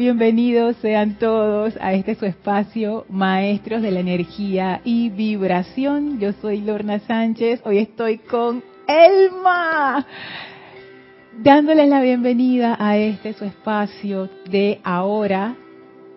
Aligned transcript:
Bienvenidos 0.00 0.76
sean 0.76 1.18
todos 1.18 1.74
a 1.78 1.92
este 1.92 2.14
su 2.14 2.24
espacio, 2.24 3.04
Maestros 3.10 3.82
de 3.82 3.90
la 3.90 4.00
Energía 4.00 4.80
y 4.82 5.10
Vibración. 5.10 6.18
Yo 6.18 6.32
soy 6.40 6.62
Lorna 6.62 7.00
Sánchez, 7.00 7.60
hoy 7.66 7.80
estoy 7.80 8.16
con 8.16 8.64
Elma, 8.88 10.06
dándoles 11.42 11.86
la 11.86 12.00
bienvenida 12.00 12.78
a 12.80 12.96
este 12.96 13.34
su 13.34 13.44
espacio 13.44 14.30
de 14.50 14.80
ahora, 14.84 15.56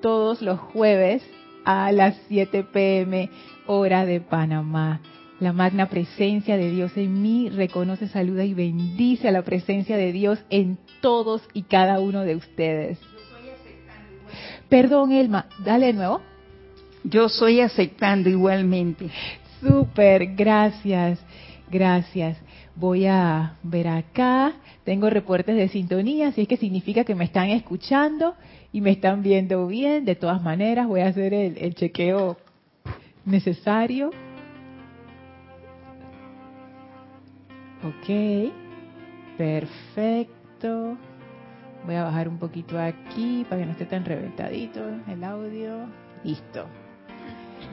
todos 0.01 0.41
los 0.41 0.59
jueves 0.59 1.21
a 1.65 1.91
las 1.91 2.15
7 2.29 2.63
pm, 2.71 3.29
hora 3.67 4.05
de 4.05 4.21
Panamá. 4.21 5.01
La 5.41 5.51
magna 5.51 5.89
presencia 5.89 6.55
de 6.55 6.71
Dios 6.71 6.95
en 6.95 7.21
mí 7.21 7.49
reconoce, 7.49 8.07
saluda 8.07 8.45
y 8.45 8.53
bendice 8.53 9.27
a 9.27 9.33
la 9.33 9.41
presencia 9.41 9.97
de 9.97 10.13
Dios 10.13 10.39
en 10.49 10.77
todos 11.01 11.41
y 11.51 11.63
cada 11.63 11.99
uno 11.99 12.21
de 12.21 12.37
ustedes. 12.37 12.97
Perdón, 14.73 15.11
Elma, 15.11 15.45
dale 15.63 15.85
de 15.85 15.93
nuevo. 15.93 16.19
Yo 17.03 17.29
soy 17.29 17.59
aceptando 17.59 18.27
igualmente. 18.27 19.07
Súper, 19.61 20.33
gracias, 20.33 21.23
gracias. 21.69 22.39
Voy 22.75 23.05
a 23.05 23.53
ver 23.61 23.87
acá, 23.87 24.53
tengo 24.83 25.11
reportes 25.11 25.55
de 25.55 25.67
sintonía, 25.67 26.29
así 26.29 26.41
es 26.41 26.47
que 26.47 26.57
significa 26.57 27.03
que 27.03 27.13
me 27.13 27.25
están 27.25 27.49
escuchando 27.51 28.33
y 28.71 28.81
me 28.81 28.89
están 28.89 29.21
viendo 29.21 29.67
bien. 29.67 30.05
De 30.05 30.15
todas 30.15 30.41
maneras, 30.41 30.87
voy 30.87 31.01
a 31.01 31.09
hacer 31.09 31.35
el, 31.35 31.55
el 31.59 31.75
chequeo 31.75 32.37
necesario. 33.25 34.09
Ok, 37.83 38.51
perfecto. 39.37 40.97
Voy 41.85 41.95
a 41.95 42.03
bajar 42.03 42.29
un 42.29 42.37
poquito 42.37 42.79
aquí 42.79 43.45
para 43.49 43.61
que 43.61 43.65
no 43.65 43.71
esté 43.73 43.85
tan 43.85 44.05
reventadito 44.05 44.81
el 45.07 45.23
audio. 45.23 45.85
Listo. 46.23 46.65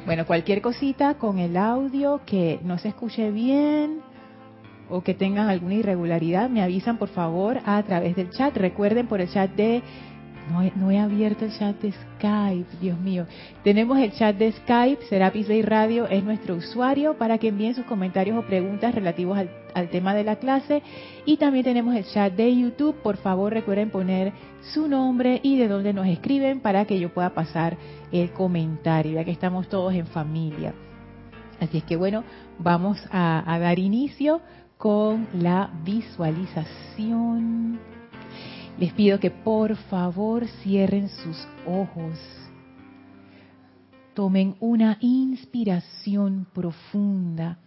Bueno, 0.06 0.26
cualquier 0.26 0.62
cosita 0.62 1.14
con 1.14 1.38
el 1.38 1.56
audio 1.56 2.20
que 2.26 2.58
no 2.64 2.78
se 2.78 2.88
escuche 2.88 3.30
bien 3.30 4.00
o 4.88 5.02
que 5.02 5.14
tengan 5.14 5.48
alguna 5.48 5.74
irregularidad, 5.74 6.50
me 6.50 6.62
avisan 6.62 6.98
por 6.98 7.08
favor 7.08 7.58
a 7.64 7.82
través 7.84 8.16
del 8.16 8.30
chat. 8.30 8.56
Recuerden 8.56 9.06
por 9.06 9.20
el 9.20 9.30
chat 9.30 9.50
de 9.52 9.82
no 10.50 10.90
he, 10.90 10.98
abierto 10.98 11.44
el 11.44 11.56
chat 11.56 11.80
de 11.80 11.92
Skype, 11.92 12.76
Dios 12.80 12.98
mío. 12.98 13.26
Tenemos 13.62 13.98
el 13.98 14.12
chat 14.12 14.36
de 14.36 14.52
Skype, 14.52 15.04
Serapis 15.08 15.48
Bay 15.48 15.62
Radio 15.62 16.08
es 16.08 16.22
nuestro 16.24 16.56
usuario 16.56 17.16
para 17.16 17.38
que 17.38 17.48
envíen 17.48 17.74
sus 17.74 17.84
comentarios 17.84 18.36
o 18.36 18.46
preguntas 18.46 18.94
relativos 18.94 19.38
al, 19.38 19.88
tema 19.90 20.14
de 20.14 20.24
la 20.24 20.36
clase. 20.36 20.82
Y 21.24 21.36
también 21.36 21.64
tenemos 21.64 21.94
el 21.94 22.04
chat 22.04 22.34
de 22.34 22.54
YouTube. 22.54 22.96
Por 23.02 23.16
favor, 23.16 23.52
recuerden 23.52 23.90
poner 23.90 24.32
su 24.72 24.88
nombre 24.88 25.40
y 25.42 25.56
de 25.56 25.68
dónde 25.68 25.92
nos 25.92 26.06
escriben 26.06 26.60
para 26.60 26.84
que 26.84 26.98
yo 26.98 27.14
pueda 27.14 27.30
pasar 27.30 27.76
el 28.12 28.32
comentario, 28.32 29.12
ya 29.12 29.24
que 29.24 29.30
estamos 29.30 29.68
todos 29.68 29.94
en 29.94 30.06
familia. 30.06 30.74
Así 31.60 31.78
es 31.78 31.84
que 31.84 31.96
bueno, 31.96 32.24
vamos 32.58 32.98
a 33.12 33.58
dar 33.60 33.78
inicio 33.78 34.40
con 34.80 35.28
la 35.34 35.70
visualización. 35.84 37.78
Les 38.78 38.92
pido 38.92 39.20
que 39.20 39.30
por 39.30 39.76
favor 39.76 40.46
cierren 40.62 41.08
sus 41.08 41.46
ojos. 41.66 42.18
Tomen 44.14 44.56
una 44.60 44.96
inspiración 45.00 46.46
profunda 46.52 47.58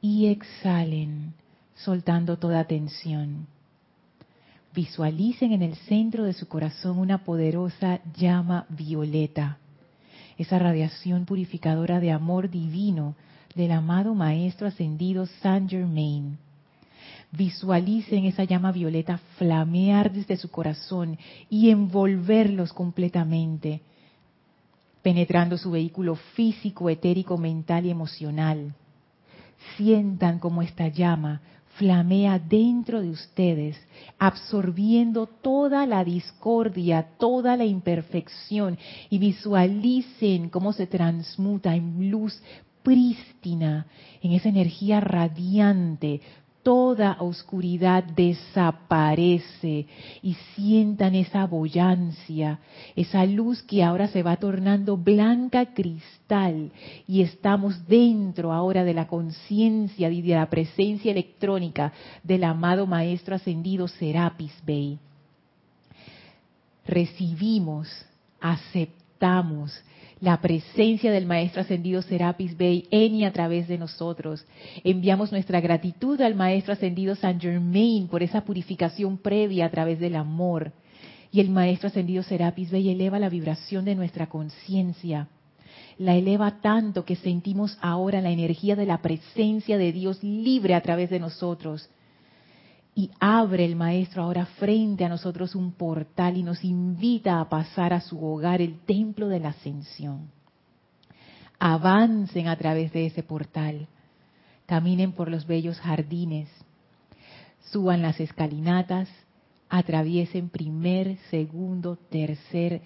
y 0.00 0.26
exhalen, 0.26 1.34
soltando 1.74 2.38
toda 2.38 2.64
tensión. 2.64 3.46
Visualicen 4.74 5.52
en 5.52 5.62
el 5.62 5.76
centro 5.76 6.24
de 6.24 6.32
su 6.32 6.48
corazón 6.48 6.98
una 6.98 7.24
poderosa 7.24 8.00
llama 8.16 8.66
violeta, 8.68 9.58
esa 10.36 10.58
radiación 10.58 11.26
purificadora 11.26 12.00
de 12.00 12.10
amor 12.10 12.50
divino 12.50 13.14
del 13.54 13.70
amado 13.70 14.14
Maestro 14.14 14.66
Ascendido 14.66 15.26
Saint 15.26 15.70
Germain 15.70 16.38
Visualicen 17.36 18.26
esa 18.26 18.44
llama 18.44 18.70
violeta 18.70 19.18
flamear 19.38 20.12
desde 20.12 20.36
su 20.36 20.50
corazón 20.50 21.18
y 21.50 21.70
envolverlos 21.70 22.72
completamente, 22.72 23.80
penetrando 25.02 25.58
su 25.58 25.72
vehículo 25.72 26.14
físico, 26.14 26.88
etérico, 26.88 27.36
mental 27.36 27.86
y 27.86 27.90
emocional. 27.90 28.74
Sientan 29.76 30.38
como 30.38 30.62
esta 30.62 30.86
llama 30.88 31.40
flamea 31.76 32.38
dentro 32.38 33.00
de 33.00 33.10
ustedes, 33.10 33.76
absorbiendo 34.16 35.26
toda 35.26 35.86
la 35.86 36.04
discordia, 36.04 37.02
toda 37.18 37.56
la 37.56 37.64
imperfección 37.64 38.78
y 39.10 39.18
visualicen 39.18 40.50
cómo 40.50 40.72
se 40.72 40.86
transmuta 40.86 41.74
en 41.74 42.12
luz 42.12 42.40
prístina, 42.84 43.86
en 44.22 44.32
esa 44.32 44.50
energía 44.50 45.00
radiante, 45.00 46.20
toda 46.64 47.18
oscuridad 47.20 48.02
desaparece 48.02 49.86
y 50.22 50.34
sientan 50.54 51.14
esa 51.14 51.46
boyancia, 51.46 52.58
esa 52.96 53.24
luz 53.26 53.62
que 53.62 53.84
ahora 53.84 54.08
se 54.08 54.22
va 54.22 54.36
tornando 54.38 54.96
blanca 54.96 55.74
cristal 55.74 56.72
y 57.06 57.20
estamos 57.20 57.86
dentro 57.86 58.52
ahora 58.52 58.82
de 58.82 58.94
la 58.94 59.06
conciencia 59.06 60.10
y 60.10 60.22
de 60.22 60.34
la 60.34 60.48
presencia 60.50 61.12
electrónica 61.12 61.92
del 62.22 62.42
amado 62.42 62.86
Maestro 62.86 63.36
Ascendido 63.36 63.86
Serapis 63.86 64.54
Bey. 64.64 64.98
Recibimos, 66.86 67.88
aceptamos, 68.40 69.70
la 70.20 70.40
presencia 70.40 71.12
del 71.12 71.26
Maestro 71.26 71.62
Ascendido 71.62 72.02
Serapis 72.02 72.56
Bey 72.56 72.86
en 72.90 73.14
y 73.14 73.24
a 73.24 73.32
través 73.32 73.68
de 73.68 73.78
nosotros. 73.78 74.44
Enviamos 74.82 75.32
nuestra 75.32 75.60
gratitud 75.60 76.20
al 76.20 76.34
Maestro 76.34 76.72
Ascendido 76.72 77.14
Saint 77.14 77.40
Germain 77.40 78.08
por 78.08 78.22
esa 78.22 78.44
purificación 78.44 79.18
previa 79.18 79.66
a 79.66 79.70
través 79.70 80.00
del 80.00 80.16
amor. 80.16 80.72
Y 81.30 81.40
el 81.40 81.50
Maestro 81.50 81.88
Ascendido 81.88 82.22
Serapis 82.22 82.70
Bey 82.70 82.90
eleva 82.90 83.18
la 83.18 83.28
vibración 83.28 83.84
de 83.84 83.94
nuestra 83.94 84.28
conciencia. 84.28 85.28
La 85.98 86.14
eleva 86.14 86.60
tanto 86.60 87.04
que 87.04 87.16
sentimos 87.16 87.76
ahora 87.80 88.20
la 88.20 88.30
energía 88.30 88.76
de 88.76 88.86
la 88.86 89.02
presencia 89.02 89.78
de 89.78 89.92
Dios 89.92 90.22
libre 90.22 90.74
a 90.74 90.80
través 90.80 91.10
de 91.10 91.20
nosotros 91.20 91.88
y 92.94 93.10
abre 93.18 93.64
el 93.64 93.74
Maestro 93.74 94.22
ahora 94.22 94.46
frente 94.46 95.04
a 95.04 95.08
nosotros 95.08 95.54
un 95.54 95.72
portal 95.72 96.36
y 96.36 96.42
nos 96.42 96.62
invita 96.64 97.40
a 97.40 97.48
pasar 97.48 97.92
a 97.92 98.00
su 98.00 98.24
hogar, 98.24 98.62
el 98.62 98.78
templo 98.80 99.28
de 99.28 99.40
la 99.40 99.48
ascensión. 99.48 100.30
Avancen 101.58 102.46
a 102.46 102.56
través 102.56 102.92
de 102.92 103.06
ese 103.06 103.22
portal, 103.22 103.88
caminen 104.66 105.12
por 105.12 105.28
los 105.28 105.46
bellos 105.46 105.80
jardines, 105.80 106.48
suban 107.70 108.02
las 108.02 108.20
escalinatas, 108.20 109.08
atraviesen 109.68 110.48
primer, 110.48 111.18
segundo, 111.30 111.96
tercer, 111.96 112.82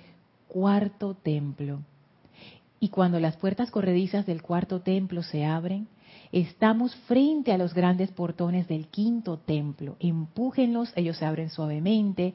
cuarto 0.47 1.15
templo. 1.15 1.81
Y 2.81 2.89
cuando 2.89 3.21
las 3.21 3.37
puertas 3.37 3.71
corredizas 3.71 4.25
del 4.25 4.41
cuarto 4.41 4.81
templo 4.81 5.23
se 5.23 5.45
abren, 5.45 5.89
Estamos 6.33 6.95
frente 7.07 7.53
a 7.53 7.59
los 7.59 7.73
grandes 7.73 8.11
portones 8.11 8.69
del 8.69 8.89
quinto 8.89 9.39
templo. 9.39 9.97
Empújenlos, 9.99 10.93
ellos 10.95 11.17
se 11.17 11.25
abren 11.25 11.51
suavemente 11.51 12.35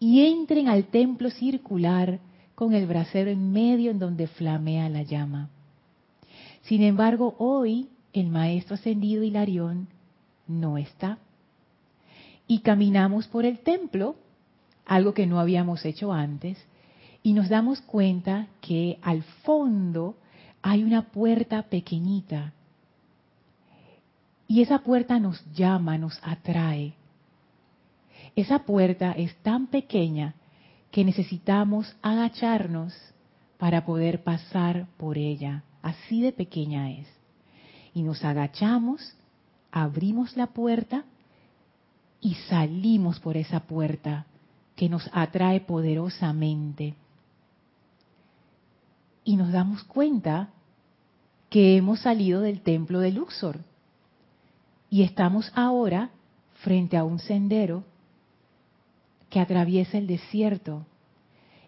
y 0.00 0.24
entren 0.26 0.68
al 0.68 0.84
templo 0.84 1.30
circular 1.30 2.18
con 2.54 2.72
el 2.72 2.86
brasero 2.86 3.30
en 3.30 3.52
medio 3.52 3.90
en 3.90 3.98
donde 3.98 4.26
flamea 4.26 4.88
la 4.88 5.02
llama. 5.02 5.50
Sin 6.62 6.82
embargo, 6.82 7.34
hoy 7.38 7.88
el 8.14 8.28
maestro 8.28 8.74
ascendido 8.74 9.22
Hilarión 9.22 9.88
no 10.48 10.78
está. 10.78 11.18
Y 12.48 12.60
caminamos 12.60 13.28
por 13.28 13.44
el 13.44 13.58
templo, 13.58 14.16
algo 14.86 15.12
que 15.12 15.26
no 15.26 15.40
habíamos 15.40 15.84
hecho 15.84 16.12
antes, 16.12 16.56
y 17.22 17.34
nos 17.34 17.48
damos 17.48 17.82
cuenta 17.82 18.46
que 18.60 18.98
al 19.02 19.22
fondo 19.44 20.16
hay 20.62 20.82
una 20.84 21.10
puerta 21.10 21.62
pequeñita 21.62 22.52
y 24.48 24.62
esa 24.62 24.78
puerta 24.80 25.18
nos 25.18 25.44
llama, 25.52 25.98
nos 25.98 26.18
atrae. 26.22 26.94
Esa 28.36 28.60
puerta 28.60 29.12
es 29.12 29.34
tan 29.42 29.66
pequeña 29.66 30.34
que 30.90 31.04
necesitamos 31.04 31.96
agacharnos 32.02 32.94
para 33.58 33.84
poder 33.84 34.22
pasar 34.22 34.86
por 34.98 35.18
ella. 35.18 35.64
Así 35.82 36.20
de 36.20 36.32
pequeña 36.32 36.90
es. 36.90 37.08
Y 37.92 38.02
nos 38.02 38.24
agachamos, 38.24 39.14
abrimos 39.72 40.36
la 40.36 40.48
puerta 40.48 41.04
y 42.20 42.34
salimos 42.48 43.18
por 43.20 43.36
esa 43.36 43.60
puerta 43.60 44.26
que 44.76 44.88
nos 44.88 45.08
atrae 45.12 45.60
poderosamente. 45.60 46.94
Y 49.24 49.36
nos 49.36 49.50
damos 49.50 49.82
cuenta 49.84 50.50
que 51.50 51.76
hemos 51.76 52.00
salido 52.00 52.42
del 52.42 52.60
templo 52.60 53.00
de 53.00 53.12
Luxor 53.12 53.60
y 54.90 55.02
estamos 55.02 55.52
ahora 55.54 56.10
frente 56.62 56.96
a 56.96 57.04
un 57.04 57.18
sendero 57.18 57.84
que 59.30 59.40
atraviesa 59.40 59.98
el 59.98 60.06
desierto 60.06 60.86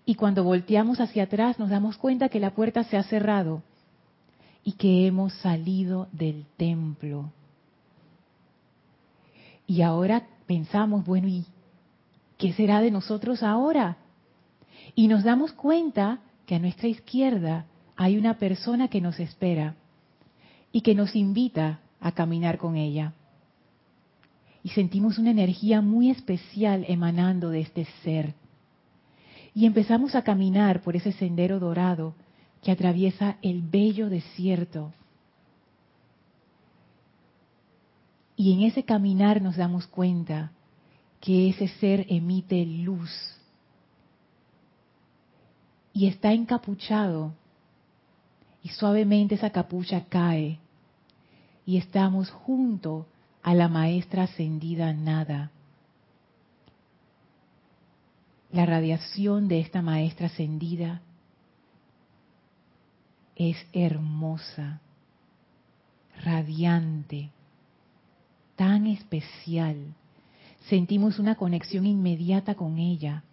Y 0.06 0.14
cuando 0.14 0.42
volteamos 0.42 1.00
hacia 1.00 1.24
atrás 1.24 1.58
nos 1.58 1.68
damos 1.68 1.98
cuenta 1.98 2.30
que 2.30 2.40
la 2.40 2.54
puerta 2.54 2.82
se 2.84 2.96
ha 2.96 3.02
cerrado 3.02 3.62
y 4.64 4.72
que 4.72 5.06
hemos 5.06 5.34
salido 5.34 6.08
del 6.12 6.46
templo. 6.56 7.30
Y 9.66 9.82
ahora 9.82 10.26
pensamos, 10.46 11.04
bueno, 11.04 11.28
¿y 11.28 11.44
qué 12.38 12.54
será 12.54 12.80
de 12.80 12.90
nosotros 12.90 13.42
ahora? 13.42 13.98
Y 14.94 15.08
nos 15.08 15.24
damos 15.24 15.52
cuenta 15.52 16.20
que 16.46 16.54
a 16.54 16.58
nuestra 16.58 16.88
izquierda 16.88 17.66
hay 17.94 18.16
una 18.16 18.38
persona 18.38 18.88
que 18.88 19.02
nos 19.02 19.20
espera 19.20 19.74
y 20.72 20.80
que 20.80 20.94
nos 20.94 21.14
invita 21.14 21.80
a 22.00 22.12
caminar 22.12 22.58
con 22.58 22.76
ella. 22.76 23.12
Y 24.62 24.70
sentimos 24.70 25.18
una 25.18 25.30
energía 25.30 25.80
muy 25.80 26.10
especial 26.10 26.84
emanando 26.88 27.50
de 27.50 27.60
este 27.60 27.86
ser. 28.02 28.34
Y 29.54 29.66
empezamos 29.66 30.14
a 30.14 30.22
caminar 30.22 30.82
por 30.82 30.96
ese 30.96 31.12
sendero 31.12 31.58
dorado 31.58 32.14
que 32.62 32.70
atraviesa 32.70 33.36
el 33.42 33.62
bello 33.62 34.08
desierto. 34.08 34.92
Y 38.36 38.52
en 38.52 38.62
ese 38.62 38.84
caminar 38.84 39.42
nos 39.42 39.56
damos 39.56 39.86
cuenta 39.86 40.52
que 41.20 41.48
ese 41.48 41.68
ser 41.68 42.06
emite 42.08 42.64
luz 42.64 43.10
y 45.92 46.06
está 46.06 46.32
encapuchado 46.32 47.32
y 48.62 48.68
suavemente 48.68 49.34
esa 49.34 49.50
capucha 49.50 50.04
cae 50.08 50.60
y 51.68 51.76
estamos 51.76 52.30
junto 52.30 53.06
a 53.42 53.54
la 53.54 53.68
maestra 53.68 54.22
ascendida 54.22 54.94
nada. 54.94 55.50
La 58.50 58.64
radiación 58.64 59.48
de 59.48 59.60
esta 59.60 59.82
maestra 59.82 60.28
ascendida 60.28 61.02
es 63.36 63.58
hermosa, 63.74 64.80
radiante, 66.24 67.28
tan 68.56 68.86
especial. 68.86 69.76
Sentimos 70.70 71.18
una 71.18 71.34
conexión 71.34 71.84
inmediata 71.84 72.54
con 72.54 72.78
ella. 72.78 73.24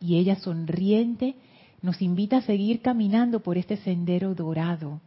Y 0.00 0.16
ella 0.16 0.34
sonriente 0.34 1.36
nos 1.80 2.02
invita 2.02 2.38
a 2.38 2.42
seguir 2.42 2.82
caminando 2.82 3.38
por 3.38 3.56
este 3.56 3.76
sendero 3.76 4.34
dorado, 4.34 5.00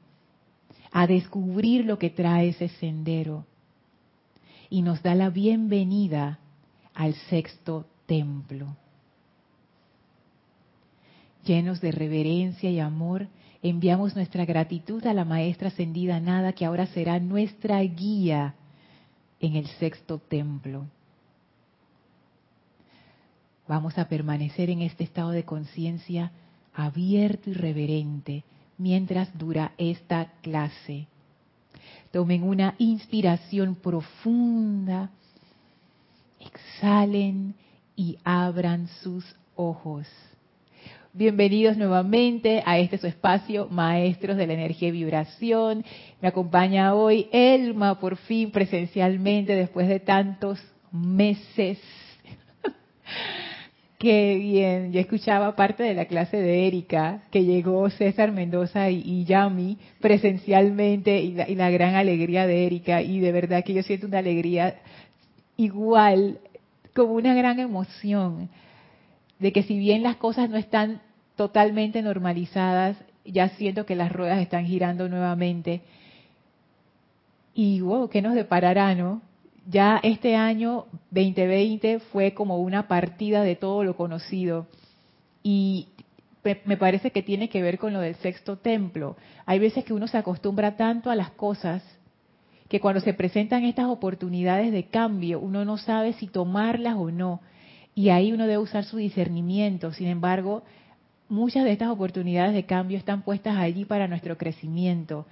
a 0.94 1.08
descubrir 1.08 1.86
lo 1.86 1.98
que 1.98 2.12
trae 2.12 2.50
ese 2.50 2.70
sendero. 2.70 3.46
Y 4.70 4.84
nos 4.84 5.02
da 5.02 5.16
la 5.16 5.32
bienvenida 5.32 6.40
al 6.94 7.16
sexto 7.30 7.88
templo. 8.06 8.78
Llenos 11.44 11.82
de 11.82 11.92
reverencia 11.92 12.70
y 12.70 12.80
amor, 12.80 13.28
enviamos 13.64 14.16
nuestra 14.16 14.46
gratitud 14.46 15.06
a 15.08 15.14
la 15.14 15.26
Maestra 15.26 15.70
Ascendida 15.70 16.20
Nada, 16.20 16.54
que 16.54 16.64
ahora 16.64 16.86
será 16.86 17.20
nuestra 17.20 17.82
guía 17.82 18.54
en 19.40 19.56
el 19.56 19.68
sexto 19.68 20.20
templo. 20.20 20.86
Vamos 23.68 23.98
a 23.98 24.08
permanecer 24.08 24.70
en 24.70 24.84
este 24.84 25.04
estado 25.04 25.32
de 25.32 25.44
conciencia 25.44 26.32
abierto 26.76 27.50
y 27.50 27.54
reverente 27.54 28.44
mientras 28.78 29.38
dura 29.38 29.74
esta 29.78 30.32
clase. 30.42 31.08
Tomen 32.12 32.44
una 32.44 32.76
inspiración 32.78 33.76
profunda, 33.76 35.10
exhalen 36.40 37.56
y 37.96 38.18
abran 38.24 38.88
sus 39.02 39.36
ojos. 39.56 40.08
Bienvenidos 41.16 41.78
nuevamente 41.78 42.64
a 42.66 42.80
este 42.80 42.98
su 42.98 43.06
espacio, 43.06 43.68
Maestros 43.70 44.36
de 44.36 44.48
la 44.48 44.54
Energía 44.54 44.90
y 44.90 44.94
Vibración. 44.94 45.86
Me 46.22 46.28
acompaña 46.28 46.96
hoy 46.96 47.28
Elma, 47.32 48.00
por 48.00 48.18
fin 48.18 48.50
presencialmente, 48.50 49.56
después 49.56 49.88
de 49.88 50.00
tantos 50.00 50.60
meses. 50.92 51.80
Qué 54.04 54.36
bien, 54.36 54.92
yo 54.92 55.00
escuchaba 55.00 55.56
parte 55.56 55.82
de 55.82 55.94
la 55.94 56.04
clase 56.04 56.36
de 56.36 56.68
Erika, 56.68 57.22
que 57.32 57.46
llegó 57.46 57.90
César 57.90 58.34
Mendoza 58.34 58.90
y, 58.90 59.24
Yami 59.24 59.78
presencialmente, 60.02 61.22
y 61.22 61.32
la, 61.32 61.48
y 61.50 61.56
la 61.56 61.70
gran 61.70 61.96
alegría 61.96 62.46
de 62.46 62.66
Erika, 62.66 63.02
y 63.02 63.22
de 63.22 63.32
verdad 63.32 63.64
que 63.64 63.74
yo 63.74 63.82
siento 63.82 64.08
una 64.08 64.18
alegría 64.18 64.76
igual, 65.56 66.40
como 66.94 67.14
una 67.14 67.34
gran 67.34 67.62
emoción 67.62 68.50
de 69.40 69.54
que 69.54 69.64
si 69.64 69.78
bien 69.78 70.04
las 70.04 70.18
cosas 70.18 70.50
no 70.50 70.58
están 70.58 71.00
totalmente 71.38 72.02
normalizadas, 72.02 72.98
ya 73.24 73.48
siento 73.56 73.86
que 73.86 73.96
las 73.96 74.12
ruedas 74.12 74.42
están 74.42 74.66
girando 74.66 75.08
nuevamente. 75.08 75.80
Y 77.56 77.80
wow, 77.80 78.10
¿qué 78.10 78.22
nos 78.22 78.34
deparará, 78.34 78.96
no? 78.96 79.22
Ya 79.66 80.00
este 80.04 80.36
año 80.36 80.86
2020 81.12 82.00
fue 82.00 82.34
como 82.34 82.58
una 82.58 82.88
partida 82.88 83.44
de 83.44 83.56
todo 83.56 83.84
lo 83.84 83.96
conocido. 83.96 84.68
Y 85.42 85.88
me 86.66 86.78
parece 86.78 87.12
que 87.12 87.24
tiene 87.24 87.50
que 87.50 87.62
ver 87.62 87.78
con 87.78 87.94
lo 87.94 88.00
del 88.00 88.16
sexto 88.16 88.58
templo. 88.58 89.16
Hay 89.46 89.60
veces 89.60 89.86
que 89.86 89.94
uno 89.94 90.08
se 90.08 90.18
acostumbra 90.18 90.76
tanto 90.76 91.10
a 91.10 91.16
las 91.16 91.32
cosas 91.32 91.84
que 92.68 92.80
cuando 92.80 93.02
se 93.02 93.14
presentan 93.14 93.64
estas 93.64 93.88
oportunidades 93.88 94.72
de 94.72 94.86
cambio, 94.86 95.40
uno 95.40 95.64
no 95.64 95.78
sabe 95.78 96.14
si 96.14 96.28
tomarlas 96.28 96.96
o 96.96 97.12
no 97.12 97.42
y 97.96 98.10
ahí 98.10 98.32
uno 98.32 98.48
debe 98.48 98.58
usar 98.58 98.84
su 98.84 98.98
discernimiento. 98.98 99.94
Sin 99.94 100.08
embargo, 100.08 100.64
muchas 101.30 101.64
de 101.64 101.72
estas 101.72 101.90
oportunidades 101.90 102.54
de 102.54 102.66
cambio 102.66 102.98
están 102.98 103.22
puestas 103.22 103.58
allí 103.58 103.86
para 103.86 104.08
nuestro 104.08 104.38
crecimiento. 104.38 105.26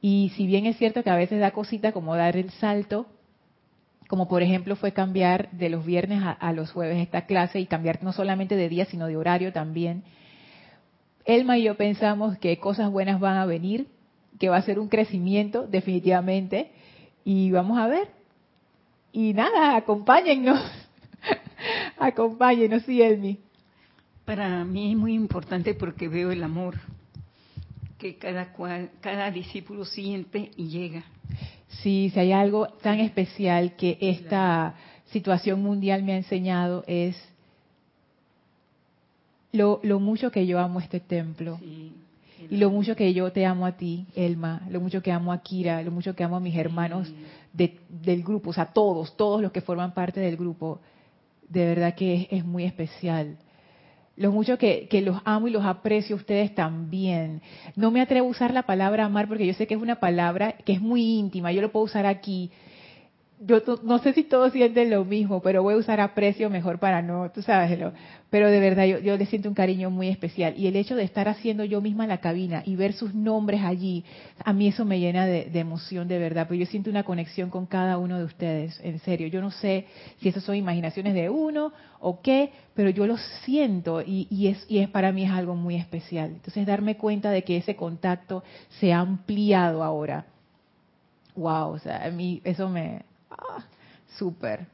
Y 0.00 0.32
si 0.36 0.46
bien 0.46 0.66
es 0.66 0.76
cierto 0.76 1.02
que 1.02 1.10
a 1.10 1.16
veces 1.16 1.40
da 1.40 1.52
cosita 1.52 1.92
como 1.92 2.14
dar 2.14 2.36
el 2.36 2.50
salto, 2.50 3.06
como 4.08 4.28
por 4.28 4.42
ejemplo 4.42 4.76
fue 4.76 4.92
cambiar 4.92 5.50
de 5.50 5.68
los 5.68 5.84
viernes 5.84 6.22
a, 6.24 6.52
los 6.52 6.70
jueves 6.70 6.98
esta 6.98 7.26
clase 7.26 7.60
y 7.60 7.66
cambiar 7.66 8.02
no 8.02 8.12
solamente 8.12 8.56
de 8.56 8.68
día, 8.68 8.84
sino 8.84 9.06
de 9.06 9.16
horario 9.16 9.52
también, 9.52 10.04
Elma 11.24 11.58
y 11.58 11.64
yo 11.64 11.76
pensamos 11.76 12.38
que 12.38 12.58
cosas 12.58 12.90
buenas 12.90 13.18
van 13.18 13.36
a 13.36 13.46
venir, 13.46 13.88
que 14.38 14.48
va 14.48 14.58
a 14.58 14.62
ser 14.62 14.78
un 14.78 14.88
crecimiento 14.88 15.66
definitivamente, 15.66 16.70
y 17.24 17.50
vamos 17.50 17.78
a 17.78 17.88
ver. 17.88 18.08
Y 19.12 19.34
nada, 19.34 19.76
acompáñennos. 19.76 20.60
Acompáñenos, 21.98 22.84
sí, 22.84 23.02
Elmi. 23.02 23.40
Para 24.24 24.64
mí 24.64 24.92
es 24.92 24.96
muy 24.96 25.14
importante 25.14 25.74
porque 25.74 26.06
veo 26.06 26.30
el 26.30 26.44
amor 26.44 26.76
que 27.98 28.16
cada 28.16 28.52
cual, 28.52 28.90
cada 29.00 29.30
discípulo 29.30 29.84
siente 29.84 30.50
y 30.56 30.68
llega. 30.68 31.04
Sí, 31.68 32.10
si 32.12 32.20
hay 32.20 32.32
algo 32.32 32.68
tan 32.82 33.00
especial 33.00 33.76
que 33.76 33.98
esta 34.00 34.74
situación 35.06 35.62
mundial 35.62 36.02
me 36.02 36.12
ha 36.12 36.16
enseñado 36.16 36.84
es 36.86 37.16
lo, 39.52 39.80
lo 39.82 40.00
mucho 40.00 40.30
que 40.30 40.46
yo 40.46 40.58
amo 40.58 40.80
este 40.80 41.00
templo. 41.00 41.58
y 41.62 42.56
lo 42.58 42.70
mucho 42.70 42.94
que 42.94 43.12
yo 43.12 43.32
te 43.32 43.44
amo 43.44 43.66
a 43.66 43.72
ti, 43.72 44.06
Elma, 44.14 44.62
lo 44.70 44.80
mucho 44.80 45.02
que 45.02 45.10
amo 45.10 45.32
a 45.32 45.38
Kira, 45.38 45.82
lo 45.82 45.90
mucho 45.90 46.14
que 46.14 46.22
amo 46.22 46.36
a 46.36 46.40
mis 46.40 46.56
hermanos 46.56 47.12
del 47.52 48.22
grupo, 48.22 48.50
o 48.50 48.52
sea, 48.52 48.66
todos, 48.66 49.16
todos 49.16 49.40
los 49.40 49.50
que 49.50 49.60
forman 49.60 49.94
parte 49.94 50.20
del 50.20 50.36
grupo 50.36 50.80
de 51.48 51.64
verdad 51.64 51.94
que 51.94 52.28
es, 52.30 52.44
muy 52.44 52.64
especial. 52.64 53.36
Lo 54.16 54.32
mucho 54.32 54.56
que, 54.56 54.88
que, 54.88 55.02
los 55.02 55.20
amo 55.24 55.46
y 55.46 55.50
los 55.50 55.64
aprecio 55.64 56.16
a 56.16 56.18
ustedes 56.18 56.54
también. 56.54 57.42
No 57.74 57.90
me 57.90 58.00
atrevo 58.00 58.26
a 58.26 58.30
usar 58.30 58.54
la 58.54 58.62
palabra 58.62 59.04
amar 59.04 59.28
porque 59.28 59.46
yo 59.46 59.52
sé 59.52 59.66
que 59.66 59.74
es 59.74 59.80
una 59.80 60.00
palabra 60.00 60.52
que 60.64 60.72
es 60.72 60.80
muy 60.80 61.18
íntima. 61.18 61.52
Yo 61.52 61.60
lo 61.60 61.70
puedo 61.70 61.84
usar 61.84 62.06
aquí 62.06 62.50
yo 63.38 63.60
no 63.82 63.98
sé 63.98 64.14
si 64.14 64.24
todos 64.24 64.52
sienten 64.52 64.90
lo 64.90 65.04
mismo, 65.04 65.42
pero 65.42 65.62
voy 65.62 65.74
a 65.74 65.76
usar 65.76 66.00
aprecio 66.00 66.48
mejor 66.48 66.78
para 66.78 67.02
no, 67.02 67.30
tú 67.30 67.42
sabes, 67.42 67.78
pero 68.30 68.50
de 68.50 68.60
verdad 68.60 68.86
yo, 68.86 68.98
yo 68.98 69.16
le 69.16 69.26
siento 69.26 69.50
un 69.50 69.54
cariño 69.54 69.90
muy 69.90 70.08
especial. 70.08 70.54
Y 70.56 70.66
el 70.66 70.76
hecho 70.76 70.96
de 70.96 71.04
estar 71.04 71.28
haciendo 71.28 71.62
yo 71.64 71.82
misma 71.82 72.06
la 72.06 72.18
cabina 72.18 72.62
y 72.64 72.76
ver 72.76 72.94
sus 72.94 73.14
nombres 73.14 73.60
allí, 73.62 74.04
a 74.42 74.54
mí 74.54 74.68
eso 74.68 74.86
me 74.86 75.00
llena 75.00 75.26
de, 75.26 75.50
emoción 75.52 76.08
de 76.08 76.18
verdad, 76.18 76.46
pero 76.48 76.60
yo 76.60 76.66
siento 76.66 76.88
una 76.88 77.02
conexión 77.02 77.50
con 77.50 77.66
cada 77.66 77.98
uno 77.98 78.18
de 78.18 78.24
ustedes, 78.24 78.80
en 78.82 79.00
serio. 79.00 79.26
Yo 79.26 79.42
no 79.42 79.50
sé 79.50 79.86
si 80.20 80.30
eso 80.30 80.40
son 80.40 80.54
imaginaciones 80.56 81.12
de 81.12 81.28
uno 81.28 81.72
o 82.00 82.22
qué, 82.22 82.50
pero 82.74 82.88
yo 82.88 83.06
lo 83.06 83.18
siento 83.44 84.00
y, 84.00 84.28
y, 84.30 84.48
es, 84.48 84.64
y 84.68 84.78
es 84.78 84.88
para 84.88 85.12
mí 85.12 85.24
es 85.24 85.30
algo 85.30 85.54
muy 85.54 85.76
especial. 85.76 86.30
Entonces 86.30 86.66
darme 86.66 86.96
cuenta 86.96 87.30
de 87.30 87.44
que 87.44 87.58
ese 87.58 87.76
contacto 87.76 88.42
se 88.80 88.94
ha 88.94 89.00
ampliado 89.00 89.84
ahora. 89.84 90.24
Wow, 91.34 91.72
o 91.72 91.78
sea, 91.78 92.06
a 92.06 92.10
mí 92.10 92.40
eso 92.44 92.70
me, 92.70 93.02
Ah, 93.30 93.64
súper. 94.18 94.66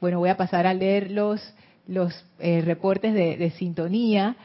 Bueno, 0.00 0.18
voy 0.18 0.28
a 0.28 0.36
pasar 0.36 0.66
a 0.66 0.74
leer 0.74 1.10
los, 1.10 1.40
los 1.86 2.12
eh, 2.38 2.62
reportes 2.62 3.14
de, 3.14 3.50
sintonía. 3.52 4.36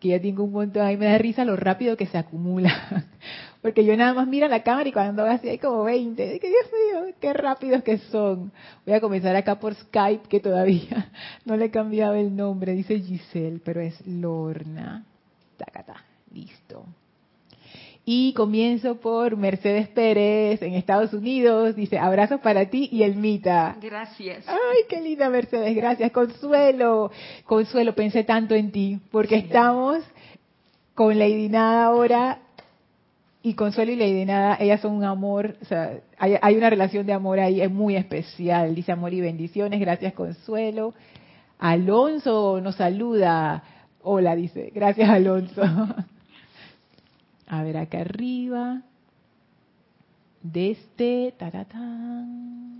que 0.00 0.08
ya 0.08 0.20
tengo 0.20 0.44
un 0.44 0.52
montón, 0.52 0.82
ahí 0.82 0.96
me 0.96 1.06
da 1.06 1.18
risa 1.18 1.44
lo 1.44 1.56
rápido 1.56 1.96
que 1.96 2.06
se 2.06 2.18
acumula. 2.18 3.06
Porque 3.62 3.84
yo 3.84 3.96
nada 3.96 4.14
más 4.14 4.28
miro 4.28 4.46
la 4.46 4.62
cámara 4.62 4.88
y 4.88 4.92
cuando 4.92 5.24
así 5.24 5.48
hay 5.48 5.58
como 5.58 5.82
20. 5.84 6.22
Digo, 6.22 6.46
Dios 6.46 7.06
mío, 7.06 7.14
qué 7.20 7.32
rápidos 7.32 7.82
que 7.82 7.98
son. 7.98 8.52
Voy 8.86 8.94
a 8.94 9.00
comenzar 9.00 9.34
acá 9.34 9.58
por 9.58 9.74
Skype, 9.74 10.28
que 10.28 10.40
todavía 10.40 11.10
no 11.44 11.56
le 11.56 11.66
he 11.66 11.70
cambiado 11.70 12.14
el 12.14 12.34
nombre. 12.34 12.72
Dice 12.72 13.00
Giselle, 13.00 13.60
pero 13.64 13.80
es 13.80 14.06
Lorna. 14.06 15.04
Tacata, 15.56 16.04
listo. 16.32 16.86
Y 18.10 18.32
comienzo 18.32 18.94
por 18.94 19.36
Mercedes 19.36 19.86
Pérez 19.88 20.62
en 20.62 20.72
Estados 20.72 21.12
Unidos. 21.12 21.76
Dice, 21.76 21.98
abrazos 21.98 22.40
para 22.40 22.64
ti 22.70 22.88
y 22.90 23.02
el 23.02 23.16
Mita. 23.16 23.76
Gracias. 23.82 24.48
Ay, 24.48 24.84
qué 24.88 25.02
linda 25.02 25.28
Mercedes, 25.28 25.76
gracias. 25.76 26.10
Consuelo, 26.10 27.10
Consuelo, 27.44 27.94
pensé 27.94 28.24
tanto 28.24 28.54
en 28.54 28.72
ti, 28.72 28.98
porque 29.10 29.36
estamos 29.36 30.02
con 30.94 31.18
Lady 31.18 31.50
Nada 31.50 31.84
ahora 31.84 32.38
y 33.42 33.52
Consuelo 33.52 33.92
y 33.92 33.96
Lady 33.96 34.24
Nada, 34.24 34.56
ellas 34.58 34.80
son 34.80 34.92
un 34.92 35.04
amor, 35.04 35.58
o 35.60 35.66
sea, 35.66 36.00
hay, 36.16 36.36
hay 36.40 36.56
una 36.56 36.70
relación 36.70 37.04
de 37.04 37.12
amor 37.12 37.38
ahí, 37.40 37.60
es 37.60 37.70
muy 37.70 37.94
especial. 37.94 38.74
Dice 38.74 38.90
amor 38.90 39.12
y 39.12 39.20
bendiciones, 39.20 39.78
gracias 39.80 40.14
Consuelo. 40.14 40.94
Alonso 41.58 42.58
nos 42.62 42.76
saluda. 42.76 43.62
Hola, 44.00 44.34
dice, 44.34 44.72
gracias 44.74 45.10
Alonso. 45.10 45.60
A 47.48 47.62
ver, 47.62 47.76
acá 47.76 48.00
arriba. 48.00 48.82
Desde. 50.42 51.32
Taratán. 51.36 52.78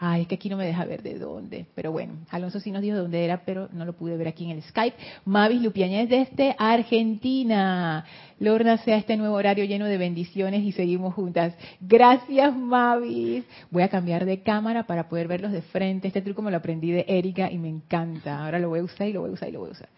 Ay, 0.00 0.22
es 0.22 0.28
que 0.28 0.36
aquí 0.36 0.48
no 0.48 0.56
me 0.56 0.64
deja 0.64 0.84
ver 0.84 1.02
de 1.02 1.18
dónde. 1.18 1.66
Pero 1.74 1.90
bueno, 1.90 2.12
Alonso 2.30 2.60
sí 2.60 2.70
nos 2.70 2.82
dijo 2.82 2.94
de 2.94 3.02
dónde 3.02 3.24
era, 3.24 3.42
pero 3.44 3.68
no 3.72 3.84
lo 3.84 3.94
pude 3.94 4.16
ver 4.16 4.28
aquí 4.28 4.44
en 4.44 4.52
el 4.52 4.62
Skype. 4.62 4.96
Mavis 5.24 5.60
Lupiañez 5.60 6.08
desde 6.08 6.54
Argentina. 6.56 8.04
Lorna 8.38 8.76
sea 8.78 8.96
este 8.96 9.16
nuevo 9.16 9.34
horario 9.34 9.64
lleno 9.64 9.86
de 9.86 9.98
bendiciones 9.98 10.62
y 10.62 10.70
seguimos 10.70 11.14
juntas. 11.14 11.52
Gracias, 11.80 12.56
Mavis. 12.56 13.44
Voy 13.72 13.82
a 13.82 13.88
cambiar 13.88 14.24
de 14.24 14.40
cámara 14.40 14.86
para 14.86 15.08
poder 15.08 15.26
verlos 15.26 15.50
de 15.50 15.62
frente. 15.62 16.06
Este 16.06 16.22
truco 16.22 16.42
me 16.42 16.52
lo 16.52 16.58
aprendí 16.58 16.92
de 16.92 17.04
Erika 17.08 17.50
y 17.50 17.58
me 17.58 17.68
encanta. 17.68 18.44
Ahora 18.44 18.60
lo 18.60 18.68
voy 18.68 18.78
a 18.78 18.84
usar 18.84 19.08
y 19.08 19.12
lo 19.12 19.22
voy 19.22 19.30
a 19.30 19.32
usar 19.32 19.48
y 19.48 19.52
lo 19.52 19.58
voy 19.58 19.70
a 19.70 19.72
usar. 19.72 19.88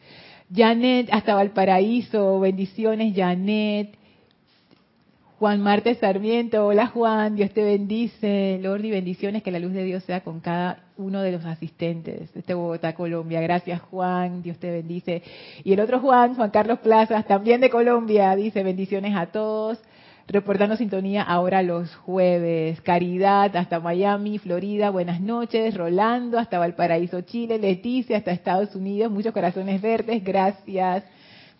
Janet, 0.54 1.08
hasta 1.12 1.34
Valparaíso, 1.34 2.40
bendiciones, 2.40 3.14
Janet. 3.14 3.96
Juan 5.38 5.62
Marte 5.62 5.94
Sarmiento, 5.94 6.66
hola 6.66 6.88
Juan, 6.88 7.34
Dios 7.34 7.50
te 7.52 7.64
bendice. 7.64 8.58
Lordi, 8.60 8.90
bendiciones, 8.90 9.42
que 9.42 9.50
la 9.50 9.58
luz 9.58 9.72
de 9.72 9.84
Dios 9.84 10.04
sea 10.04 10.20
con 10.20 10.40
cada 10.40 10.84
uno 10.98 11.22
de 11.22 11.32
los 11.32 11.46
asistentes 11.46 12.34
de 12.34 12.40
este 12.40 12.52
Bogotá, 12.52 12.94
Colombia. 12.94 13.40
Gracias 13.40 13.80
Juan, 13.80 14.42
Dios 14.42 14.58
te 14.58 14.70
bendice. 14.70 15.22
Y 15.64 15.72
el 15.72 15.80
otro 15.80 16.00
Juan, 16.00 16.34
Juan 16.34 16.50
Carlos 16.50 16.80
Plazas, 16.80 17.26
también 17.26 17.62
de 17.62 17.70
Colombia, 17.70 18.36
dice 18.36 18.62
bendiciones 18.62 19.16
a 19.16 19.26
todos 19.26 19.78
reportando 20.30 20.76
sintonía 20.76 21.22
ahora 21.22 21.62
los 21.62 21.94
jueves. 21.96 22.80
Caridad 22.82 23.54
hasta 23.56 23.80
Miami, 23.80 24.38
Florida, 24.38 24.90
buenas 24.90 25.20
noches. 25.20 25.74
Rolando 25.74 26.38
hasta 26.38 26.58
Valparaíso, 26.58 27.20
Chile. 27.22 27.58
Leticia 27.58 28.16
hasta 28.16 28.30
Estados 28.30 28.74
Unidos, 28.74 29.10
muchos 29.10 29.32
corazones 29.32 29.82
verdes, 29.82 30.22
gracias. 30.22 31.04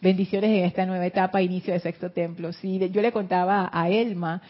Bendiciones 0.00 0.50
en 0.50 0.64
esta 0.64 0.86
nueva 0.86 1.04
etapa, 1.04 1.42
inicio 1.42 1.74
de 1.74 1.80
sexto 1.80 2.10
templo. 2.10 2.52
Sí, 2.52 2.80
yo 2.90 3.02
le 3.02 3.12
contaba 3.12 3.68
a 3.72 3.90
Elma 3.90 4.40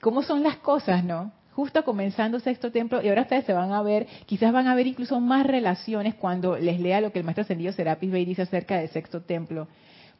cómo 0.00 0.22
son 0.22 0.42
las 0.42 0.56
cosas, 0.56 1.04
¿no? 1.04 1.32
Justo 1.52 1.84
comenzando 1.84 2.40
sexto 2.40 2.72
templo, 2.72 3.02
y 3.02 3.08
ahora 3.08 3.22
ustedes 3.22 3.44
se 3.44 3.52
van 3.52 3.72
a 3.72 3.82
ver, 3.82 4.06
quizás 4.26 4.52
van 4.52 4.66
a 4.68 4.74
ver 4.74 4.86
incluso 4.86 5.20
más 5.20 5.46
relaciones 5.46 6.14
cuando 6.14 6.56
les 6.56 6.80
lea 6.80 7.00
lo 7.00 7.12
que 7.12 7.18
el 7.18 7.24
maestro 7.24 7.42
ascendido 7.42 7.72
Serapis 7.72 8.10
Bey 8.10 8.24
dice 8.24 8.42
acerca 8.42 8.78
del 8.78 8.88
sexto 8.88 9.20
templo 9.22 9.68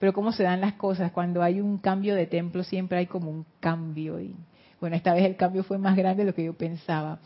pero 0.03 0.13
cómo 0.13 0.33
se 0.33 0.43
dan 0.43 0.61
las 0.61 0.73
cosas. 0.73 1.13
Cuando 1.13 1.45
hay 1.45 1.61
un 1.61 1.79
cambio 1.79 2.17
de 2.17 2.27
templo 2.27 2.65
siempre 2.65 2.99
hay 2.99 3.07
como 3.07 3.31
un 3.31 3.47
cambio. 3.61 4.21
Y 4.21 4.35
bueno, 4.81 4.97
esta 4.97 5.15
vez 5.15 5.25
el 5.25 5.37
cambio 5.37 5.63
fue 5.63 5.79
más 5.79 5.97
grande 5.97 6.25
de 6.25 6.31
lo 6.31 6.35
que 6.35 6.43
yo 6.43 6.55
pensaba. 6.55 7.21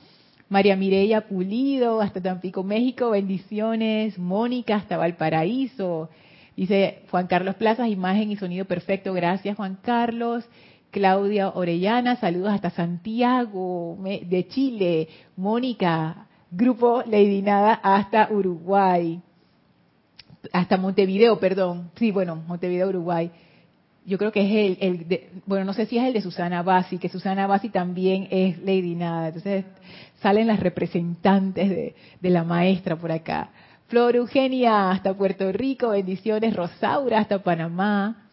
María 0.51 0.77
Mireya 0.77 1.27
Pulido, 1.27 2.03
hasta 2.03 2.21
Tampico, 2.21 2.63
México, 2.63 3.09
bendiciones. 3.09 4.19
Mónica, 4.19 4.77
hasta 4.77 4.99
Valparaíso. 4.99 6.11
Dice 6.55 6.99
Juan 7.11 7.29
Carlos 7.29 7.55
Plazas, 7.55 7.89
imagen 7.89 8.31
y 8.31 8.37
sonido 8.37 8.67
perfecto. 8.67 9.15
Gracias, 9.15 9.57
Juan 9.57 9.79
Carlos. 9.81 10.47
Claudia 10.91 11.49
Orellana, 11.49 12.17
saludos 12.17 12.53
hasta 12.53 12.69
Santiago 12.69 13.97
de 14.03 14.49
Chile. 14.49 15.09
Mónica, 15.35 16.27
Grupo 16.51 17.03
Lady 17.07 17.41
Nada 17.41 17.81
hasta 17.83 18.29
Uruguay 18.31 19.23
hasta 20.53 20.77
Montevideo, 20.77 21.39
perdón. 21.39 21.91
Sí, 21.97 22.11
bueno, 22.11 22.37
Montevideo, 22.37 22.89
Uruguay. 22.89 23.31
Yo 24.05 24.19
creo 24.19 24.31
que 24.31 24.41
es 24.41 24.79
el, 24.81 24.89
el 24.89 25.09
de, 25.09 25.31
bueno, 25.47 25.65
no 25.65 25.73
sé 25.73 25.87
si 25.87 25.99
es 25.99 26.05
el 26.05 26.13
de 26.13 26.21
Susana 26.21 26.63
Bassi, 26.63 26.99
que 26.99 27.09
Susana 27.09 27.47
Bassi 27.47 27.71
también 27.71 28.29
es 28.31 28.59
Lady 28.59 28.95
Nada. 28.95 29.29
Entonces 29.29 29.65
salen 30.21 30.47
las 30.47 30.61
representantes 30.61 31.69
de, 31.69 31.95
de 32.21 32.31
la 32.31 32.45
maestra 32.45 32.97
por 32.97 33.11
acá. 33.11 33.51
Flor 33.89 34.17
Eugenia 34.17 34.91
hasta 34.91 35.15
Puerto 35.15 35.51
Rico, 35.53 35.91
bendiciones. 35.91 36.55
Rosaura 36.55 37.19
hasta 37.19 37.43
Panamá. 37.43 38.29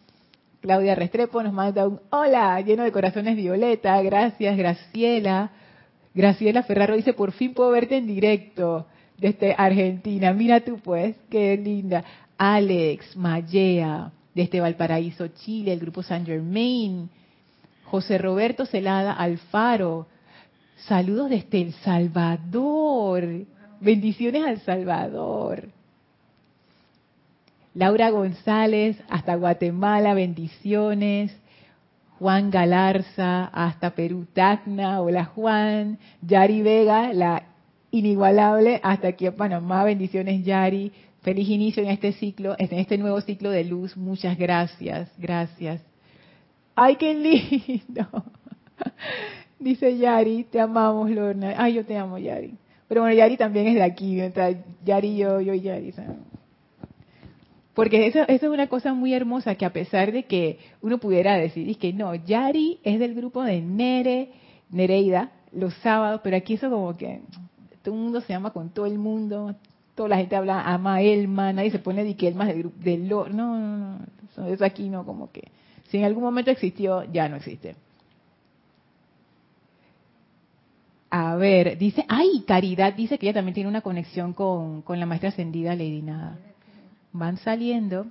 Claudia 0.60 0.94
Restrepo 0.94 1.42
nos 1.42 1.52
manda 1.52 1.86
un 1.86 2.00
hola 2.10 2.60
lleno 2.60 2.84
de 2.84 2.92
corazones 2.92 3.36
violeta. 3.36 4.00
Gracias, 4.02 4.56
Graciela. 4.56 5.50
Graciela 6.14 6.62
Ferraro 6.62 6.94
dice, 6.94 7.12
por 7.12 7.32
fin 7.32 7.52
puedo 7.52 7.70
verte 7.70 7.96
en 7.96 8.06
directo 8.06 8.86
desde 9.24 9.54
Argentina. 9.56 10.34
Mira 10.34 10.60
tú 10.60 10.78
pues, 10.84 11.16
qué 11.30 11.56
linda. 11.56 12.04
Alex, 12.36 13.16
Mayea, 13.16 14.12
desde 14.34 14.60
Valparaíso, 14.60 15.28
Chile, 15.28 15.72
el 15.72 15.80
grupo 15.80 16.02
San 16.02 16.26
Germain. 16.26 17.08
José 17.86 18.18
Roberto 18.18 18.66
Celada 18.66 19.14
Alfaro. 19.14 20.08
Saludos 20.76 21.30
desde 21.30 21.62
El 21.62 21.72
Salvador. 21.72 23.46
Bendiciones 23.80 24.44
al 24.44 24.60
Salvador. 24.60 25.70
Laura 27.72 28.10
González, 28.10 28.98
hasta 29.08 29.36
Guatemala, 29.36 30.12
bendiciones. 30.12 31.34
Juan 32.18 32.50
Galarza, 32.50 33.46
hasta 33.46 33.94
Perú, 33.94 34.26
Tacna. 34.34 35.00
Hola 35.00 35.24
Juan. 35.24 35.98
Yari 36.20 36.60
Vega, 36.60 37.14
la 37.14 37.53
inigualable 37.94 38.80
hasta 38.82 39.08
aquí 39.08 39.26
en 39.26 39.34
Panamá. 39.34 39.84
Bendiciones, 39.84 40.44
Yari. 40.44 40.92
Feliz 41.22 41.48
inicio 41.48 41.82
en 41.82 41.90
este 41.90 42.12
ciclo, 42.12 42.54
en 42.58 42.78
este 42.78 42.98
nuevo 42.98 43.20
ciclo 43.20 43.50
de 43.50 43.64
luz. 43.64 43.96
Muchas 43.96 44.36
gracias, 44.36 45.10
gracias. 45.16 45.80
¡Ay, 46.74 46.96
qué 46.96 47.14
lindo! 47.14 48.06
Dice 49.58 49.96
Yari, 49.96 50.44
te 50.44 50.60
amamos, 50.60 51.08
Lorna. 51.08 51.54
Ay, 51.56 51.74
yo 51.74 51.84
te 51.86 51.96
amo, 51.96 52.18
Yari. 52.18 52.54
Pero 52.88 53.02
bueno, 53.02 53.16
Yari 53.16 53.36
también 53.36 53.68
es 53.68 53.74
de 53.74 53.82
aquí, 53.82 54.16
mientras 54.16 54.56
Yari, 54.84 55.16
yo, 55.16 55.40
yo 55.40 55.54
y 55.54 55.60
Yari. 55.60 55.94
Porque 57.72 58.06
eso, 58.06 58.22
eso, 58.22 58.46
es 58.46 58.52
una 58.52 58.66
cosa 58.66 58.92
muy 58.92 59.14
hermosa, 59.14 59.54
que 59.54 59.64
a 59.64 59.72
pesar 59.72 60.12
de 60.12 60.24
que 60.24 60.58
uno 60.82 60.98
pudiera 60.98 61.36
decir, 61.36 61.78
que 61.78 61.92
no, 61.92 62.14
Yari 62.14 62.80
es 62.82 62.98
del 62.98 63.14
grupo 63.14 63.42
de 63.44 63.60
Nere, 63.62 64.30
Nereida, 64.68 65.30
los 65.52 65.72
sábados, 65.74 66.20
pero 66.22 66.36
aquí 66.36 66.54
eso 66.54 66.68
como 66.68 66.96
que 66.96 67.20
todo 67.84 67.94
el 67.94 68.00
mundo 68.00 68.20
se 68.22 68.32
ama 68.32 68.50
con 68.50 68.70
todo 68.70 68.86
el 68.86 68.98
mundo, 68.98 69.54
toda 69.94 70.08
la 70.08 70.16
gente 70.16 70.34
habla, 70.34 70.62
ama 70.62 70.94
a 70.94 71.02
Elma, 71.02 71.52
nadie 71.52 71.70
se 71.70 71.78
pone 71.78 72.02
de 72.02 72.16
que 72.16 72.28
Elma 72.28 72.46
del 72.46 72.58
grupo, 72.60 72.76
del 72.80 73.06
no, 73.06 73.28
no, 73.28 73.98
no, 74.36 74.46
eso 74.46 74.64
aquí 74.64 74.88
no, 74.88 75.04
como 75.04 75.30
que, 75.30 75.42
si 75.88 75.98
en 75.98 76.04
algún 76.04 76.24
momento 76.24 76.50
existió, 76.50 77.04
ya 77.12 77.28
no 77.28 77.36
existe. 77.36 77.76
A 81.10 81.36
ver, 81.36 81.78
dice, 81.78 82.04
ay, 82.08 82.42
Caridad 82.46 82.94
dice 82.94 83.18
que 83.18 83.26
ella 83.26 83.34
también 83.34 83.54
tiene 83.54 83.68
una 83.68 83.82
conexión 83.82 84.32
con, 84.32 84.82
con 84.82 84.98
la 84.98 85.06
maestra 85.06 85.28
ascendida 85.28 85.76
Lady 85.76 86.02
Nada. 86.02 86.38
Van 87.12 87.36
saliendo. 87.36 88.06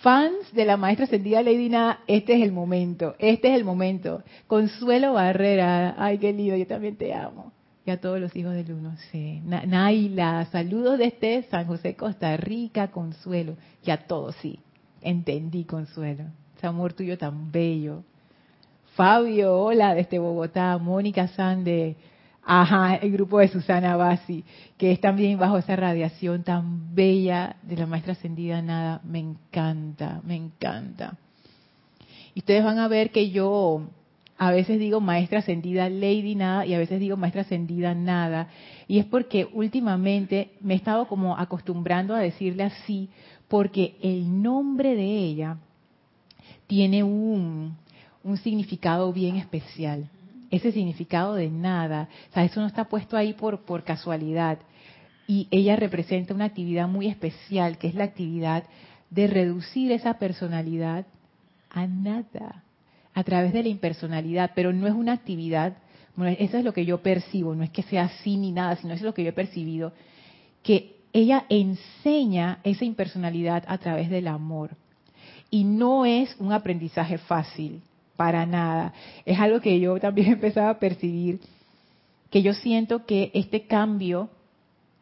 Fans 0.00 0.54
de 0.54 0.64
la 0.64 0.78
maestra 0.78 1.04
ascendida 1.04 1.42
Lady 1.42 1.68
Nada, 1.68 1.98
este 2.06 2.34
es 2.34 2.42
el 2.42 2.52
momento, 2.52 3.16
este 3.18 3.48
es 3.48 3.56
el 3.56 3.64
momento. 3.64 4.22
Consuelo 4.46 5.14
Barrera, 5.14 5.96
ay, 5.98 6.16
qué 6.18 6.32
lindo, 6.32 6.56
yo 6.56 6.66
también 6.66 6.96
te 6.96 7.12
amo 7.12 7.52
a 7.92 8.00
todos 8.00 8.20
los 8.20 8.34
hijos 8.36 8.54
del 8.54 8.72
uno. 8.72 8.96
Sí. 9.10 9.40
Naila, 9.44 10.46
saludos 10.52 10.98
desde 10.98 11.42
San 11.44 11.66
José, 11.66 11.96
Costa 11.96 12.36
Rica, 12.36 12.88
Consuelo. 12.88 13.56
Y 13.84 13.90
a 13.90 14.06
todos, 14.06 14.36
sí. 14.36 14.58
Entendí, 15.00 15.64
Consuelo. 15.64 16.24
Ese 16.56 16.66
amor 16.66 16.92
tuyo 16.92 17.16
tan 17.16 17.52
bello. 17.52 18.02
Fabio, 18.94 19.56
hola, 19.56 19.94
desde 19.94 20.18
Bogotá. 20.18 20.76
Mónica 20.78 21.28
Sande. 21.28 21.96
Ajá, 22.50 22.96
el 22.96 23.12
grupo 23.12 23.40
de 23.40 23.48
Susana 23.48 23.96
Bassi, 23.96 24.42
que 24.78 24.90
es 24.90 25.00
también 25.02 25.38
bajo 25.38 25.58
esa 25.58 25.76
radiación 25.76 26.44
tan 26.44 26.94
bella 26.94 27.56
de 27.62 27.76
la 27.76 27.86
maestra 27.86 28.12
ascendida 28.12 28.62
nada. 28.62 29.02
Me 29.04 29.18
encanta, 29.18 30.22
me 30.24 30.34
encanta. 30.34 31.18
Y 32.34 32.40
ustedes 32.40 32.64
van 32.64 32.78
a 32.78 32.88
ver 32.88 33.10
que 33.10 33.30
yo 33.30 33.90
a 34.38 34.52
veces 34.52 34.78
digo 34.78 35.00
maestra 35.00 35.40
ascendida 35.40 35.90
Lady 35.90 36.36
nada 36.36 36.64
y 36.64 36.72
a 36.72 36.78
veces 36.78 37.00
digo 37.00 37.16
maestra 37.16 37.42
ascendida 37.42 37.94
nada. 37.94 38.48
Y 38.86 39.00
es 39.00 39.04
porque 39.04 39.48
últimamente 39.52 40.52
me 40.60 40.74
he 40.74 40.76
estado 40.76 41.08
como 41.08 41.36
acostumbrando 41.36 42.14
a 42.14 42.20
decirle 42.20 42.62
así, 42.62 43.08
porque 43.48 43.96
el 44.00 44.40
nombre 44.40 44.94
de 44.94 45.04
ella 45.04 45.56
tiene 46.68 47.02
un, 47.02 47.76
un 48.22 48.36
significado 48.36 49.12
bien 49.12 49.36
especial. 49.36 50.08
Ese 50.50 50.70
significado 50.70 51.34
de 51.34 51.50
nada, 51.50 52.08
o 52.30 52.32
sea, 52.32 52.44
eso 52.44 52.60
no 52.60 52.68
está 52.68 52.84
puesto 52.84 53.16
ahí 53.16 53.32
por, 53.32 53.62
por 53.62 53.82
casualidad. 53.82 54.58
Y 55.26 55.48
ella 55.50 55.76
representa 55.76 56.32
una 56.32 56.46
actividad 56.46 56.86
muy 56.88 57.08
especial, 57.08 57.76
que 57.76 57.88
es 57.88 57.94
la 57.94 58.04
actividad 58.04 58.64
de 59.10 59.26
reducir 59.26 59.90
esa 59.90 60.14
personalidad 60.14 61.06
a 61.70 61.86
nada 61.86 62.62
a 63.18 63.24
través 63.24 63.52
de 63.52 63.64
la 63.64 63.68
impersonalidad, 63.68 64.52
pero 64.54 64.72
no 64.72 64.86
es 64.86 64.94
una 64.94 65.12
actividad, 65.12 65.76
bueno, 66.14 66.36
eso 66.38 66.56
es 66.56 66.62
lo 66.62 66.72
que 66.72 66.84
yo 66.84 66.98
percibo, 66.98 67.52
no 67.52 67.64
es 67.64 67.70
que 67.70 67.82
sea 67.82 68.04
así 68.04 68.36
ni 68.36 68.52
nada, 68.52 68.76
sino 68.76 68.94
eso 68.94 69.00
es 69.00 69.06
lo 69.06 69.12
que 69.12 69.24
yo 69.24 69.30
he 69.30 69.32
percibido, 69.32 69.92
que 70.62 70.94
ella 71.12 71.44
enseña 71.48 72.60
esa 72.62 72.84
impersonalidad 72.84 73.64
a 73.66 73.76
través 73.78 74.08
del 74.08 74.28
amor. 74.28 74.70
Y 75.50 75.64
no 75.64 76.06
es 76.06 76.36
un 76.38 76.52
aprendizaje 76.52 77.18
fácil, 77.18 77.82
para 78.14 78.46
nada. 78.46 78.94
Es 79.26 79.40
algo 79.40 79.60
que 79.60 79.80
yo 79.80 79.98
también 79.98 80.28
empezaba 80.34 80.70
a 80.70 80.78
percibir, 80.78 81.40
que 82.30 82.42
yo 82.42 82.54
siento 82.54 83.04
que 83.04 83.32
este 83.34 83.62
cambio 83.62 84.30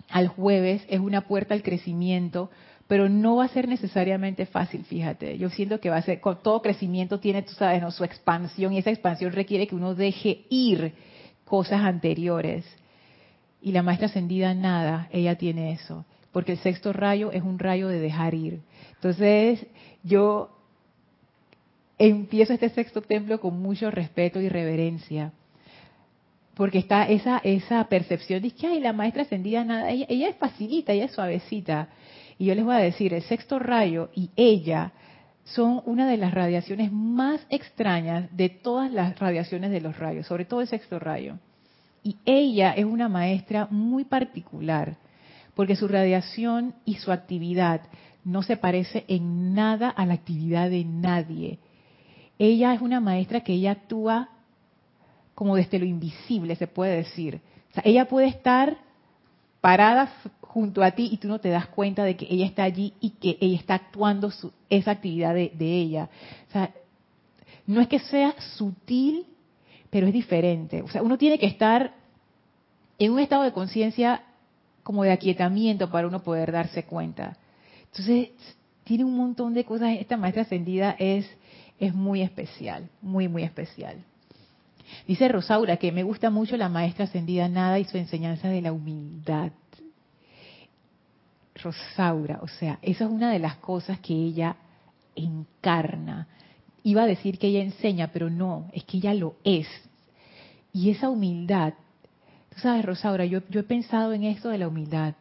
al 0.08 0.28
jueves 0.28 0.82
es 0.88 1.00
una 1.00 1.20
puerta 1.28 1.52
al 1.52 1.62
crecimiento, 1.62 2.48
pero 2.88 3.08
no 3.08 3.36
va 3.36 3.46
a 3.46 3.48
ser 3.48 3.66
necesariamente 3.68 4.46
fácil, 4.46 4.84
fíjate. 4.84 5.38
Yo 5.38 5.50
siento 5.50 5.80
que 5.80 5.90
va 5.90 5.96
a 5.96 6.02
ser, 6.02 6.20
todo 6.20 6.62
crecimiento 6.62 7.18
tiene, 7.18 7.42
tú 7.42 7.52
sabes, 7.52 7.82
¿no? 7.82 7.90
su 7.90 8.04
expansión 8.04 8.72
y 8.72 8.78
esa 8.78 8.90
expansión 8.90 9.32
requiere 9.32 9.66
que 9.66 9.74
uno 9.74 9.94
deje 9.94 10.44
ir 10.50 10.94
cosas 11.44 11.80
anteriores. 11.80 12.64
Y 13.60 13.72
la 13.72 13.82
maestra 13.82 14.06
ascendida 14.06 14.54
nada, 14.54 15.08
ella 15.10 15.36
tiene 15.36 15.72
eso, 15.72 16.04
porque 16.30 16.52
el 16.52 16.58
sexto 16.58 16.92
rayo 16.92 17.32
es 17.32 17.42
un 17.42 17.58
rayo 17.58 17.88
de 17.88 17.98
dejar 17.98 18.34
ir. 18.34 18.60
Entonces, 18.94 19.66
yo 20.04 20.50
empiezo 21.98 22.52
este 22.52 22.68
sexto 22.68 23.02
templo 23.02 23.40
con 23.40 23.60
mucho 23.60 23.90
respeto 23.90 24.40
y 24.40 24.48
reverencia, 24.48 25.32
porque 26.54 26.78
está 26.78 27.04
esa 27.08 27.38
esa 27.38 27.84
percepción 27.88 28.42
de 28.42 28.50
que 28.50 28.66
ay 28.66 28.80
la 28.80 28.92
maestra 28.92 29.22
ascendida 29.22 29.64
nada 29.64 29.90
ella 29.90 30.28
es 30.28 30.36
facilita 30.36 30.92
ella 30.92 31.06
es 31.06 31.12
suavecita 31.12 31.88
y 32.38 32.46
yo 32.46 32.54
les 32.54 32.64
voy 32.64 32.74
a 32.74 32.78
decir, 32.78 33.14
el 33.14 33.22
sexto 33.22 33.58
rayo 33.58 34.10
y 34.14 34.30
ella 34.36 34.92
son 35.44 35.82
una 35.86 36.08
de 36.08 36.16
las 36.16 36.34
radiaciones 36.34 36.92
más 36.92 37.40
extrañas 37.50 38.28
de 38.36 38.48
todas 38.48 38.92
las 38.92 39.18
radiaciones 39.18 39.70
de 39.70 39.80
los 39.80 39.98
rayos, 39.98 40.26
sobre 40.26 40.44
todo 40.44 40.60
el 40.60 40.66
sexto 40.66 40.98
rayo. 40.98 41.38
Y 42.02 42.16
ella 42.24 42.72
es 42.72 42.84
una 42.84 43.08
maestra 43.08 43.68
muy 43.70 44.04
particular, 44.04 44.96
porque 45.54 45.76
su 45.76 45.88
radiación 45.88 46.74
y 46.84 46.96
su 46.96 47.12
actividad 47.12 47.82
no 48.24 48.42
se 48.42 48.56
parece 48.56 49.04
en 49.08 49.54
nada 49.54 49.88
a 49.88 50.04
la 50.04 50.14
actividad 50.14 50.68
de 50.68 50.84
nadie. 50.84 51.58
Ella 52.38 52.74
es 52.74 52.80
una 52.80 53.00
maestra 53.00 53.40
que 53.40 53.54
ella 53.54 53.72
actúa 53.72 54.28
como 55.34 55.54
desde 55.54 55.78
lo 55.78 55.84
invisible, 55.84 56.56
se 56.56 56.66
puede 56.66 56.96
decir. 56.96 57.40
O 57.70 57.74
sea, 57.74 57.82
ella 57.86 58.08
puede 58.08 58.26
estar 58.26 58.78
parada 59.60 60.10
junto 60.56 60.82
a 60.82 60.92
ti 60.92 61.10
y 61.12 61.18
tú 61.18 61.28
no 61.28 61.38
te 61.38 61.50
das 61.50 61.66
cuenta 61.66 62.02
de 62.02 62.16
que 62.16 62.26
ella 62.30 62.46
está 62.46 62.64
allí 62.64 62.94
y 62.98 63.10
que 63.10 63.36
ella 63.42 63.58
está 63.58 63.74
actuando 63.74 64.32
esa 64.70 64.90
actividad 64.90 65.34
de, 65.34 65.52
ella. 65.58 66.08
O 66.48 66.50
sea, 66.50 66.72
no 67.66 67.82
es 67.82 67.88
que 67.88 67.98
sea 67.98 68.34
sutil, 68.56 69.26
pero 69.90 70.06
es 70.06 70.14
diferente. 70.14 70.80
O 70.80 70.88
sea, 70.88 71.02
uno 71.02 71.18
tiene 71.18 71.38
que 71.38 71.44
estar 71.44 71.92
en 72.98 73.12
un 73.12 73.18
estado 73.18 73.42
de 73.42 73.52
conciencia 73.52 74.22
como 74.82 75.04
de 75.04 75.12
aquietamiento 75.12 75.90
para 75.90 76.08
uno 76.08 76.22
poder 76.22 76.50
darse 76.52 76.84
cuenta. 76.84 77.36
Entonces, 77.90 78.30
tiene 78.84 79.04
un 79.04 79.14
montón 79.14 79.52
de 79.52 79.62
cosas. 79.66 79.90
Esta 80.00 80.16
maestra 80.16 80.44
ascendida 80.44 80.96
es, 80.98 81.28
es 81.78 81.94
muy 81.94 82.22
especial, 82.22 82.88
muy, 83.02 83.28
muy 83.28 83.42
especial. 83.42 83.98
Dice 85.06 85.28
Rosaura 85.28 85.76
que 85.76 85.92
me 85.92 86.02
gusta 86.02 86.30
mucho 86.30 86.56
la 86.56 86.70
maestra 86.70 87.04
ascendida 87.04 87.46
nada 87.46 87.78
y 87.78 87.84
su 87.84 87.98
enseñanza 87.98 88.48
de 88.48 88.62
la 88.62 88.72
humildad. 88.72 89.52
Rosaura, 91.62 92.40
o 92.42 92.48
sea, 92.48 92.78
esa 92.82 93.04
es 93.04 93.10
una 93.10 93.32
de 93.32 93.38
las 93.38 93.56
cosas 93.56 94.00
que 94.00 94.14
ella 94.14 94.56
encarna. 95.14 96.28
Iba 96.82 97.02
a 97.02 97.06
decir 97.06 97.38
que 97.38 97.48
ella 97.48 97.62
enseña, 97.62 98.08
pero 98.12 98.30
no, 98.30 98.68
es 98.72 98.84
que 98.84 98.98
ella 98.98 99.14
lo 99.14 99.36
es. 99.44 99.66
Y 100.72 100.90
esa 100.90 101.08
humildad, 101.08 101.74
tú 102.50 102.60
sabes, 102.60 102.84
Rosaura, 102.84 103.24
yo, 103.24 103.40
yo 103.48 103.60
he 103.60 103.64
pensado 103.64 104.12
en 104.12 104.24
esto 104.24 104.48
de 104.48 104.58
la 104.58 104.68
humildad, 104.68 105.14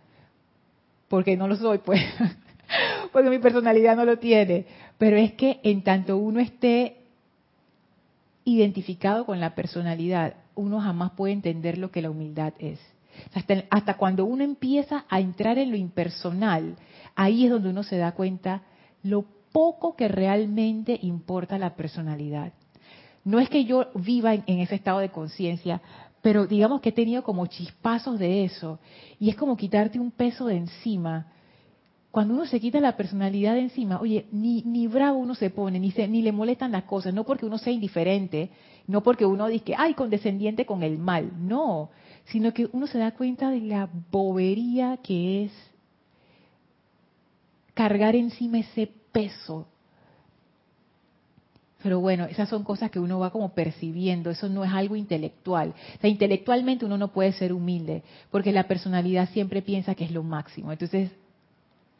porque 1.07 1.37
no 1.37 1.47
lo 1.47 1.55
soy, 1.55 1.79
pues, 1.79 2.01
porque 3.11 3.29
mi 3.29 3.39
personalidad 3.39 3.95
no 3.95 4.05
lo 4.05 4.19
tiene, 4.19 4.65
pero 4.97 5.17
es 5.17 5.33
que 5.33 5.59
en 5.63 5.81
tanto 5.83 6.17
uno 6.17 6.39
esté 6.39 6.97
identificado 8.43 9.25
con 9.25 9.39
la 9.39 9.55
personalidad, 9.55 10.35
uno 10.55 10.79
jamás 10.79 11.11
puede 11.11 11.33
entender 11.33 11.77
lo 11.77 11.91
que 11.91 12.01
la 12.01 12.11
humildad 12.11 12.53
es. 12.59 12.79
Hasta, 13.69 13.95
cuando 13.95 14.25
uno 14.25 14.43
empieza 14.43 15.05
a 15.09 15.19
entrar 15.19 15.57
en 15.57 15.71
lo 15.71 15.77
impersonal, 15.77 16.75
ahí 17.15 17.45
es 17.45 17.51
donde 17.51 17.69
uno 17.69 17.83
se 17.83 17.97
da 17.97 18.13
cuenta 18.13 18.63
lo 19.03 19.25
poco 19.51 19.95
que 19.95 20.07
realmente 20.07 20.97
importa 21.01 21.57
la 21.57 21.75
personalidad. 21.75 22.53
No 23.23 23.39
es 23.39 23.49
que 23.49 23.65
yo 23.65 23.87
viva 23.95 24.33
en, 24.33 24.59
ese 24.59 24.75
estado 24.75 24.99
de 24.99 25.09
conciencia, 25.09 25.81
pero 26.21 26.45
digamos 26.45 26.81
que 26.81 26.89
he 26.89 26.93
tenido 26.93 27.23
como 27.23 27.47
chispazos 27.47 28.19
de 28.19 28.45
eso. 28.45 28.79
Y 29.19 29.29
es 29.29 29.35
como 29.35 29.57
quitarte 29.57 29.99
un 29.99 30.11
peso 30.11 30.47
de 30.47 30.57
encima. 30.57 31.27
Cuando 32.15 32.33
uno 32.33 32.45
se 32.45 32.61
quita 32.61 32.79
la 32.79 32.95
personalidad 32.95 33.55
de 33.55 33.59
encima, 33.59 33.99
oye, 33.99 34.27
ni, 34.31 34.61
ni 34.61 34.87
bravo 34.87 35.17
uno 35.17 35.35
se 35.35 35.49
pone, 35.49 35.81
ni, 35.81 35.91
se, 35.91 36.07
ni 36.07 36.21
le 36.21 36.31
molestan 36.31 36.71
las 36.71 36.85
cosas, 36.85 37.13
no 37.13 37.25
porque 37.25 37.45
uno 37.45 37.57
sea 37.57 37.73
indiferente, 37.73 38.51
no 38.87 39.03
porque 39.03 39.25
uno 39.25 39.47
dice, 39.47 39.75
ay, 39.77 39.95
condescendiente 39.95 40.65
con 40.65 40.81
el 40.81 40.97
mal, 40.97 41.33
no, 41.45 41.89
sino 42.23 42.53
que 42.53 42.69
uno 42.71 42.87
se 42.87 42.99
da 42.99 43.11
cuenta 43.11 43.49
de 43.49 43.59
la 43.59 43.89
bobería 44.11 44.95
que 45.03 45.43
es 45.43 45.51
cargar 47.73 48.15
encima 48.15 48.59
ese 48.59 48.89
peso. 49.11 49.67
Pero 51.83 51.99
bueno, 51.99 52.23
esas 52.27 52.47
son 52.47 52.63
cosas 52.63 52.91
que 52.91 52.99
uno 53.01 53.19
va 53.19 53.31
como 53.31 53.49
percibiendo, 53.49 54.29
eso 54.29 54.47
no 54.47 54.63
es 54.63 54.71
algo 54.71 54.95
intelectual. 54.95 55.73
O 55.97 55.99
sea, 55.99 56.09
intelectualmente 56.09 56.85
uno 56.85 56.97
no 56.97 57.09
puede 57.09 57.33
ser 57.33 57.51
humilde, 57.51 58.03
porque 58.31 58.53
la 58.53 58.69
personalidad 58.69 59.27
siempre 59.31 59.61
piensa 59.61 59.95
que 59.95 60.05
es 60.05 60.11
lo 60.11 60.23
máximo. 60.23 60.71
Entonces, 60.71 61.11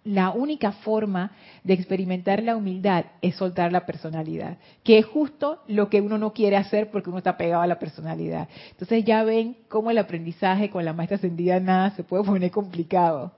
la 0.05 0.29
única 0.29 0.71
forma 0.71 1.31
de 1.63 1.73
experimentar 1.73 2.41
la 2.43 2.55
humildad 2.55 3.05
es 3.21 3.35
soltar 3.35 3.71
la 3.71 3.87
personalidad, 3.87 4.57
que 4.83 4.99
es 4.99 5.05
justo 5.05 5.63
lo 5.67 5.89
que 5.89 5.99
uno 5.99 6.19
no 6.19 6.31
quiere 6.31 6.57
hacer 6.57 6.91
porque 6.91 7.09
uno 7.09 7.17
está 7.17 7.35
pegado 7.37 7.63
a 7.63 7.67
la 7.67 7.79
personalidad. 7.79 8.47
Entonces 8.69 9.03
ya 9.03 9.23
ven 9.23 9.57
cómo 9.67 9.89
el 9.89 9.97
aprendizaje 9.97 10.69
con 10.69 10.85
la 10.85 10.93
maestra 10.93 11.17
ascendida 11.17 11.59
nada 11.59 11.89
se 11.95 12.03
puede 12.03 12.23
poner 12.23 12.51
complicado. 12.51 13.31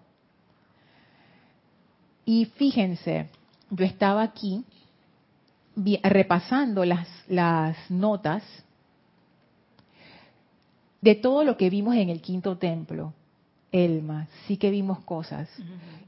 Y 2.26 2.46
fíjense, 2.58 3.30
yo 3.70 3.86
estaba 3.86 4.22
aquí 4.22 4.66
repasando 6.04 6.84
las, 6.84 7.08
las 7.30 7.78
notas 7.90 8.44
de 11.00 11.16
todo 11.16 11.46
lo 11.46 11.56
que 11.56 11.70
vimos 11.70 11.96
en 11.96 12.10
el 12.10 12.22
quinto 12.22 12.58
templo. 12.58 13.14
Elma, 13.72 14.28
sí 14.48 14.58
que 14.58 14.72
vimos 14.72 15.00
cosas. 15.00 15.50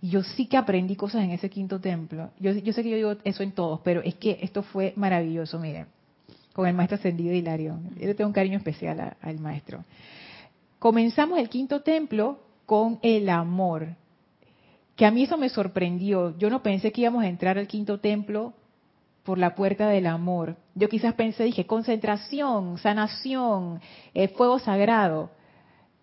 Y 0.01 0.09
yo 0.09 0.23
sí 0.23 0.45
que 0.47 0.57
aprendí 0.57 0.95
cosas 0.95 1.23
en 1.23 1.31
ese 1.31 1.49
quinto 1.49 1.79
templo. 1.79 2.31
Yo, 2.39 2.53
sé 2.53 2.61
que 2.83 2.89
yo 2.89 2.95
digo 2.95 3.15
eso 3.23 3.43
en 3.43 3.51
todos, 3.51 3.81
pero 3.83 4.01
es 4.01 4.15
que 4.15 4.39
esto 4.41 4.63
fue 4.63 4.93
maravilloso, 4.95 5.59
miren, 5.59 5.87
con 6.53 6.67
el 6.67 6.73
maestro 6.73 6.97
ascendido 6.97 7.33
Hilario. 7.33 7.79
Yo 7.99 8.07
le 8.07 8.15
tengo 8.15 8.29
un 8.29 8.33
cariño 8.33 8.57
especial 8.57 9.15
al 9.21 9.39
maestro. 9.39 9.83
Comenzamos 10.79 11.37
el 11.39 11.49
quinto 11.49 11.81
templo 11.81 12.39
con 12.65 12.99
el 13.01 13.29
amor, 13.29 13.87
que 14.95 15.05
a 15.05 15.11
mí 15.11 15.23
eso 15.23 15.37
me 15.37 15.49
sorprendió. 15.49 16.37
Yo 16.37 16.49
no 16.49 16.63
pensé 16.63 16.91
que 16.91 17.01
íbamos 17.01 17.23
a 17.23 17.27
entrar 17.27 17.57
al 17.57 17.67
quinto 17.67 17.99
templo 17.99 18.53
por 19.23 19.37
la 19.37 19.55
puerta 19.55 19.89
del 19.89 20.07
amor. 20.07 20.55
Yo 20.75 20.87
quizás 20.87 21.13
pensé, 21.13 21.43
dije, 21.43 21.65
concentración, 21.65 22.77
sanación, 22.77 23.81
eh, 24.13 24.29
fuego 24.29 24.59
sagrado 24.59 25.29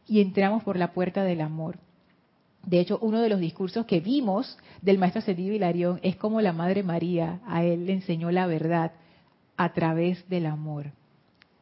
y 0.09 0.21
entramos 0.21 0.63
por 0.63 0.77
la 0.77 0.93
puerta 0.93 1.25
del 1.25 1.41
amor. 1.41 1.79
De 2.65 2.81
hecho, 2.81 2.99
uno 3.01 3.21
de 3.21 3.29
los 3.29 3.41
discursos 3.41 3.87
que 3.87 4.01
vimos 4.01 4.59
del 4.83 4.99
maestro 4.99 5.21
Ascendido 5.21 5.55
Hilarión 5.55 6.01
es 6.03 6.17
como 6.17 6.41
la 6.41 6.53
Madre 6.53 6.83
María 6.83 7.41
a 7.47 7.63
él 7.63 7.87
le 7.87 7.93
enseñó 7.93 8.31
la 8.31 8.47
verdad 8.47 8.93
a 9.57 9.73
través 9.73 10.29
del 10.29 10.47
amor. 10.47 10.91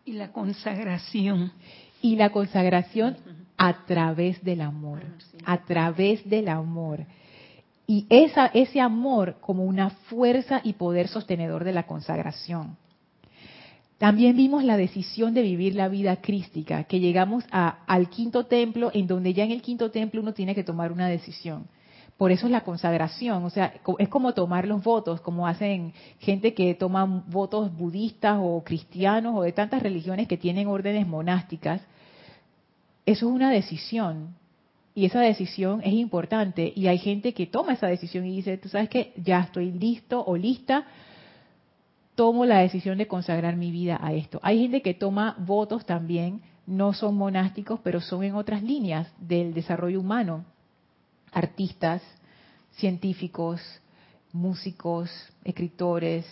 Y 0.06 0.12
la 0.12 0.32
consagración. 0.32 1.52
Y 2.00 2.16
la 2.16 2.30
consagración 2.30 3.16
a 3.56 3.84
través 3.86 4.42
del 4.44 4.60
amor, 4.60 5.00
a 5.44 5.64
través 5.64 6.28
del 6.28 6.48
amor. 6.48 7.04
Y 7.86 8.06
esa, 8.08 8.46
ese 8.46 8.80
amor 8.80 9.36
como 9.40 9.64
una 9.64 9.90
fuerza 9.90 10.60
y 10.64 10.74
poder 10.74 11.08
sostenedor 11.08 11.64
de 11.64 11.72
la 11.72 11.86
consagración. 11.86 12.76
También 13.98 14.36
vimos 14.36 14.64
la 14.64 14.76
decisión 14.76 15.34
de 15.34 15.42
vivir 15.42 15.74
la 15.74 15.88
vida 15.88 16.16
crística, 16.16 16.84
que 16.84 17.00
llegamos 17.00 17.44
a, 17.50 17.84
al 17.86 18.10
quinto 18.10 18.46
templo, 18.46 18.90
en 18.92 19.06
donde 19.06 19.32
ya 19.32 19.44
en 19.44 19.52
el 19.52 19.62
quinto 19.62 19.90
templo 19.90 20.20
uno 20.20 20.34
tiene 20.34 20.54
que 20.54 20.64
tomar 20.64 20.92
una 20.92 21.08
decisión. 21.08 21.66
Por 22.16 22.30
eso 22.30 22.46
es 22.46 22.52
la 22.52 22.62
consagración, 22.62 23.44
o 23.44 23.50
sea, 23.50 23.74
es 23.98 24.08
como 24.08 24.34
tomar 24.34 24.68
los 24.68 24.84
votos, 24.84 25.20
como 25.20 25.48
hacen 25.48 25.92
gente 26.20 26.54
que 26.54 26.74
toma 26.74 27.04
votos 27.04 27.76
budistas 27.76 28.38
o 28.40 28.62
cristianos 28.64 29.34
o 29.36 29.42
de 29.42 29.52
tantas 29.52 29.82
religiones 29.82 30.28
que 30.28 30.36
tienen 30.36 30.68
órdenes 30.68 31.08
monásticas. 31.08 31.80
Eso 33.04 33.28
es 33.28 33.34
una 33.34 33.50
decisión 33.50 34.36
y 34.94 35.06
esa 35.06 35.20
decisión 35.20 35.80
es 35.82 35.92
importante 35.92 36.72
y 36.74 36.86
hay 36.86 36.98
gente 36.98 37.34
que 37.34 37.46
toma 37.46 37.72
esa 37.72 37.88
decisión 37.88 38.26
y 38.26 38.36
dice, 38.36 38.58
tú 38.58 38.68
sabes 38.68 38.88
que 38.88 39.12
ya 39.16 39.40
estoy 39.40 39.72
listo 39.72 40.24
o 40.24 40.36
lista, 40.36 40.86
tomo 42.14 42.46
la 42.46 42.58
decisión 42.58 42.98
de 42.98 43.08
consagrar 43.08 43.56
mi 43.56 43.70
vida 43.70 43.98
a 44.00 44.12
esto. 44.12 44.40
Hay 44.42 44.60
gente 44.60 44.82
que 44.82 44.94
toma 44.94 45.36
votos 45.38 45.84
también, 45.84 46.42
no 46.66 46.92
son 46.92 47.16
monásticos, 47.16 47.80
pero 47.82 48.00
son 48.00 48.24
en 48.24 48.34
otras 48.34 48.62
líneas 48.62 49.08
del 49.18 49.54
desarrollo 49.54 50.00
humano 50.00 50.44
artistas, 51.34 52.00
científicos, 52.76 53.60
músicos, 54.32 55.10
escritores, 55.44 56.24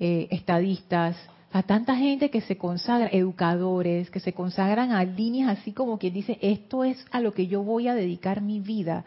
eh, 0.00 0.26
estadistas, 0.30 1.16
a 1.50 1.62
tanta 1.62 1.96
gente 1.96 2.30
que 2.30 2.40
se 2.42 2.58
consagra, 2.58 3.08
educadores, 3.10 4.10
que 4.10 4.20
se 4.20 4.34
consagran 4.34 4.92
a 4.92 5.04
líneas 5.04 5.58
así 5.58 5.72
como 5.72 5.98
quien 5.98 6.12
dice, 6.12 6.38
esto 6.42 6.84
es 6.84 7.02
a 7.10 7.20
lo 7.20 7.32
que 7.32 7.46
yo 7.46 7.62
voy 7.62 7.88
a 7.88 7.94
dedicar 7.94 8.42
mi 8.42 8.60
vida, 8.60 9.04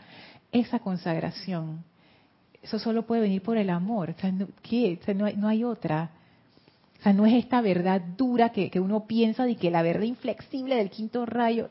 esa 0.51 0.79
consagración. 0.79 1.83
Eso 2.61 2.79
solo 2.79 3.03
puede 3.03 3.21
venir 3.21 3.41
por 3.41 3.57
el 3.57 3.69
amor. 3.69 4.15
¿qué? 4.61 4.99
no, 5.15 5.25
hay, 5.25 5.35
no, 5.35 5.47
hay, 5.47 5.63
otra. 5.63 6.11
O 6.99 7.03
sea, 7.03 7.13
no 7.13 7.25
es 7.25 7.33
esta 7.33 7.61
verdad 7.61 8.01
dura 8.17 8.49
que, 8.49 8.69
que 8.69 8.79
uno 8.79 9.05
piensa 9.07 9.45
de 9.45 9.55
que 9.55 9.71
la 9.71 9.81
verdad 9.81 10.03
inflexible 10.03 10.75
del 10.75 10.89
quinto 10.89 11.25
rayo. 11.25 11.69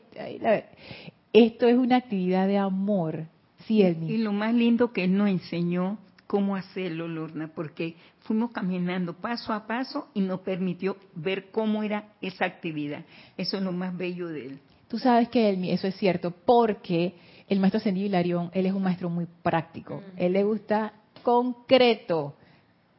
Esto 1.33 1.67
es 1.67 1.77
una 1.77 1.97
actividad 1.97 2.47
de 2.47 2.57
amor 2.57 3.25
y 3.69 4.17
lo 4.17 4.33
más 4.33 4.53
lindo 4.53 4.91
que 4.91 5.03
él 5.05 5.17
nos 5.17 5.29
enseñó 5.29 5.97
cómo 6.27 6.55
hacerlo, 6.55 7.07
Lorna, 7.07 7.51
porque 7.53 7.95
fuimos 8.21 8.51
caminando 8.51 9.13
paso 9.13 9.53
a 9.53 9.67
paso 9.67 10.07
y 10.13 10.21
nos 10.21 10.41
permitió 10.41 10.97
ver 11.15 11.51
cómo 11.51 11.83
era 11.83 12.05
esa 12.21 12.45
actividad. 12.45 13.03
Eso 13.37 13.57
es 13.57 13.63
lo 13.63 13.71
más 13.71 13.95
bello 13.95 14.27
de 14.27 14.47
él. 14.47 14.59
Tú 14.87 14.97
sabes 14.99 15.29
que 15.29 15.51
eso 15.73 15.87
es 15.87 15.95
cierto, 15.95 16.31
porque 16.31 17.13
el 17.51 17.59
maestro 17.59 17.79
Ascendido 17.79 18.07
Hilarión, 18.07 18.49
él 18.53 18.65
es 18.65 18.73
un 18.73 18.81
maestro 18.81 19.09
muy 19.09 19.27
práctico. 19.43 19.95
Mm. 19.95 20.23
Él 20.23 20.33
le 20.33 20.43
gusta 20.45 20.93
concreto. 21.21 22.35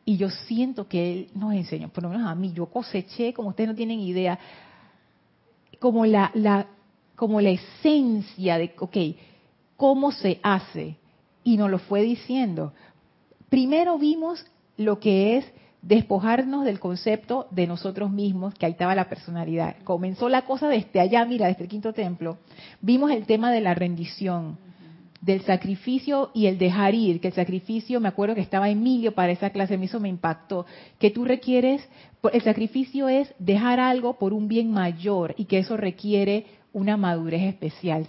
Y 0.05 0.19
yo 0.19 0.29
siento 0.29 0.87
que 0.89 1.13
él 1.13 1.31
nos 1.35 1.55
enseñó, 1.55 1.89
por 1.89 2.03
lo 2.03 2.11
menos 2.11 2.29
a 2.29 2.35
mí, 2.35 2.53
yo 2.53 2.67
coseché, 2.67 3.33
como 3.33 3.49
ustedes 3.49 3.71
no 3.71 3.75
tienen 3.75 4.01
idea, 4.01 4.39
como 5.79 6.05
la, 6.05 6.31
la, 6.35 6.67
como 7.17 7.41
la 7.41 7.49
esencia 7.49 8.59
de, 8.59 8.75
ok, 8.79 8.97
cómo 9.79 10.13
se 10.13 10.39
hace 10.43 10.99
y 11.45 11.57
nos 11.57 11.71
lo 11.71 11.79
fue 11.79 12.03
diciendo. 12.03 12.75
Primero 13.49 13.97
vimos 13.97 14.45
lo 14.77 15.01
que 15.01 15.39
es 15.39 15.47
despojarnos 15.83 16.65
del 16.65 16.81
concepto 16.81 17.49
de 17.51 17.67
nosotros 17.67 18.11
mismos, 18.11 18.55
que 18.55 18.67
ahí 18.67 18.73
estaba 18.73 18.95
la 18.95 19.09
personalidad. 19.09 19.77
Comenzó 19.85 20.29
la 20.29 20.43
cosa 20.43 20.69
desde 20.69 21.01
allá, 21.01 21.25
mira, 21.25 21.49
desde 21.49 21.65
el 21.65 21.69
quinto 21.69 21.93
templo. 21.93 22.39
Vimos 22.81 23.11
el 23.11 23.27
tema 23.27 23.51
de 23.51 23.61
la 23.61 23.75
rendición, 23.75 24.59
del 25.21 25.43
sacrificio 25.43 26.31
y 26.35 26.47
el 26.47 26.59
dejar 26.59 26.95
ir, 26.95 27.21
que 27.21 27.29
el 27.29 27.35
sacrificio, 27.35 28.01
me 28.01 28.09
acuerdo 28.09 28.35
que 28.35 28.41
estaba 28.41 28.71
Emilio 28.71 29.15
para 29.15 29.33
esa 29.33 29.51
clase, 29.51 29.75
eso 29.81 30.01
me 30.01 30.09
impactó, 30.09 30.67
que 30.99 31.11
tú 31.11 31.25
requieres, 31.25 31.87
el 32.33 32.43
sacrificio 32.43 33.09
es 33.09 33.33
dejar 33.39 33.79
algo 33.79 34.19
por 34.19 34.33
un 34.33 34.49
bien 34.49 34.73
mayor 34.73 35.35
y 35.37 35.45
que 35.45 35.59
eso 35.59 35.77
requiere 35.77 36.47
una 36.73 36.97
madurez 36.97 37.43
especial 37.43 38.07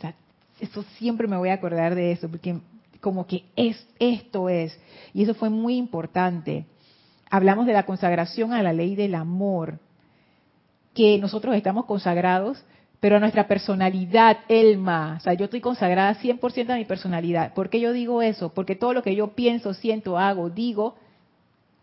eso 0.64 0.84
siempre 0.98 1.28
me 1.28 1.38
voy 1.38 1.50
a 1.50 1.56
acordar 1.56 1.94
de 1.94 2.12
eso, 2.12 2.30
porque 2.30 2.58
como 3.02 3.28
que 3.28 3.44
es 3.56 3.86
esto 4.00 4.48
es. 4.48 4.80
Y 5.14 5.24
eso 5.24 5.34
fue 5.34 5.50
muy 5.50 5.76
importante. 5.76 6.66
Hablamos 7.34 7.66
de 7.66 7.74
la 7.74 7.88
consagración 7.88 8.54
a 8.54 8.62
la 8.62 8.74
ley 8.74 8.94
del 8.96 9.16
amor, 9.16 9.80
que 10.94 11.18
nosotros 11.18 11.56
estamos 11.56 11.86
consagrados, 11.86 12.64
pero 13.00 13.16
a 13.16 13.20
nuestra 13.20 13.48
personalidad, 13.48 14.38
Elma, 14.48 15.16
o 15.18 15.20
sea, 15.20 15.34
yo 15.34 15.46
estoy 15.46 15.60
consagrada 15.60 16.14
100% 16.14 16.70
a 16.70 16.76
mi 16.76 16.86
personalidad. 16.86 17.56
¿Por 17.56 17.72
qué 17.72 17.80
yo 17.80 17.92
digo 17.92 18.22
eso? 18.22 18.54
Porque 18.54 18.76
todo 18.76 18.94
lo 18.94 19.02
que 19.02 19.16
yo 19.16 19.30
pienso, 19.30 19.74
siento, 19.74 20.20
hago, 20.20 20.52
digo, 20.52 20.94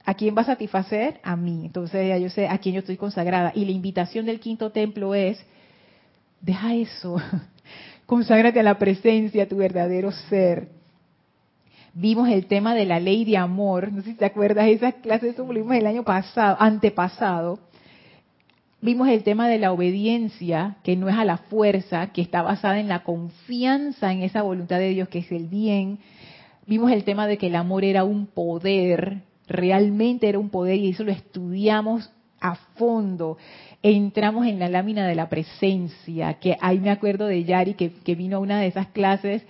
¿a 0.04 0.14
quién 0.14 0.36
va 0.36 0.42
a 0.42 0.44
satisfacer? 0.44 1.18
A 1.24 1.34
mí. 1.34 1.66
Entonces 1.66 2.06
ya 2.06 2.16
yo 2.16 2.30
sé 2.30 2.46
a 2.46 2.58
quién 2.58 2.76
yo 2.76 2.78
estoy 2.78 2.96
consagrada. 2.96 3.50
Y 3.52 3.64
la 3.64 3.72
invitación 3.72 4.26
del 4.26 4.38
quinto 4.38 4.70
templo 4.70 5.16
es, 5.16 5.44
deja 6.40 6.74
eso, 6.76 7.16
Conságrate 8.06 8.60
a 8.60 8.62
la 8.62 8.78
presencia, 8.78 9.42
a 9.42 9.46
tu 9.46 9.56
verdadero 9.56 10.12
ser. 10.12 10.79
Vimos 11.92 12.28
el 12.28 12.46
tema 12.46 12.74
de 12.74 12.86
la 12.86 13.00
ley 13.00 13.24
de 13.24 13.36
amor, 13.36 13.92
no 13.92 14.02
sé 14.02 14.10
si 14.10 14.16
te 14.16 14.24
acuerdas, 14.24 14.68
esas 14.68 14.94
clases 14.94 15.36
vimos 15.36 15.74
el 15.74 15.86
año 15.86 16.04
pasado, 16.04 16.56
antepasado. 16.60 17.58
Vimos 18.80 19.08
el 19.08 19.22
tema 19.24 19.48
de 19.48 19.58
la 19.58 19.72
obediencia, 19.72 20.76
que 20.82 20.96
no 20.96 21.08
es 21.08 21.16
a 21.16 21.24
la 21.24 21.36
fuerza, 21.36 22.12
que 22.12 22.22
está 22.22 22.42
basada 22.42 22.80
en 22.80 22.88
la 22.88 23.02
confianza 23.02 24.12
en 24.12 24.22
esa 24.22 24.42
voluntad 24.42 24.78
de 24.78 24.90
Dios, 24.90 25.08
que 25.08 25.18
es 25.18 25.30
el 25.32 25.48
bien. 25.48 25.98
Vimos 26.66 26.90
el 26.92 27.04
tema 27.04 27.26
de 27.26 27.36
que 27.36 27.48
el 27.48 27.56
amor 27.56 27.84
era 27.84 28.04
un 28.04 28.26
poder, 28.26 29.22
realmente 29.46 30.28
era 30.28 30.38
un 30.38 30.48
poder, 30.48 30.76
y 30.76 30.90
eso 30.90 31.04
lo 31.04 31.12
estudiamos 31.12 32.10
a 32.40 32.54
fondo 32.54 33.36
entramos 33.82 34.46
en 34.46 34.58
la 34.58 34.68
lámina 34.68 35.06
de 35.06 35.14
la 35.14 35.28
presencia, 35.28 36.34
que 36.34 36.56
ahí 36.60 36.80
me 36.80 36.90
acuerdo 36.90 37.26
de 37.26 37.44
Yari 37.44 37.74
que, 37.74 38.14
vino 38.14 38.36
a 38.36 38.40
una 38.40 38.60
de 38.60 38.66
esas 38.66 38.88
clases 38.88 39.42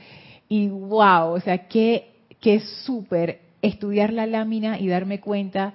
y 0.48 0.68
wow, 0.68 1.32
o 1.32 1.40
sea, 1.40 1.68
qué, 1.68 2.10
qué 2.40 2.60
súper 2.60 3.40
estudiar 3.62 4.12
la 4.12 4.26
lámina 4.26 4.78
y 4.78 4.88
darme 4.88 5.20
cuenta 5.20 5.74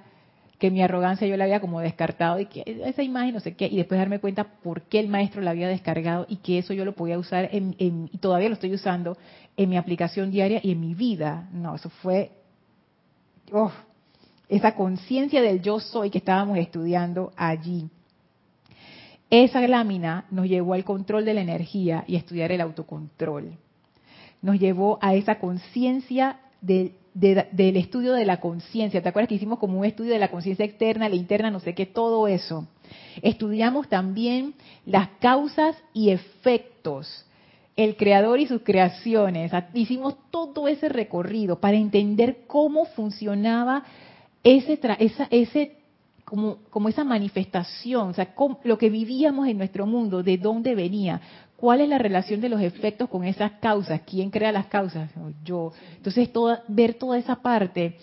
que 0.58 0.70
mi 0.70 0.82
arrogancia 0.82 1.26
yo 1.26 1.36
la 1.36 1.44
había 1.44 1.60
como 1.60 1.80
descartado 1.80 2.40
y 2.40 2.46
que 2.46 2.62
esa 2.84 3.02
imagen 3.02 3.34
no 3.34 3.40
sé 3.40 3.54
qué, 3.54 3.66
y 3.66 3.76
después 3.76 3.98
darme 3.98 4.20
cuenta 4.20 4.44
por 4.44 4.82
qué 4.82 5.00
el 5.00 5.08
maestro 5.08 5.42
la 5.42 5.50
había 5.50 5.68
descargado 5.68 6.26
y 6.28 6.36
que 6.36 6.58
eso 6.58 6.72
yo 6.72 6.84
lo 6.84 6.94
podía 6.94 7.18
usar 7.18 7.50
en, 7.52 7.74
y 7.78 8.18
todavía 8.18 8.48
lo 8.48 8.54
estoy 8.54 8.72
usando 8.72 9.16
en 9.56 9.68
mi 9.68 9.76
aplicación 9.76 10.30
diaria 10.30 10.60
y 10.62 10.72
en 10.72 10.80
mi 10.80 10.94
vida. 10.94 11.48
No, 11.52 11.74
eso 11.74 11.90
fue 11.90 12.30
esa 14.48 14.74
conciencia 14.74 15.42
del 15.42 15.60
yo 15.60 15.78
soy 15.78 16.10
que 16.10 16.18
estábamos 16.18 16.58
estudiando 16.58 17.32
allí. 17.36 17.88
Esa 19.28 19.66
lámina 19.66 20.24
nos 20.30 20.46
llevó 20.46 20.74
al 20.74 20.84
control 20.84 21.24
de 21.24 21.34
la 21.34 21.40
energía 21.42 22.04
y 22.06 22.14
a 22.14 22.18
estudiar 22.18 22.52
el 22.52 22.60
autocontrol. 22.60 23.58
Nos 24.40 24.58
llevó 24.58 24.98
a 25.02 25.14
esa 25.14 25.38
conciencia 25.38 26.38
del 26.60 27.76
estudio 27.76 28.12
de 28.12 28.24
la 28.24 28.40
conciencia. 28.40 29.02
¿Te 29.02 29.08
acuerdas 29.08 29.28
que 29.28 29.36
hicimos 29.36 29.58
como 29.58 29.78
un 29.78 29.84
estudio 29.84 30.12
de 30.12 30.18
la 30.18 30.30
conciencia 30.30 30.64
externa, 30.64 31.08
la 31.08 31.16
interna, 31.16 31.50
no 31.50 31.60
sé 31.60 31.74
qué, 31.74 31.86
todo 31.86 32.28
eso? 32.28 32.66
Estudiamos 33.22 33.88
también 33.88 34.54
las 34.84 35.08
causas 35.20 35.76
y 35.92 36.10
efectos, 36.10 37.26
el 37.76 37.96
creador 37.96 38.40
y 38.40 38.46
sus 38.46 38.62
creaciones. 38.62 39.52
Hicimos 39.74 40.16
todo 40.30 40.68
ese 40.68 40.88
recorrido 40.88 41.60
para 41.60 41.76
entender 41.76 42.44
cómo 42.46 42.84
funcionaba 42.84 43.84
ese, 44.42 44.78
ese 45.30 45.76
como, 46.26 46.58
como 46.70 46.88
esa 46.88 47.04
manifestación, 47.04 48.08
o 48.08 48.12
sea, 48.12 48.34
lo 48.64 48.78
que 48.78 48.90
vivíamos 48.90 49.46
en 49.46 49.58
nuestro 49.58 49.86
mundo, 49.86 50.24
de 50.24 50.36
dónde 50.36 50.74
venía, 50.74 51.20
cuál 51.56 51.80
es 51.80 51.88
la 51.88 51.98
relación 51.98 52.40
de 52.40 52.48
los 52.48 52.60
efectos 52.60 53.08
con 53.08 53.24
esas 53.24 53.52
causas, 53.60 54.02
quién 54.06 54.30
crea 54.30 54.52
las 54.52 54.66
causas, 54.66 55.10
yo. 55.44 55.72
Entonces, 55.96 56.30
ver 56.68 56.94
toda 56.94 57.18
esa 57.18 57.36
parte. 57.36 57.96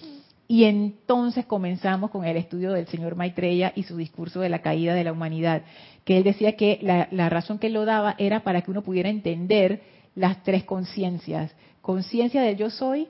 Y 0.47 0.65
entonces 0.65 1.45
comenzamos 1.45 2.11
con 2.11 2.25
el 2.25 2.37
estudio 2.37 2.73
del 2.73 2.87
señor 2.87 3.15
Maitreya 3.15 3.71
y 3.75 3.83
su 3.83 3.95
discurso 3.95 4.41
de 4.41 4.49
la 4.49 4.61
caída 4.61 4.93
de 4.93 5.03
la 5.03 5.13
humanidad, 5.13 5.63
que 6.03 6.17
él 6.17 6.23
decía 6.23 6.55
que 6.57 6.79
la, 6.81 7.07
la 7.11 7.29
razón 7.29 7.59
que 7.59 7.67
él 7.67 7.73
lo 7.73 7.85
daba 7.85 8.15
era 8.17 8.43
para 8.43 8.61
que 8.61 8.69
uno 8.69 8.83
pudiera 8.83 9.09
entender 9.09 9.81
las 10.15 10.43
tres 10.43 10.63
conciencias, 10.63 11.55
conciencia 11.81 12.41
del 12.41 12.57
yo 12.57 12.69
soy, 12.69 13.07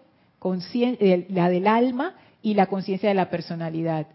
la 1.30 1.50
del 1.50 1.68
alma 1.68 2.16
y 2.42 2.54
la 2.54 2.68
conciencia 2.68 3.10
de 3.10 3.16
la 3.16 3.30
personalidad. 3.30 4.08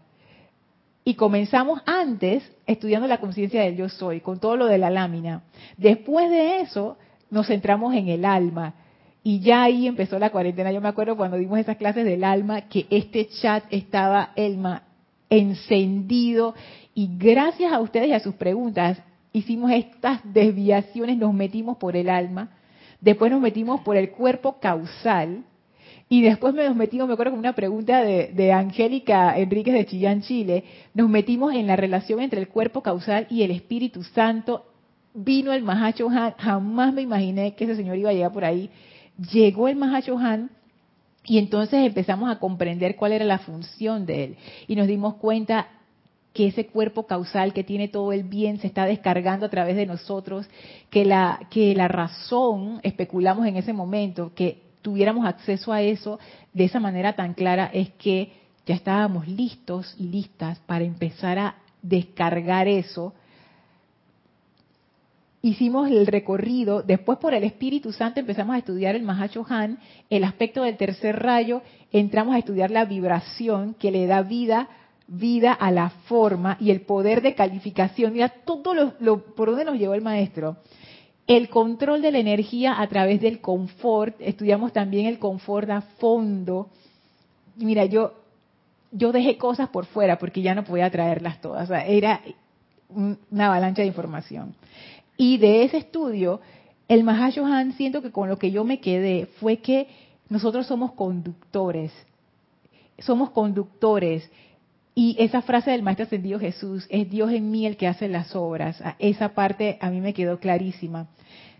Y 1.09 1.15
comenzamos 1.15 1.81
antes 1.87 2.43
estudiando 2.67 3.07
la 3.07 3.17
conciencia 3.17 3.63
del 3.63 3.75
yo 3.75 3.89
soy, 3.89 4.21
con 4.21 4.39
todo 4.39 4.55
lo 4.55 4.67
de 4.67 4.77
la 4.77 4.91
lámina. 4.91 5.41
Después 5.75 6.29
de 6.29 6.61
eso, 6.61 6.99
nos 7.31 7.47
centramos 7.47 7.95
en 7.95 8.09
el 8.09 8.25
alma. 8.25 8.75
Y 9.23 9.39
ya 9.39 9.63
ahí 9.63 9.87
empezó 9.87 10.19
la 10.19 10.29
cuarentena. 10.29 10.71
Yo 10.71 10.81
me 10.81 10.87
acuerdo 10.87 11.17
cuando 11.17 11.37
dimos 11.37 11.57
esas 11.57 11.77
clases 11.77 12.05
del 12.05 12.23
alma, 12.23 12.69
que 12.69 12.85
este 12.91 13.27
chat 13.27 13.63
estaba, 13.71 14.33
Elma, 14.35 14.83
encendido. 15.31 16.53
Y 16.93 17.09
gracias 17.17 17.73
a 17.73 17.79
ustedes 17.79 18.09
y 18.09 18.13
a 18.13 18.19
sus 18.19 18.35
preguntas, 18.35 19.01
hicimos 19.33 19.71
estas 19.71 20.21
desviaciones, 20.23 21.17
nos 21.17 21.33
metimos 21.33 21.77
por 21.77 21.95
el 21.95 22.11
alma, 22.11 22.51
después 23.01 23.31
nos 23.31 23.41
metimos 23.41 23.81
por 23.81 23.97
el 23.97 24.11
cuerpo 24.11 24.59
causal, 24.59 25.43
Y 26.11 26.23
después 26.23 26.55
nos 26.55 26.75
metimos, 26.75 27.07
me 27.07 27.13
acuerdo 27.13 27.33
con 27.33 27.39
una 27.39 27.53
pregunta 27.53 28.03
de, 28.03 28.31
de 28.33 28.51
Angélica 28.51 29.37
Enríquez 29.37 29.75
de 29.75 29.85
Chillán, 29.85 30.21
Chile, 30.21 30.63
nos 30.95 31.07
metimos 31.07 31.53
en 31.53 31.67
la 31.67 31.75
relación 31.75 32.19
entre 32.19 32.39
el 32.39 32.47
cuerpo 32.47 32.81
causal 32.81 33.27
y 33.29 33.43
el 33.43 33.51
Espíritu 33.51 34.03
Santo. 34.03 34.65
Vino 35.13 35.53
el 35.53 35.61
Mahacho 35.61 36.09
Han, 36.09 36.33
jamás 36.37 36.93
me 36.93 37.03
imaginé 37.03 37.53
que 37.53 37.65
ese 37.65 37.75
señor 37.75 37.97
iba 37.97 38.09
a 38.09 38.13
llegar 38.13 38.31
por 38.31 38.43
ahí. 38.43 38.71
Llegó 39.31 39.67
el 39.67 39.75
Mahacho 39.75 40.17
Han 40.17 40.49
y 41.25 41.37
entonces 41.37 41.85
empezamos 41.85 42.31
a 42.31 42.39
comprender 42.39 42.95
cuál 42.95 43.11
era 43.11 43.25
la 43.25 43.37
función 43.37 44.07
de 44.07 44.23
él. 44.23 44.37
Y 44.67 44.75
nos 44.75 44.87
dimos 44.87 45.15
cuenta 45.15 45.67
que 46.33 46.47
ese 46.47 46.65
cuerpo 46.65 47.05
causal 47.05 47.53
que 47.53 47.63
tiene 47.63 47.87
todo 47.87 48.13
el 48.13 48.23
bien 48.23 48.59
se 48.59 48.65
está 48.67 48.85
descargando 48.85 49.45
a 49.45 49.49
través 49.49 49.75
de 49.75 49.85
nosotros, 49.85 50.47
que 50.89 51.05
la, 51.05 51.39
que 51.51 51.75
la 51.75 51.87
razón, 51.87 52.79
especulamos 52.81 53.45
en 53.45 53.57
ese 53.57 53.73
momento, 53.73 54.31
que 54.33 54.68
tuviéramos 54.81 55.25
acceso 55.25 55.71
a 55.71 55.81
eso 55.81 56.19
de 56.53 56.65
esa 56.65 56.79
manera 56.79 57.13
tan 57.13 57.33
clara 57.33 57.69
es 57.73 57.89
que 57.91 58.33
ya 58.65 58.75
estábamos 58.75 59.27
listos 59.27 59.95
y 59.97 60.03
listas 60.03 60.59
para 60.59 60.83
empezar 60.83 61.39
a 61.39 61.55
descargar 61.81 62.67
eso. 62.67 63.13
Hicimos 65.41 65.89
el 65.89 66.05
recorrido, 66.05 66.83
después 66.83 67.17
por 67.17 67.33
el 67.33 67.43
Espíritu 67.43 67.93
Santo 67.93 68.19
empezamos 68.19 68.55
a 68.55 68.59
estudiar 68.59 68.95
el 68.95 69.03
Mahacho 69.03 69.45
Han, 69.47 69.79
el 70.09 70.25
aspecto 70.25 70.63
del 70.63 70.75
tercer 70.75 71.17
rayo, 71.17 71.61
entramos 71.91 72.35
a 72.35 72.39
estudiar 72.39 72.71
la 72.71 72.85
vibración 72.85 73.73
que 73.73 73.91
le 73.91 74.05
da 74.05 74.21
vida 74.21 74.67
vida 75.09 75.53
a 75.53 75.71
la 75.71 75.89
forma 75.89 76.57
y 76.59 76.71
el 76.71 76.81
poder 76.81 77.21
de 77.21 77.35
calificación. 77.35 78.13
Mira 78.13 78.29
todo 78.29 78.73
lo, 78.99 79.23
por 79.35 79.49
donde 79.49 79.65
nos 79.65 79.77
llevó 79.77 79.95
el 79.95 80.01
maestro. 80.01 80.57
El 81.29 81.47
control 81.47 82.01
de 82.01 82.11
la 82.11 82.17
energía 82.17 82.81
a 82.81 82.87
través 82.87 83.21
del 83.21 83.39
confort. 83.39 84.15
Estudiamos 84.19 84.73
también 84.73 85.05
el 85.05 85.19
confort 85.19 85.69
a 85.69 85.81
fondo. 85.81 86.71
Mira, 87.55 87.85
yo, 87.85 88.13
yo 88.91 89.11
dejé 89.11 89.37
cosas 89.37 89.69
por 89.69 89.85
fuera 89.85 90.17
porque 90.17 90.41
ya 90.41 90.55
no 90.55 90.63
podía 90.63 90.89
traerlas 90.89 91.39
todas. 91.39 91.69
era 91.85 92.19
una 92.89 93.45
avalancha 93.45 93.83
de 93.83 93.89
información. 93.89 94.55
Y 95.17 95.37
de 95.37 95.65
ese 95.65 95.77
estudio, 95.77 96.41
el 96.87 97.03
Mahashohan, 97.03 97.73
siento 97.73 98.01
que 98.01 98.11
con 98.11 98.27
lo 98.27 98.39
que 98.39 98.49
yo 98.49 98.63
me 98.63 98.79
quedé 98.79 99.27
fue 99.39 99.57
que 99.57 99.87
nosotros 100.29 100.65
somos 100.65 100.93
conductores. 100.93 101.91
Somos 102.97 103.29
conductores 103.29 104.27
y 104.99 105.15
esa 105.17 105.41
frase 105.41 105.71
del 105.71 105.81
Maestro 105.81 106.07
Ascendido 106.07 106.41
Jesús, 106.41 106.85
es 106.89 107.09
Dios 107.09 107.31
en 107.31 107.49
mí 107.49 107.65
el 107.65 107.77
que 107.77 107.87
hace 107.87 108.09
las 108.09 108.35
obras, 108.35 108.83
esa 108.99 109.29
parte 109.29 109.77
a 109.79 109.89
mí 109.89 110.01
me 110.01 110.13
quedó 110.13 110.41
clarísima, 110.41 111.07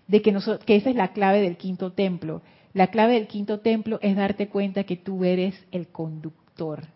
de 0.10 0.21
que, 0.21 0.36
que 0.65 0.75
esa 0.75 0.89
es 0.89 0.95
la 0.97 1.13
clave 1.13 1.39
del 1.39 1.56
quinto 1.56 1.93
templo. 1.93 2.41
La 2.73 2.88
clave 2.88 3.13
del 3.13 3.28
quinto 3.28 3.62
templo 3.62 3.97
es 4.02 4.17
darte 4.17 4.49
cuenta 4.49 4.84
que 4.84 4.97
tú 4.97 5.23
eres 5.23 5.56
el 5.71 5.88
conductor. 5.88 6.88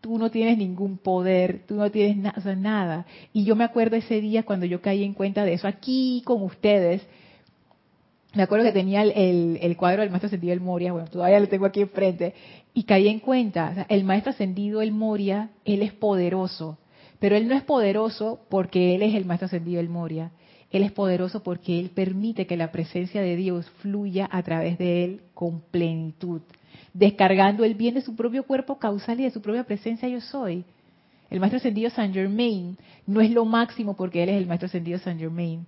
Tú 0.00 0.18
no 0.18 0.30
tienes 0.30 0.56
ningún 0.56 0.98
poder, 0.98 1.64
tú 1.66 1.74
no 1.74 1.90
tienes 1.90 2.16
nada. 2.56 3.04
Y 3.32 3.42
yo 3.42 3.56
me 3.56 3.64
acuerdo 3.64 3.96
ese 3.96 4.20
día 4.20 4.44
cuando 4.44 4.66
yo 4.66 4.80
caí 4.80 5.02
en 5.02 5.14
cuenta 5.14 5.44
de 5.44 5.54
eso 5.54 5.66
aquí 5.66 6.22
con 6.24 6.44
ustedes, 6.44 7.04
me 8.36 8.42
acuerdo 8.42 8.66
que 8.66 8.72
tenía 8.72 9.02
el, 9.02 9.76
cuadro 9.76 10.02
del 10.02 10.10
maestro 10.10 10.26
ascendido 10.26 10.52
El 10.52 10.60
Moria, 10.60 10.92
bueno, 10.92 11.08
todavía 11.08 11.40
lo 11.40 11.48
tengo 11.48 11.64
aquí 11.66 11.80
enfrente, 11.80 12.34
y 12.76 12.82
caí 12.82 13.08
en 13.08 13.20
cuenta, 13.20 13.86
el 13.88 14.04
maestro 14.04 14.32
ascendido 14.32 14.82
El 14.82 14.92
Moria, 14.92 15.48
él 15.64 15.80
es 15.80 15.94
poderoso, 15.94 16.76
pero 17.18 17.34
él 17.34 17.48
no 17.48 17.54
es 17.54 17.62
poderoso 17.62 18.40
porque 18.50 18.94
él 18.94 19.02
es 19.02 19.14
el 19.14 19.24
maestro 19.24 19.46
ascendido 19.46 19.80
El 19.80 19.88
Moria, 19.88 20.30
él 20.70 20.82
es 20.82 20.92
poderoso 20.92 21.42
porque 21.42 21.80
él 21.80 21.88
permite 21.88 22.46
que 22.46 22.58
la 22.58 22.72
presencia 22.72 23.22
de 23.22 23.34
Dios 23.34 23.66
fluya 23.78 24.28
a 24.30 24.42
través 24.42 24.76
de 24.76 25.04
él 25.04 25.22
con 25.32 25.62
plenitud, 25.62 26.42
descargando 26.92 27.64
el 27.64 27.76
bien 27.76 27.94
de 27.94 28.02
su 28.02 28.14
propio 28.14 28.42
cuerpo 28.42 28.78
causal 28.78 29.20
y 29.20 29.22
de 29.22 29.30
su 29.30 29.40
propia 29.40 29.64
presencia 29.64 30.06
yo 30.06 30.20
soy. 30.20 30.62
El 31.30 31.40
maestro 31.40 31.56
ascendido 31.56 31.88
Saint 31.88 32.12
Germain 32.12 32.76
no 33.06 33.22
es 33.22 33.30
lo 33.30 33.46
máximo 33.46 33.96
porque 33.96 34.22
él 34.22 34.28
es 34.28 34.36
el 34.36 34.46
maestro 34.46 34.66
ascendido 34.66 34.98
Saint 34.98 35.18
Germain 35.18 35.64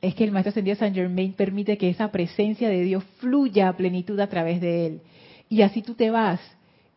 es 0.00 0.14
que 0.14 0.24
el 0.24 0.30
Maestro 0.30 0.50
Ascendido 0.50 0.76
Saint 0.76 0.94
Germain 0.94 1.32
permite 1.32 1.78
que 1.78 1.88
esa 1.88 2.12
presencia 2.12 2.68
de 2.68 2.82
Dios 2.82 3.02
fluya 3.18 3.68
a 3.68 3.76
plenitud 3.76 4.20
a 4.20 4.28
través 4.28 4.60
de 4.60 4.86
él. 4.86 5.00
Y 5.48 5.62
así 5.62 5.82
tú 5.82 5.94
te 5.94 6.10
vas. 6.10 6.40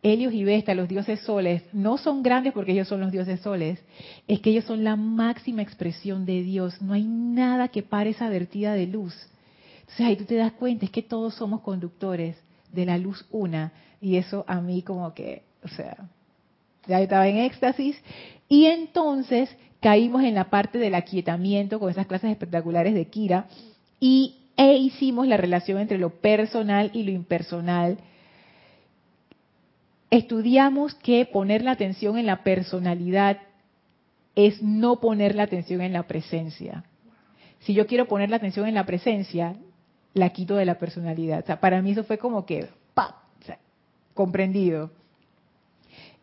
Helios 0.02 0.32
y 0.32 0.44
Vesta, 0.44 0.74
los 0.74 0.88
dioses 0.88 1.20
soles, 1.20 1.62
no 1.74 1.98
son 1.98 2.22
grandes 2.22 2.54
porque 2.54 2.72
ellos 2.72 2.88
son 2.88 3.00
los 3.00 3.12
dioses 3.12 3.40
soles, 3.40 3.78
es 4.26 4.40
que 4.40 4.48
ellos 4.48 4.64
son 4.64 4.82
la 4.82 4.96
máxima 4.96 5.60
expresión 5.60 6.24
de 6.24 6.42
Dios. 6.42 6.80
No 6.80 6.94
hay 6.94 7.04
nada 7.04 7.68
que 7.68 7.82
pare 7.82 8.10
esa 8.10 8.30
vertida 8.30 8.72
de 8.72 8.86
luz. 8.86 9.14
Entonces 9.80 10.06
ahí 10.06 10.16
tú 10.16 10.24
te 10.24 10.36
das 10.36 10.52
cuenta, 10.52 10.86
es 10.86 10.90
que 10.90 11.02
todos 11.02 11.34
somos 11.34 11.60
conductores 11.60 12.36
de 12.72 12.86
la 12.86 12.96
luz 12.96 13.26
una. 13.30 13.72
Y 14.00 14.16
eso 14.16 14.44
a 14.48 14.62
mí 14.62 14.80
como 14.80 15.12
que, 15.12 15.42
o 15.62 15.68
sea, 15.68 16.08
ya 16.86 17.00
estaba 17.00 17.28
en 17.28 17.36
éxtasis. 17.38 18.00
Y 18.48 18.66
entonces 18.66 19.54
caímos 19.80 20.22
en 20.22 20.34
la 20.34 20.48
parte 20.48 20.78
del 20.78 20.94
aquietamiento 20.94 21.78
con 21.78 21.90
esas 21.90 22.06
clases 22.06 22.30
espectaculares 22.30 22.94
de 22.94 23.06
Kira 23.06 23.48
y 23.98 24.36
e 24.56 24.76
hicimos 24.76 25.26
la 25.26 25.38
relación 25.38 25.78
entre 25.78 25.98
lo 25.98 26.10
personal 26.10 26.90
y 26.92 27.02
lo 27.04 27.12
impersonal. 27.12 27.98
Estudiamos 30.10 30.94
que 30.96 31.24
poner 31.26 31.62
la 31.62 31.72
atención 31.72 32.18
en 32.18 32.26
la 32.26 32.42
personalidad 32.42 33.38
es 34.34 34.62
no 34.62 35.00
poner 35.00 35.34
la 35.34 35.44
atención 35.44 35.80
en 35.80 35.92
la 35.92 36.04
presencia. 36.04 36.84
Si 37.60 37.74
yo 37.74 37.86
quiero 37.86 38.08
poner 38.08 38.30
la 38.30 38.36
atención 38.36 38.66
en 38.66 38.74
la 38.74 38.86
presencia, 38.86 39.56
la 40.14 40.30
quito 40.30 40.56
de 40.56 40.64
la 40.64 40.78
personalidad. 40.78 41.42
O 41.42 41.46
sea, 41.46 41.60
para 41.60 41.80
mí 41.82 41.92
eso 41.92 42.04
fue 42.04 42.18
como 42.18 42.44
que, 42.46 42.68
¡pa! 42.94 43.22
comprendido. 44.14 44.90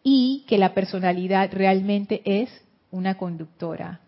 Y 0.03 0.45
que 0.47 0.57
la 0.57 0.73
personalidad 0.73 1.51
realmente 1.51 2.21
es 2.23 2.49
una 2.91 3.17
conductora 3.17 4.01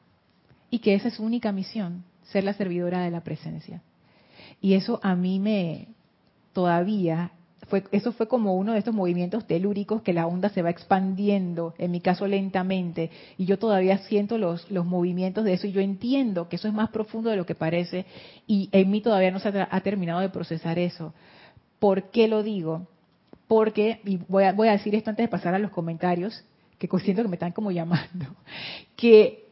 y 0.69 0.79
que 0.79 0.93
esa 0.93 1.07
es 1.07 1.15
su 1.15 1.23
única 1.23 1.51
misión, 1.51 2.03
ser 2.23 2.43
la 2.43 2.53
servidora 2.53 3.01
de 3.01 3.11
la 3.11 3.21
presencia. 3.21 3.81
Y 4.61 4.73
eso 4.73 4.99
a 5.03 5.15
mí 5.15 5.39
me 5.39 5.87
todavía 6.53 7.31
fue 7.67 7.83
eso 7.91 8.11
fue 8.11 8.27
como 8.27 8.55
uno 8.55 8.73
de 8.73 8.79
estos 8.79 8.93
movimientos 8.93 9.45
telúricos 9.45 10.01
que 10.01 10.13
la 10.13 10.27
onda 10.27 10.49
se 10.49 10.61
va 10.61 10.69
expandiendo, 10.69 11.73
en 11.77 11.91
mi 11.91 11.99
caso 11.99 12.27
lentamente, 12.27 13.11
y 13.37 13.45
yo 13.45 13.59
todavía 13.59 13.97
siento 13.99 14.37
los 14.37 14.69
los 14.71 14.85
movimientos 14.85 15.43
de 15.43 15.53
eso 15.53 15.67
y 15.67 15.71
yo 15.71 15.81
entiendo 15.81 16.47
que 16.49 16.55
eso 16.55 16.67
es 16.67 16.73
más 16.73 16.89
profundo 16.89 17.29
de 17.29 17.35
lo 17.35 17.45
que 17.45 17.55
parece 17.55 18.05
y 18.47 18.69
en 18.71 18.89
mí 18.89 19.01
todavía 19.01 19.31
no 19.31 19.39
se 19.39 19.49
ha, 19.49 19.81
terminado 19.81 20.21
de 20.21 20.29
procesar 20.29 20.79
eso. 20.79 21.13
¿Por 21.79 22.11
qué 22.11 22.27
lo 22.27 22.43
digo? 22.43 22.87
Porque 23.47 24.01
y 24.05 24.17
voy 24.27 24.45
a, 24.45 24.53
voy 24.53 24.67
a 24.67 24.73
decir 24.73 24.95
esto 24.95 25.09
antes 25.09 25.25
de 25.25 25.29
pasar 25.29 25.53
a 25.53 25.59
los 25.59 25.71
comentarios 25.71 26.43
que 26.77 26.87
siento 26.99 27.21
que 27.21 27.27
me 27.27 27.35
están 27.35 27.51
como 27.51 27.71
llamando, 27.71 28.25
que 28.95 29.49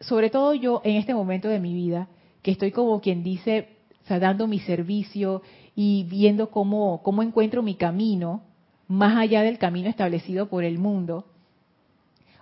sobre 0.00 0.30
todo 0.30 0.54
yo 0.54 0.82
en 0.84 0.96
este 0.96 1.14
momento 1.14 1.48
de 1.48 1.58
mi 1.58 1.74
vida, 1.74 2.08
que 2.42 2.50
estoy 2.50 2.70
como 2.70 3.00
quien 3.00 3.22
dice, 3.22 3.70
o 4.08 4.18
dando 4.20 4.46
mi 4.46 4.60
servicio 4.60 5.42
y 5.76 6.04
viendo 6.04 6.50
cómo, 6.50 7.02
cómo 7.02 7.22
encuentro 7.22 7.62
mi 7.62 7.74
camino, 7.74 8.42
más 8.88 9.16
allá 9.16 9.42
del 9.42 9.58
camino 9.58 9.90
establecido 9.90 10.48
por 10.48 10.64
el 10.64 10.78
mundo, 10.78 11.26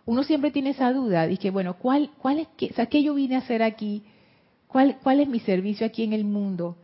uno 0.07 0.23
siempre 0.23 0.53
tiene 0.53 0.71
esa 0.71 0.93
duda, 0.93 1.27
dije, 1.27 1.51
bueno, 1.51 1.75
¿cuál, 1.75 2.11
cuál 2.19 2.39
es 2.39 2.49
que, 2.57 2.73
o 2.81 2.89
qué 2.89 3.03
yo 3.03 3.15
vine 3.15 3.35
a 3.35 3.39
hacer 3.39 3.63
aquí? 3.63 4.05
¿Cuál, 4.69 4.99
¿Cuál 5.03 5.21
es 5.21 5.29
mi 5.29 5.41
servicio 5.41 5.87
aquí 5.87 6.05
en 6.05 6.13
el 6.13 6.25
mundo? 6.25 6.77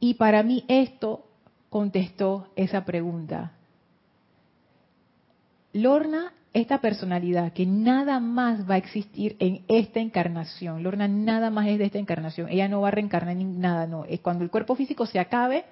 Y 0.00 0.14
para 0.14 0.42
mí 0.42 0.64
esto 0.66 1.24
contestó 1.70 2.48
esa 2.56 2.84
pregunta. 2.84 3.52
Lorna, 5.72 6.32
esta 6.54 6.78
personalidad 6.78 7.52
que 7.52 7.66
nada 7.66 8.20
más 8.20 8.68
va 8.68 8.74
a 8.74 8.78
existir 8.78 9.36
en 9.40 9.64
esta 9.68 9.98
encarnación, 9.98 10.84
Lorna 10.84 11.08
nada 11.08 11.50
más 11.50 11.66
es 11.66 11.78
de 11.78 11.86
esta 11.86 11.98
encarnación, 11.98 12.48
ella 12.48 12.68
no 12.68 12.80
va 12.80 12.88
a 12.88 12.92
reencarnar 12.92 13.34
ni 13.34 13.44
nada, 13.44 13.88
no, 13.88 14.04
es 14.04 14.20
cuando 14.20 14.44
el 14.44 14.50
cuerpo 14.50 14.76
físico 14.76 15.04
se 15.04 15.18
acabe, 15.18 15.64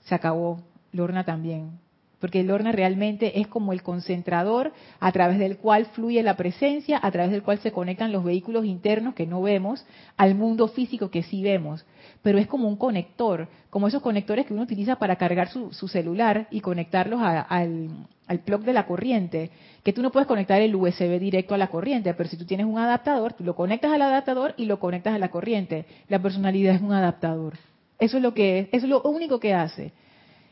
se 0.00 0.14
acabó, 0.14 0.60
Lorna 0.92 1.24
también, 1.24 1.78
porque 2.20 2.44
Lorna 2.44 2.72
realmente 2.72 3.40
es 3.40 3.48
como 3.48 3.72
el 3.72 3.82
concentrador 3.82 4.72
a 5.00 5.10
través 5.12 5.38
del 5.38 5.56
cual 5.56 5.86
fluye 5.86 6.22
la 6.22 6.36
presencia, 6.36 7.00
a 7.02 7.10
través 7.10 7.32
del 7.32 7.42
cual 7.42 7.58
se 7.58 7.72
conectan 7.72 8.12
los 8.12 8.24
vehículos 8.24 8.64
internos 8.64 9.14
que 9.14 9.26
no 9.26 9.42
vemos 9.42 9.84
al 10.16 10.34
mundo 10.34 10.68
físico 10.68 11.10
que 11.10 11.22
sí 11.22 11.42
vemos 11.42 11.84
pero 12.22 12.38
es 12.38 12.46
como 12.46 12.68
un 12.68 12.76
conector, 12.76 13.48
como 13.70 13.88
esos 13.88 14.02
conectores 14.02 14.46
que 14.46 14.52
uno 14.52 14.62
utiliza 14.62 14.96
para 14.96 15.16
cargar 15.16 15.48
su, 15.48 15.88
celular 15.88 16.48
y 16.50 16.60
conectarlos 16.60 17.20
al, 17.22 18.06
al 18.26 18.38
plug 18.40 18.62
de 18.62 18.72
la 18.72 18.86
corriente, 18.86 19.50
que 19.82 19.92
tú 19.92 20.02
no 20.02 20.10
puedes 20.10 20.26
conectar 20.26 20.60
el 20.60 20.74
USB 20.74 21.18
directo 21.18 21.54
a 21.54 21.58
la 21.58 21.68
corriente, 21.68 22.12
pero 22.14 22.28
si 22.28 22.36
tú 22.36 22.44
tienes 22.44 22.66
un 22.66 22.78
adaptador, 22.78 23.32
tú 23.32 23.44
lo 23.44 23.56
conectas 23.56 23.92
al 23.92 24.02
adaptador 24.02 24.54
y 24.56 24.66
lo 24.66 24.78
conectas 24.78 25.14
a 25.14 25.18
la 25.18 25.30
corriente. 25.30 25.86
La 26.08 26.20
personalidad 26.20 26.74
es 26.74 26.82
un 26.82 26.92
adaptador. 26.92 27.54
Eso 27.98 28.18
es 28.18 28.22
lo 28.22 28.34
que 28.34 28.60
es, 28.60 28.68
eso 28.72 28.86
es 28.86 28.90
lo 28.90 29.02
único 29.02 29.40
que 29.40 29.54
hace. 29.54 29.92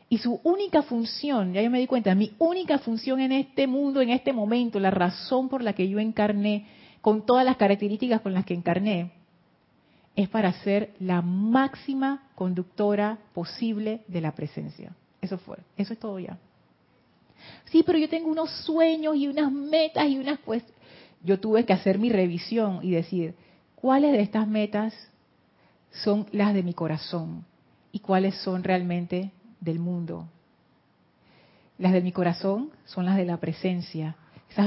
Y 0.09 0.17
su 0.17 0.39
única 0.43 0.81
función, 0.81 1.53
ya 1.53 1.61
yo 1.61 1.69
me 1.69 1.79
di 1.79 1.85
cuenta, 1.85 2.15
mi 2.15 2.33
única 2.39 2.79
función 2.79 3.19
en 3.19 3.31
este 3.31 3.67
mundo, 3.67 4.01
en 4.01 4.09
este 4.09 4.33
momento, 4.33 4.79
la 4.79 4.89
razón 4.89 5.49
por 5.49 5.61
la 5.61 5.73
que 5.73 5.87
yo 5.87 5.99
encarné, 5.99 6.65
con 7.01 7.25
todas 7.25 7.45
las 7.45 7.57
características 7.57 8.21
con 8.21 8.33
las 8.33 8.43
que 8.43 8.55
encarné, 8.55 9.11
es 10.15 10.27
para 10.27 10.51
ser 10.51 10.93
la 10.99 11.21
máxima 11.21 12.23
conductora 12.35 13.19
posible 13.33 14.01
de 14.07 14.19
la 14.19 14.33
presencia. 14.33 14.93
Eso 15.21 15.37
fue, 15.37 15.57
eso 15.77 15.93
es 15.93 15.99
todo 15.99 16.19
ya. 16.19 16.37
Sí, 17.65 17.83
pero 17.85 17.97
yo 17.97 18.09
tengo 18.09 18.29
unos 18.29 18.49
sueños 18.65 19.15
y 19.15 19.27
unas 19.27 19.51
metas 19.51 20.07
y 20.09 20.17
unas 20.17 20.39
pues 20.39 20.63
yo 21.23 21.39
tuve 21.39 21.65
que 21.65 21.73
hacer 21.73 21.99
mi 21.99 22.09
revisión 22.09 22.79
y 22.81 22.91
decir, 22.91 23.35
¿cuáles 23.75 24.11
de 24.11 24.21
estas 24.21 24.47
metas 24.47 24.93
son 25.91 26.25
las 26.31 26.53
de 26.53 26.63
mi 26.63 26.73
corazón 26.73 27.45
y 27.91 27.99
cuáles 27.99 28.35
son 28.35 28.63
realmente 28.63 29.31
del 29.59 29.79
mundo? 29.79 30.27
Las 31.77 31.93
de 31.93 32.01
mi 32.01 32.11
corazón 32.11 32.71
son 32.85 33.05
las 33.05 33.17
de 33.17 33.25
la 33.25 33.37
presencia. 33.37 34.15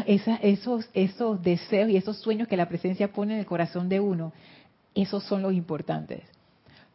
esos, 0.06 0.88
esos 0.94 1.42
deseos 1.42 1.90
y 1.90 1.96
esos 1.96 2.18
sueños 2.18 2.48
que 2.48 2.56
la 2.56 2.68
presencia 2.68 3.12
pone 3.12 3.34
en 3.34 3.40
el 3.40 3.46
corazón 3.46 3.88
de 3.88 4.00
uno, 4.00 4.32
esos 4.94 5.24
son 5.24 5.42
los 5.42 5.52
importantes. 5.52 6.22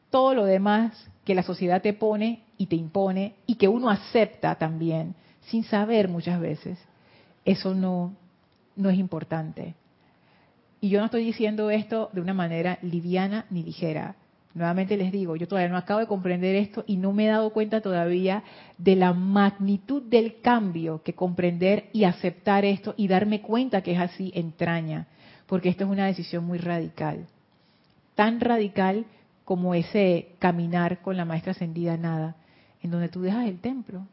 Todo 0.10 0.34
lo 0.34 0.46
demás 0.46 1.10
que 1.26 1.36
la 1.36 1.44
sociedad 1.44 1.82
te 1.82 1.94
pone 1.94 2.44
y 2.58 2.68
te 2.68 2.76
impone 2.76 3.36
y 3.46 3.56
que 3.56 3.68
uno 3.68 3.90
acepta 3.90 4.56
también, 4.56 5.16
sin 5.42 5.64
saber 5.64 6.08
muchas 6.08 6.40
veces, 6.40 6.80
eso 7.46 7.74
no, 7.76 8.14
no 8.76 8.90
es 8.90 8.98
importante. 8.98 9.76
Y 10.80 10.90
yo 10.90 11.00
no 11.00 11.06
estoy 11.06 11.26
diciendo 11.26 11.70
esto 11.70 12.10
de 12.14 12.22
una 12.22 12.34
manera 12.34 12.78
liviana 12.82 13.46
ni 13.50 13.64
ligera. 13.64 14.16
Nuevamente 14.58 14.98
les 14.98 15.12
digo, 15.12 15.36
yo 15.36 15.48
todavía 15.48 15.70
no 15.70 15.78
acabo 15.78 16.00
de 16.00 16.08
comprender 16.08 16.56
esto 16.56 16.84
y 16.88 16.98
no 16.98 17.14
me 17.14 17.26
he 17.26 17.30
dado 17.30 17.52
cuenta 17.52 17.80
todavía 17.80 18.42
de 18.80 18.96
la 18.96 19.14
magnitud 19.14 20.02
del 20.02 20.42
cambio 20.42 21.04
que 21.04 21.14
comprender 21.14 21.90
y 21.94 22.06
aceptar 22.06 22.66
esto 22.66 22.96
y 22.98 23.08
darme 23.08 23.42
cuenta 23.42 23.84
que 23.84 23.92
es 23.92 24.00
así 24.00 24.32
entraña, 24.34 25.06
porque 25.46 25.70
esto 25.70 25.84
es 25.84 25.92
una 25.92 26.08
decisión 26.08 26.44
muy 26.44 26.58
radical. 26.58 27.28
Tan 28.16 28.40
radical 28.40 29.06
como 29.46 29.76
ese 29.76 30.30
caminar 30.40 31.04
con 31.04 31.18
la 31.18 31.26
maestra 31.26 31.52
ascendida 31.52 31.96
nada, 31.96 32.36
en 32.82 32.90
donde 32.90 33.10
tú 33.10 33.22
dejas 33.22 33.48
el 33.48 33.60
templo, 33.60 34.08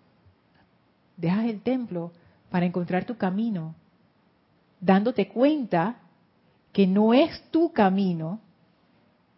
dejas 1.17 1.47
el 1.47 1.63
templo 1.63 2.13
para 2.51 2.67
encontrar 2.67 3.07
tu 3.07 3.17
camino, 3.17 3.75
dándote 4.79 5.27
cuenta 5.27 5.97
que 6.71 6.87
no 6.87 7.15
es 7.15 7.51
tu 7.51 7.73
camino, 7.73 8.41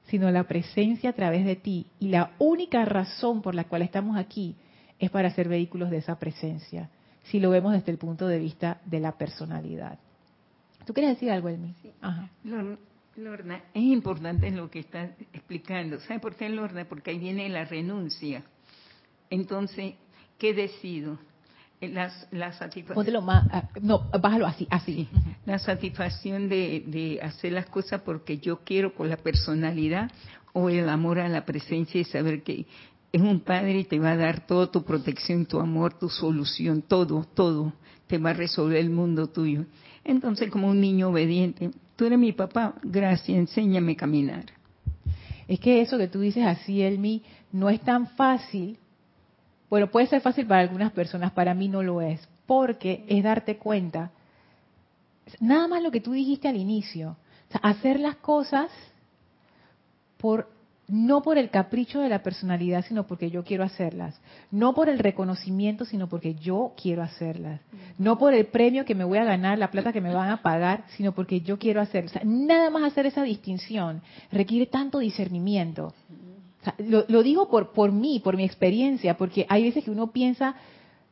sino 0.09 0.31
la 0.31 0.45
presencia 0.45 1.11
a 1.11 1.15
través 1.15 1.45
de 1.45 1.57
ti. 1.57 1.87
Y 1.99 2.09
la 2.09 2.33
única 2.39 2.85
razón 2.85 3.43
por 3.43 3.55
la 3.55 3.65
cual 3.65 3.83
estamos 3.83 4.17
aquí 4.17 4.57
es 4.99 5.11
para 5.11 5.31
ser 5.31 5.49
vehículos 5.49 5.91
de 5.91 5.99
esa 5.99 6.19
presencia, 6.19 6.91
si 7.25 7.41
lo 7.41 7.51
vemos 7.51 7.73
desde 7.73 7.93
el 7.93 7.99
punto 7.99 8.27
de 8.27 8.39
vista 8.39 8.81
de 8.85 9.01
la 9.01 9.13
personalidad. 9.13 9.99
¿Tú 10.87 10.95
quieres 10.95 11.17
decir 11.17 11.31
algo, 11.31 11.49
Elmi? 11.49 11.75
Sí. 11.83 11.91
Lorna, 13.17 13.63
es 13.73 13.83
importante 13.83 14.51
lo 14.51 14.71
que 14.71 14.81
estás 14.81 15.11
explicando. 15.33 15.99
¿Sabe 16.01 16.21
por 16.21 16.37
qué, 16.37 16.51
Lorna? 16.51 16.85
Porque 16.85 17.13
ahí 17.13 17.19
viene 17.19 17.49
la 17.49 17.65
renuncia. 17.65 18.43
Entonces, 19.31 19.95
¿qué 20.39 20.53
decido? 20.53 21.19
Eh, 21.81 21.89
la 21.89 22.53
satisfacción. 22.53 23.25
más, 23.25 23.47
ah, 23.51 23.69
no, 23.83 24.09
bájalo 24.21 24.47
así, 24.47 24.67
así. 24.71 25.09
La 25.45 25.59
satisfacción 25.59 26.49
de, 26.49 26.85
de, 26.87 27.21
hacer 27.21 27.53
las 27.53 27.67
cosas 27.67 28.01
porque 28.01 28.39
yo 28.39 28.61
quiero 28.65 28.95
con 28.95 29.11
la 29.11 29.19
personalidad 29.19 30.11
o 30.55 30.71
el 30.71 30.89
amor 30.89 31.19
a 31.19 31.29
la 31.29 31.45
presencia 31.45 32.01
y 32.01 32.05
saber 32.05 32.43
que 32.43 32.67
es 33.13 33.21
un 33.21 33.41
padre 33.41 33.81
y 33.81 33.85
te 33.85 33.99
va 33.99 34.13
a 34.13 34.17
dar 34.17 34.47
toda 34.47 34.71
tu 34.71 34.85
protección, 34.85 35.45
tu 35.45 35.61
amor, 35.61 35.99
tu 35.99 36.09
solución, 36.09 36.83
todo, 36.83 37.27
todo. 37.35 37.75
Te 38.07 38.19
va 38.19 38.31
a 38.31 38.35
resolver 38.35 38.79
el 38.79 38.91
mundo 38.91 39.29
tuyo. 39.29 39.67
Entonces, 40.05 40.51
como 40.51 40.69
un 40.69 40.81
niño 40.81 41.09
obediente, 41.09 41.71
tú 41.97 42.07
eres 42.07 42.19
mi 42.19 42.33
papá, 42.33 42.75
gracias, 42.83 43.37
enséñame 43.37 43.93
a 43.93 43.97
caminar. 43.97 44.45
Es 45.49 45.61
que 45.61 45.81
eso 45.81 45.99
que 45.99 46.09
tú 46.09 46.21
dices 46.21 46.47
así, 46.47 46.83
Elmi, 46.83 47.23
no 47.53 47.69
es 47.69 47.81
tan 47.81 48.09
fácil 48.17 48.79
bueno, 49.69 49.89
puede 49.89 50.07
ser 50.07 50.21
fácil 50.21 50.47
para 50.47 50.61
algunas 50.61 50.93
personas, 50.93 51.33
para 51.33 51.55
mí 51.55 51.69
no 51.69 51.83
lo 51.83 52.01
es, 52.01 52.21
porque 52.47 53.05
es 53.09 53.25
darte 53.25 53.57
cuenta, 53.57 54.11
nada 55.41 55.67
más 55.69 55.83
lo 55.83 55.91
que 55.91 56.01
tú 56.01 56.13
dijiste 56.13 56.49
al 56.49 56.57
inicio, 56.57 57.17
hacer 57.63 57.99
las 58.01 58.17
cosas 58.17 58.71
por 60.19 60.49
no 60.89 61.23
por 61.23 61.37
el 61.37 61.51
capricho 61.51 62.01
de 62.01 62.09
la 62.09 62.23
personalidad, 62.23 62.85
sino 62.87 63.07
porque 63.09 63.31
yo 63.31 63.43
quiero 63.43 63.65
hacerlas. 63.65 64.21
No 64.53 64.73
por 64.73 64.89
el 64.89 65.01
reconocimiento, 65.01 65.85
sino 65.85 66.09
porque 66.09 66.35
yo 66.37 66.75
quiero 66.81 67.03
hacerlas. 67.03 67.61
No 67.99 68.19
por 68.19 68.35
el 68.35 68.47
premio 68.47 68.85
que 68.85 68.95
me 68.95 69.05
voy 69.05 69.19
a 69.19 69.25
ganar, 69.25 69.59
la 69.59 69.73
plata 69.73 69.93
que 69.93 70.01
me 70.01 70.15
van 70.15 70.31
a 70.31 70.43
pagar, 70.43 70.85
sino 70.97 71.13
porque 71.13 71.41
yo 71.41 71.59
quiero 71.59 71.81
hacerlas. 71.81 72.25
nada 72.25 72.71
más 72.71 72.85
hacer 72.85 73.07
esa 73.07 73.23
distinción 73.23 74.03
requiere 74.31 74.67
tanto 74.67 75.01
discernimiento 75.01 75.93
lo, 76.79 77.23
digo 77.23 77.49
por, 77.49 77.73
por 77.73 77.93
mí, 77.93 78.21
por 78.21 78.37
mi 78.37 78.45
experiencia, 78.45 79.17
porque 79.17 79.47
hay 79.49 79.65
veces 79.65 79.85
que 79.85 79.91
uno 79.91 80.13
piensa, 80.13 80.57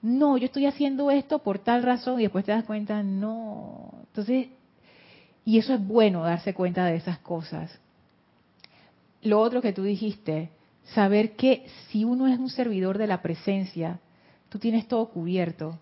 no, 0.03 0.37
yo 0.37 0.47
estoy 0.47 0.67
haciendo 0.67 1.11
esto 1.11 1.41
por 1.41 1.59
tal 1.59 1.83
razón 1.83 2.21
y 2.21 2.25
después 2.25 2.45
te 2.45 2.53
das 2.53 2.65
cuenta, 2.65 3.03
no. 3.03 3.91
Entonces, 4.09 4.49
y 5.45 5.59
eso 5.59 5.75
es 5.75 5.87
bueno 5.87 6.23
darse 6.23 6.55
cuenta 6.55 6.87
de 6.87 6.97
esas 6.97 7.19
cosas. 7.19 7.79
Lo 9.23 9.41
otro 9.41 9.63
que 9.63 9.73
tú 9.73 9.83
dijiste, 9.83 10.51
saber 10.93 11.37
que 11.37 11.67
si 11.89 12.05
uno 12.05 12.27
es 12.27 12.39
un 12.39 12.51
servidor 12.51 12.99
de 12.99 13.07
la 13.07 13.23
presencia, 13.23 14.01
tú 14.49 14.59
tienes 14.59 14.87
todo 14.87 15.09
cubierto. 15.09 15.79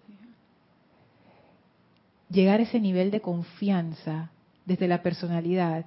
Llegar 2.30 2.60
a 2.60 2.62
ese 2.62 2.80
nivel 2.80 3.10
de 3.10 3.20
confianza 3.20 4.30
desde 4.64 4.88
la 4.88 5.02
personalidad, 5.02 5.86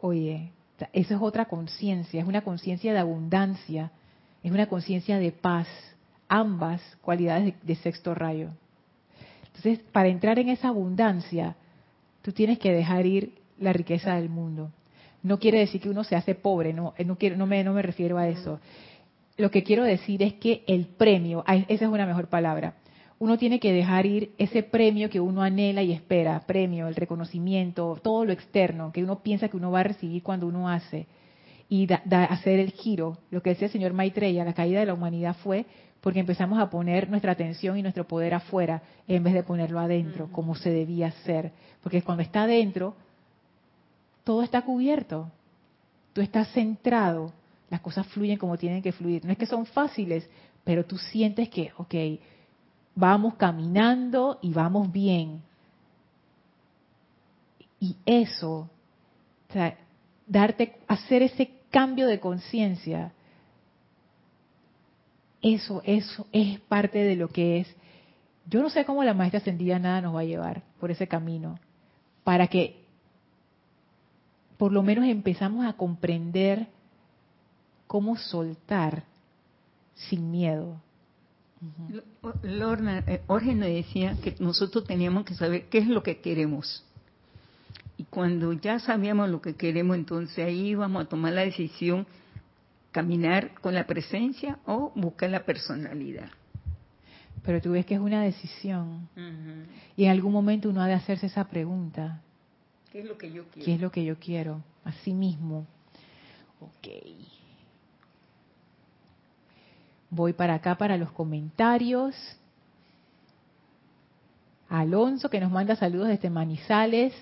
oye, 0.00 0.52
esa 0.92 1.14
es 1.14 1.20
otra 1.20 1.46
conciencia, 1.46 2.20
es 2.20 2.26
una 2.26 2.42
conciencia 2.42 2.92
de 2.92 2.98
abundancia, 2.98 3.90
es 4.42 4.52
una 4.52 4.66
conciencia 4.66 5.18
de 5.18 5.32
paz, 5.32 5.66
ambas 6.28 6.80
cualidades 7.02 7.54
de, 7.62 7.74
sexto 7.76 8.14
rayo. 8.14 8.50
Entonces, 9.46 9.80
para 9.92 10.08
entrar 10.08 10.38
en 10.38 10.50
esa 10.50 10.68
abundancia, 10.68 11.56
tú 12.22 12.32
tienes 12.32 12.58
que 12.58 12.72
dejar 12.72 13.06
ir 13.06 13.32
la 13.58 13.72
riqueza 13.72 14.14
del 14.14 14.28
mundo. 14.28 14.70
No 15.22 15.38
quiere 15.38 15.58
decir 15.58 15.80
que 15.80 15.88
uno 15.88 16.04
se 16.04 16.14
hace 16.14 16.34
pobre, 16.34 16.72
no, 16.72 16.94
no, 17.04 17.16
quiero, 17.16 17.36
no, 17.36 17.46
me, 17.46 17.64
no 17.64 17.72
me 17.72 17.82
refiero 17.82 18.18
a 18.18 18.28
eso. 18.28 18.60
Lo 19.36 19.50
que 19.50 19.64
quiero 19.64 19.84
decir 19.84 20.22
es 20.22 20.34
que 20.34 20.62
el 20.66 20.86
premio, 20.86 21.44
esa 21.46 21.84
es 21.84 21.90
una 21.90 22.06
mejor 22.06 22.28
palabra, 22.28 22.74
uno 23.20 23.36
tiene 23.36 23.58
que 23.58 23.72
dejar 23.72 24.06
ir 24.06 24.32
ese 24.38 24.62
premio 24.62 25.10
que 25.10 25.20
uno 25.20 25.42
anhela 25.42 25.82
y 25.82 25.92
espera, 25.92 26.40
premio, 26.46 26.86
el 26.86 26.94
reconocimiento, 26.94 27.98
todo 28.02 28.24
lo 28.24 28.32
externo 28.32 28.92
que 28.92 29.02
uno 29.02 29.20
piensa 29.20 29.48
que 29.48 29.56
uno 29.56 29.70
va 29.70 29.80
a 29.80 29.84
recibir 29.84 30.22
cuando 30.22 30.46
uno 30.46 30.68
hace 30.68 31.06
y 31.68 31.86
hacer 31.92 32.60
el 32.60 32.70
giro. 32.70 33.18
Lo 33.30 33.42
que 33.42 33.50
decía 33.50 33.66
el 33.66 33.72
señor 33.72 33.92
Maitreya, 33.92 34.44
la 34.44 34.54
caída 34.54 34.80
de 34.80 34.86
la 34.86 34.94
humanidad 34.94 35.36
fue 35.42 35.66
porque 36.00 36.20
empezamos 36.20 36.60
a 36.60 36.70
poner 36.70 37.10
nuestra 37.10 37.32
atención 37.32 37.76
y 37.76 37.82
nuestro 37.82 38.06
poder 38.06 38.34
afuera 38.34 38.82
en 39.08 39.24
vez 39.24 39.34
de 39.34 39.42
ponerlo 39.42 39.80
adentro, 39.80 40.28
como 40.30 40.54
se 40.54 40.70
debía 40.70 41.08
hacer. 41.08 41.52
Porque 41.82 42.02
cuando 42.02 42.22
está 42.22 42.44
adentro, 42.44 42.94
todo 44.22 44.42
está 44.42 44.62
cubierto. 44.62 45.28
Tú 46.12 46.20
estás 46.20 46.48
centrado, 46.52 47.32
las 47.68 47.80
cosas 47.80 48.06
fluyen 48.06 48.38
como 48.38 48.56
tienen 48.56 48.80
que 48.80 48.92
fluir. 48.92 49.24
No 49.24 49.32
es 49.32 49.38
que 49.38 49.46
son 49.46 49.66
fáciles, 49.66 50.28
pero 50.62 50.84
tú 50.84 50.98
sientes 50.98 51.48
que, 51.48 51.72
ok, 51.76 51.94
vamos 52.98 53.34
caminando 53.34 54.38
y 54.42 54.52
vamos 54.52 54.90
bien. 54.90 55.40
Y 57.78 57.96
eso, 58.04 58.68
darte, 60.26 60.76
hacer 60.88 61.22
ese 61.22 61.52
cambio 61.70 62.08
de 62.08 62.18
conciencia, 62.18 63.12
eso, 65.40 65.80
eso 65.84 66.26
es 66.32 66.58
parte 66.60 66.98
de 66.98 67.14
lo 67.14 67.28
que 67.28 67.60
es. 67.60 67.76
Yo 68.46 68.60
no 68.60 68.70
sé 68.70 68.84
cómo 68.84 69.04
la 69.04 69.14
maestra 69.14 69.38
ascendida 69.38 69.78
nada 69.78 70.00
nos 70.00 70.16
va 70.16 70.20
a 70.20 70.24
llevar 70.24 70.62
por 70.80 70.90
ese 70.90 71.06
camino, 71.06 71.60
para 72.24 72.48
que 72.48 72.84
por 74.56 74.72
lo 74.72 74.82
menos 74.82 75.04
empezamos 75.04 75.64
a 75.66 75.74
comprender 75.74 76.66
cómo 77.86 78.16
soltar 78.16 79.04
sin 79.94 80.32
miedo. 80.32 80.80
Lorna, 82.42 83.02
eh, 83.06 83.22
Jorge 83.26 83.54
nos 83.54 83.68
decía 83.68 84.16
que 84.22 84.36
nosotros 84.38 84.84
teníamos 84.84 85.24
que 85.24 85.34
saber 85.34 85.68
qué 85.68 85.78
es 85.78 85.88
lo 85.88 86.02
que 86.02 86.20
queremos. 86.20 86.84
Y 87.96 88.04
cuando 88.04 88.52
ya 88.52 88.78
sabíamos 88.78 89.28
lo 89.28 89.40
que 89.40 89.54
queremos, 89.54 89.96
entonces 89.96 90.38
ahí 90.38 90.68
íbamos 90.68 91.04
a 91.04 91.08
tomar 91.08 91.32
la 91.32 91.40
decisión, 91.42 92.06
caminar 92.92 93.54
con 93.60 93.74
la 93.74 93.86
presencia 93.86 94.58
o 94.66 94.92
buscar 94.94 95.30
la 95.30 95.44
personalidad. 95.44 96.30
Pero 97.42 97.60
tú 97.60 97.72
ves 97.72 97.86
que 97.86 97.94
es 97.94 98.00
una 98.00 98.22
decisión. 98.22 99.08
Y 99.96 100.04
en 100.04 100.10
algún 100.10 100.32
momento 100.32 100.68
uno 100.68 100.82
ha 100.82 100.86
de 100.86 100.94
hacerse 100.94 101.26
esa 101.26 101.48
pregunta. 101.48 102.22
¿Qué 102.92 103.00
es 103.00 103.06
lo 103.06 103.18
que 103.18 103.32
yo 103.32 103.44
quiero? 103.48 103.64
¿Qué 103.64 103.74
es 103.74 103.80
lo 103.80 103.90
que 103.90 104.04
yo 104.04 104.18
quiero? 104.18 104.62
Así 104.84 105.12
mismo. 105.12 105.66
Ok. 106.60 106.88
Voy 110.10 110.32
para 110.32 110.54
acá 110.54 110.76
para 110.76 110.96
los 110.96 111.10
comentarios. 111.12 112.14
Alonso 114.68 115.30
que 115.30 115.40
nos 115.40 115.50
manda 115.50 115.76
saludos 115.76 116.08
desde 116.08 116.30
Manizales. 116.30 117.14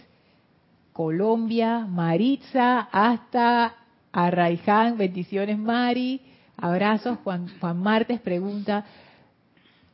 Colombia, 0.93 1.87
Maritza, 1.87 2.89
hasta 2.91 3.75
Arraiján, 4.13 4.97
bendiciones 4.97 5.59
Mari, 5.59 6.23
abrazos. 6.57 7.19
Juan, 7.23 7.49
Juan 7.61 7.79
Martes 7.79 8.21
pregunta, 8.21 8.87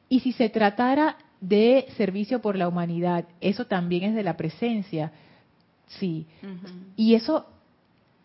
¿y 0.09 0.21
si 0.21 0.33
se 0.33 0.49
tratara 0.49 1.17
de 1.41 1.87
servicio 1.97 2.41
por 2.41 2.57
la 2.57 2.69
humanidad, 2.69 3.25
eso 3.41 3.67
también 3.67 4.05
es 4.05 4.15
de 4.15 4.23
la 4.23 4.37
presencia? 4.37 5.11
Sí. 5.89 6.27
Y 6.95 7.15
eso 7.15 7.47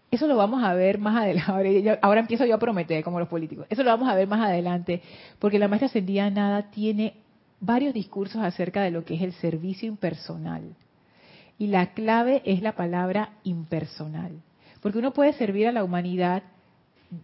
eso 0.09 0.27
lo 0.27 0.37
vamos 0.37 0.63
a 0.63 0.73
ver 0.73 0.99
más 0.99 1.17
adelante. 1.17 1.97
Ahora 2.01 2.21
empiezo 2.21 2.45
yo 2.45 2.55
a 2.55 2.59
prometer, 2.59 3.03
como 3.03 3.19
los 3.19 3.27
políticos. 3.27 3.65
Eso 3.69 3.83
lo 3.83 3.91
vamos 3.91 4.09
a 4.09 4.15
ver 4.15 4.27
más 4.27 4.41
adelante, 4.41 5.01
porque 5.39 5.59
la 5.59 5.67
maestra 5.67 5.87
ascendida 5.87 6.29
Nada 6.29 6.69
tiene 6.71 7.15
varios 7.59 7.93
discursos 7.93 8.41
acerca 8.41 8.81
de 8.83 8.91
lo 8.91 9.03
que 9.03 9.15
es 9.15 9.21
el 9.21 9.33
servicio 9.33 9.87
impersonal. 9.87 10.75
Y 11.59 11.67
la 11.67 11.93
clave 11.93 12.41
es 12.45 12.61
la 12.61 12.73
palabra 12.73 13.31
impersonal. 13.43 14.41
Porque 14.81 14.99
uno 14.99 15.11
puede 15.11 15.33
servir 15.33 15.67
a 15.67 15.71
la 15.71 15.83
humanidad 15.83 16.43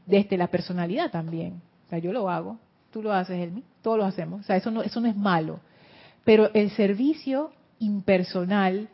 desde 0.05 0.37
la 0.37 0.47
personalidad 0.47 1.11
también. 1.11 1.61
O 1.85 1.89
sea, 1.89 1.99
yo 1.99 2.11
lo 2.11 2.29
hago, 2.29 2.57
tú 2.91 3.03
lo 3.03 3.13
haces, 3.13 3.39
Elmi, 3.39 3.63
todos 3.81 3.97
lo 3.97 4.05
hacemos. 4.05 4.41
O 4.41 4.43
sea, 4.43 4.55
eso 4.55 4.71
no, 4.71 4.81
eso 4.81 4.99
no 4.99 5.07
es 5.07 5.15
malo. 5.15 5.59
Pero 6.23 6.51
el 6.53 6.71
servicio 6.71 7.51
impersonal 7.79 8.89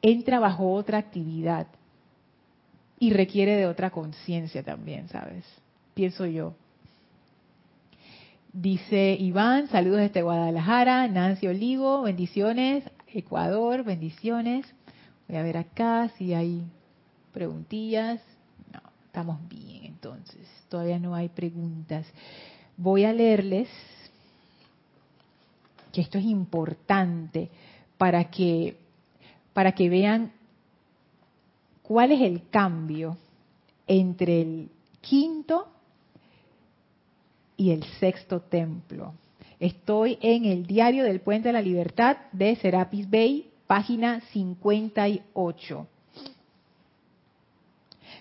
entra 0.00 0.38
bajo 0.38 0.72
otra 0.72 0.98
actividad 0.98 1.66
y 3.02 3.10
requiere 3.10 3.56
de 3.56 3.66
otra 3.66 3.90
conciencia 3.90 4.62
también, 4.62 5.08
¿sabes? 5.08 5.44
Pienso 5.92 6.24
yo. 6.24 6.54
Dice 8.52 9.16
Iván, 9.18 9.66
saludos 9.66 10.02
desde 10.02 10.22
Guadalajara, 10.22 11.08
Nancy 11.08 11.48
Olivo, 11.48 12.02
bendiciones, 12.02 12.84
Ecuador, 13.12 13.82
bendiciones. 13.82 14.72
Voy 15.26 15.36
a 15.36 15.42
ver 15.42 15.56
acá 15.56 16.10
si 16.16 16.32
hay 16.32 16.62
preguntillas. 17.32 18.20
No, 18.72 18.80
estamos 19.06 19.48
bien 19.48 19.86
entonces, 19.86 20.46
todavía 20.68 21.00
no 21.00 21.16
hay 21.16 21.28
preguntas. 21.28 22.06
Voy 22.76 23.04
a 23.04 23.12
leerles, 23.12 23.68
que 25.92 26.02
esto 26.02 26.18
es 26.18 26.24
importante 26.24 27.50
para 27.98 28.30
que, 28.30 28.76
para 29.54 29.72
que 29.72 29.88
vean 29.88 30.30
cuál 31.92 32.10
es 32.10 32.22
el 32.22 32.48
cambio 32.48 33.18
entre 33.86 34.40
el 34.40 34.70
quinto 35.02 35.68
y 37.54 37.70
el 37.70 37.84
sexto 38.00 38.40
templo. 38.40 39.12
Estoy 39.60 40.16
en 40.22 40.46
el 40.46 40.64
diario 40.64 41.04
del 41.04 41.20
Puente 41.20 41.50
de 41.50 41.52
la 41.52 41.60
Libertad 41.60 42.16
de 42.32 42.56
Serapis 42.56 43.10
Bay, 43.10 43.50
página 43.66 44.22
58. 44.32 45.86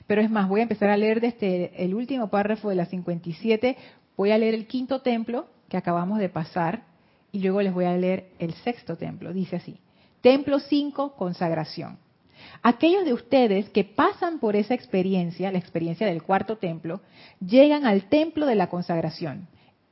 Pero 0.06 0.22
es 0.22 0.30
más, 0.30 0.50
voy 0.50 0.60
a 0.60 0.64
empezar 0.64 0.90
a 0.90 0.98
leer 0.98 1.22
desde 1.22 1.72
el 1.82 1.96
último 1.96 2.28
párrafo 2.28 2.68
de 2.68 2.76
la 2.76 2.88
57, 2.88 3.78
voy 4.18 4.32
a 4.32 4.38
leer 4.38 4.54
el 4.54 4.68
quinto 4.68 5.00
templo 5.00 5.48
que 5.70 5.78
acabamos 5.78 6.20
de 6.20 6.28
pasar 6.28 6.84
y 7.32 7.40
luego 7.40 7.62
les 7.62 7.74
voy 7.74 7.86
a 7.86 7.96
leer 7.96 8.32
el 8.38 8.54
sexto 8.54 8.98
templo. 8.98 9.32
Dice 9.32 9.56
así, 9.56 9.80
Templo 10.20 10.60
5, 10.60 11.16
consagración. 11.16 12.11
Aquellos 12.64 13.06
de 13.06 13.14
ustedes 13.14 13.70
que 13.70 13.84
pasan 13.84 14.40
por 14.40 14.56
esa 14.56 14.74
experiencia, 14.74 15.52
la 15.52 15.58
experiencia 15.58 16.08
del 16.08 16.24
cuarto 16.24 16.58
templo, 16.58 17.02
llegan 17.40 17.86
al 17.86 18.10
templo 18.10 18.46
de 18.46 18.56
la 18.56 18.70
consagración. 18.70 19.48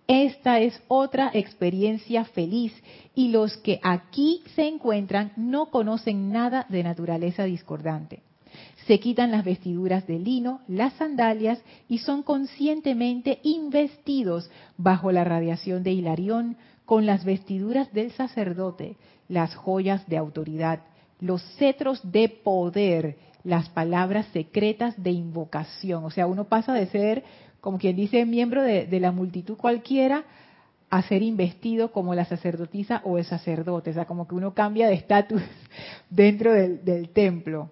Esta 0.08 0.60
es 0.60 0.82
otra 0.88 1.30
experiencia 1.34 2.26
feliz 2.26 2.74
y 3.14 3.30
los 3.30 3.58
que 3.58 3.80
aquí 3.84 4.42
se 4.56 4.68
encuentran 4.68 5.32
no 5.36 5.68
conocen 5.68 6.32
nada 6.32 6.66
de 6.70 6.84
naturaleza 6.84 7.44
discordante. 7.44 8.24
Se 8.88 9.00
quitan 9.00 9.30
las 9.30 9.46
vestiduras 9.46 10.08
de 10.08 10.18
lino, 10.18 10.62
las 10.68 10.94
sandalias 10.94 11.62
y 11.88 12.00
son 12.00 12.24
conscientemente 12.24 13.40
investidos 13.44 14.50
bajo 14.78 15.12
la 15.12 15.24
radiación 15.24 15.84
de 15.84 15.92
Hilarión 15.92 16.58
con 16.86 17.06
las 17.06 17.24
vestiduras 17.24 17.94
del 17.94 18.12
sacerdote, 18.14 18.98
las 19.28 19.54
joyas 19.54 20.08
de 20.08 20.18
autoridad, 20.18 20.80
los 21.20 21.42
cetros 21.58 22.00
de 22.12 22.30
poder, 22.30 23.18
las 23.44 23.70
palabras 23.70 24.26
secretas 24.34 25.02
de 25.02 25.12
invocación. 25.12 26.04
O 26.06 26.12
sea, 26.12 26.28
uno 26.28 26.46
pasa 26.46 26.74
de 26.74 26.88
ser, 26.88 27.24
como 27.62 27.78
quien 27.78 27.96
dice, 27.96 28.26
miembro 28.26 28.64
de, 28.64 28.88
la 29.00 29.12
multitud 29.12 29.58
cualquiera 29.58 30.24
a 30.90 31.04
ser 31.04 31.22
investido 31.22 31.92
como 31.92 32.16
la 32.16 32.26
sacerdotisa 32.26 33.02
o 33.04 33.18
el 33.18 33.26
sacerdote. 33.26 33.92
O 33.92 33.94
sea, 33.94 34.06
como 34.06 34.28
que 34.28 34.36
uno 34.36 34.54
cambia 34.54 34.88
de 34.88 34.96
estatus 34.96 35.42
dentro 36.10 36.54
del, 36.54 36.84
del 36.84 37.10
templo 37.10 37.70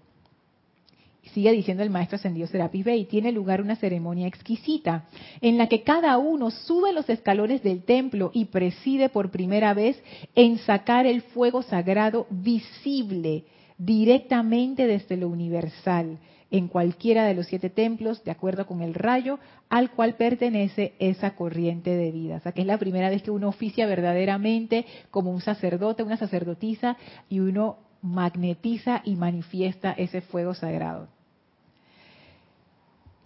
sigue 1.38 1.52
diciendo 1.52 1.84
el 1.84 1.92
maestro 1.92 2.16
ascendido 2.16 2.48
Serapis 2.48 2.84
Bey, 2.84 3.06
tiene 3.06 3.32
lugar 3.32 3.62
una 3.62 3.76
ceremonia 3.76 4.26
exquisita 4.26 5.06
en 5.40 5.60
la 5.60 5.68
que 5.68 5.84
cada 5.84 6.18
uno 6.18 6.50
sube 6.50 6.92
los 6.94 7.08
escalones 7.12 7.62
del 7.62 7.84
templo 7.84 8.32
y 8.34 8.46
preside 8.46 9.10
por 9.10 9.30
primera 9.30 9.76
vez 9.76 10.02
en 10.34 10.58
sacar 10.58 11.06
el 11.06 11.22
fuego 11.22 11.62
sagrado 11.62 12.26
visible 12.32 13.44
directamente 13.78 14.88
desde 14.88 15.16
lo 15.16 15.30
universal 15.30 16.18
en 16.50 16.70
cualquiera 16.70 17.28
de 17.28 17.36
los 17.36 17.46
siete 17.46 17.70
templos, 17.70 18.24
de 18.24 18.32
acuerdo 18.32 18.66
con 18.66 18.82
el 18.82 18.96
rayo 18.96 19.38
al 19.70 19.92
cual 19.92 20.16
pertenece 20.16 20.96
esa 20.98 21.36
corriente 21.36 21.92
de 21.92 22.10
vida. 22.10 22.38
O 22.38 22.40
sea, 22.40 22.52
que 22.52 22.62
es 22.62 22.68
la 22.68 22.80
primera 22.80 23.12
vez 23.12 23.22
que 23.22 23.30
uno 23.30 23.50
oficia 23.50 23.86
verdaderamente 23.86 24.88
como 25.12 25.30
un 25.30 25.42
sacerdote, 25.42 26.02
una 26.02 26.18
sacerdotisa, 26.18 26.98
y 27.30 27.42
uno 27.42 27.78
magnetiza 28.02 29.04
y 29.06 29.16
manifiesta 29.18 29.92
ese 29.92 30.22
fuego 30.22 30.56
sagrado. 30.56 31.16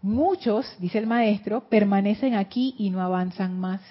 Muchos, 0.02 0.66
dice 0.80 0.98
el 0.98 1.08
maestro, 1.08 1.70
permanecen 1.70 2.34
aquí 2.34 2.76
y 2.78 2.90
no 2.90 3.02
avanzan 3.02 3.60
más. 3.60 3.82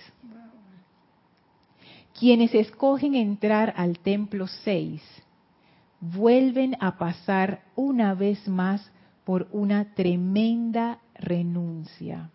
Quienes 2.19 2.55
escogen 2.55 3.15
entrar 3.15 3.73
al 3.77 3.99
templo 3.99 4.47
6 4.47 5.01
vuelven 6.01 6.77
a 6.81 6.99
pasar 6.99 7.63
una 7.77 8.15
vez 8.15 8.49
más 8.49 8.91
por 9.25 9.49
una 9.53 9.95
tremenda 9.95 10.99
renuncia. 11.15 12.31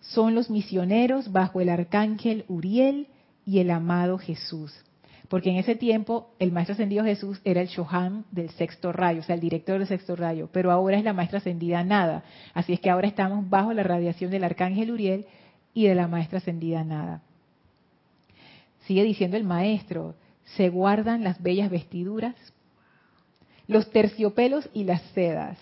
Son 0.00 0.34
los 0.34 0.50
misioneros 0.50 1.30
bajo 1.30 1.60
el 1.60 1.68
arcángel 1.68 2.44
Uriel 2.48 3.08
y 3.44 3.60
el 3.60 3.70
amado 3.70 4.18
Jesús 4.18 4.72
porque 5.28 5.50
en 5.50 5.56
ese 5.56 5.74
tiempo 5.74 6.30
el 6.38 6.52
maestro 6.52 6.74
ascendido 6.74 7.04
Jesús 7.04 7.40
era 7.44 7.60
el 7.60 7.68
Shohan 7.68 8.24
del 8.30 8.50
sexto 8.50 8.92
rayo, 8.92 9.20
o 9.20 9.22
sea, 9.22 9.34
el 9.34 9.40
director 9.40 9.78
del 9.78 9.88
sexto 9.88 10.16
rayo, 10.16 10.48
pero 10.52 10.70
ahora 10.70 10.98
es 10.98 11.04
la 11.04 11.12
maestra 11.12 11.38
ascendida 11.38 11.82
Nada. 11.84 12.24
Así 12.54 12.72
es 12.72 12.80
que 12.80 12.90
ahora 12.90 13.08
estamos 13.08 13.48
bajo 13.48 13.72
la 13.72 13.82
radiación 13.82 14.30
del 14.30 14.44
arcángel 14.44 14.90
Uriel 14.90 15.26
y 15.74 15.86
de 15.86 15.94
la 15.94 16.08
maestra 16.08 16.38
ascendida 16.38 16.84
Nada. 16.84 17.22
Sigue 18.86 19.02
diciendo 19.02 19.36
el 19.36 19.44
maestro, 19.44 20.14
se 20.56 20.68
guardan 20.68 21.24
las 21.24 21.42
bellas 21.42 21.70
vestiduras, 21.70 22.36
los 23.66 23.90
terciopelos 23.90 24.68
y 24.72 24.84
las 24.84 25.02
sedas. 25.12 25.58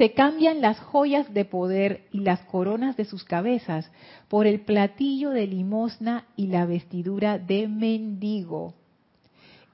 Se 0.00 0.14
cambian 0.14 0.62
las 0.62 0.80
joyas 0.80 1.34
de 1.34 1.44
poder 1.44 2.06
y 2.10 2.20
las 2.20 2.40
coronas 2.46 2.96
de 2.96 3.04
sus 3.04 3.22
cabezas 3.22 3.92
por 4.28 4.46
el 4.46 4.62
platillo 4.62 5.28
de 5.28 5.46
limosna 5.46 6.24
y 6.36 6.46
la 6.46 6.64
vestidura 6.64 7.38
de 7.38 7.68
mendigo. 7.68 8.72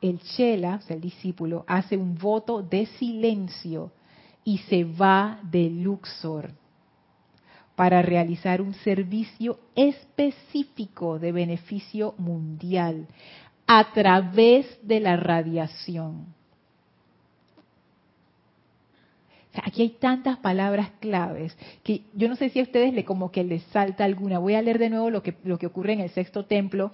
El 0.01 0.19
chela, 0.19 0.81
o 0.83 0.85
sea, 0.85 0.97
el 0.97 1.03
discípulo, 1.03 1.65
hace 1.69 1.97
un 1.97 2.19
voto 2.19 2.61
de 2.61 2.87
silencio 2.87 3.93
y 4.43 4.59
se 4.59 4.83
va 4.83 5.39
de 5.45 5.71
Luxor 5.71 6.51
para 7.77 8.03
realizar 8.03 8.61
un 8.61 8.75
servicio 8.75 9.61
específico 9.77 11.21
de 11.21 11.31
beneficio 11.31 12.17
mundial 12.19 13.07
a 13.69 13.93
través 13.93 14.67
de 14.83 14.99
la 14.99 15.17
radiación. 15.17 16.35
Aquí 19.65 19.83
hay 19.83 19.91
tantas 19.91 20.39
palabras 20.39 20.91
claves 21.01 21.57
que 21.83 22.03
yo 22.15 22.29
no 22.29 22.37
sé 22.37 22.51
si 22.51 22.61
a 22.61 22.63
ustedes 22.63 22.93
le 22.95 23.05
como 23.05 23.31
que 23.31 23.45
les 23.45 23.63
salta 23.65 24.05
alguna. 24.05 24.39
Voy 24.39 24.55
a 24.55 24.63
leer 24.63 24.79
de 24.79 24.91
nuevo 24.91 25.11
lo 25.11 25.23
que, 25.23 25.37
lo 25.45 25.59
que 25.59 25.67
ocurre 25.67 25.93
en 25.93 26.01
el 26.01 26.11
sexto 26.11 26.45
templo 26.45 26.93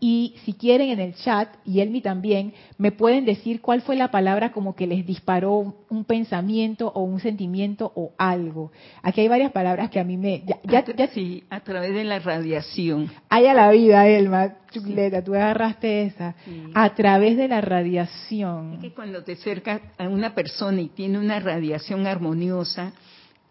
y 0.00 0.36
si 0.44 0.52
quieren 0.52 0.90
en 0.90 1.00
el 1.00 1.14
chat, 1.14 1.48
y 1.64 1.80
Elmi 1.80 2.00
también, 2.00 2.54
me 2.76 2.92
pueden 2.92 3.24
decir 3.24 3.60
cuál 3.60 3.82
fue 3.82 3.96
la 3.96 4.12
palabra 4.12 4.52
como 4.52 4.76
que 4.76 4.86
les 4.86 5.04
disparó 5.04 5.74
un 5.88 6.04
pensamiento 6.04 6.92
o 6.94 7.02
un 7.02 7.18
sentimiento 7.18 7.92
o 7.96 8.12
algo. 8.16 8.70
Aquí 9.02 9.22
hay 9.22 9.28
varias 9.28 9.50
palabras 9.50 9.90
que 9.90 9.98
a 9.98 10.04
mí 10.04 10.16
me... 10.16 10.44
Ya, 10.64 11.08
sí, 11.08 11.42
a 11.50 11.60
través 11.60 11.92
de 11.94 12.04
la 12.04 12.20
radiación. 12.20 13.10
Haya 13.28 13.54
la 13.54 13.72
vida, 13.72 14.06
Elma. 14.06 14.54
Chucleta, 14.70 15.24
tú 15.24 15.34
agarraste 15.34 16.04
esa. 16.04 16.36
A 16.74 16.94
través 16.94 17.36
de 17.36 17.48
la 17.48 17.60
radiación. 17.60 18.74
Es 18.74 18.80
que 18.80 18.92
cuando 18.92 19.24
te 19.24 19.32
acercas 19.32 19.80
a 19.96 20.08
una 20.08 20.34
persona 20.34 20.80
y 20.80 20.88
tiene 20.88 21.18
una 21.18 21.40
radiación 21.40 22.06
armoniosa, 22.06 22.92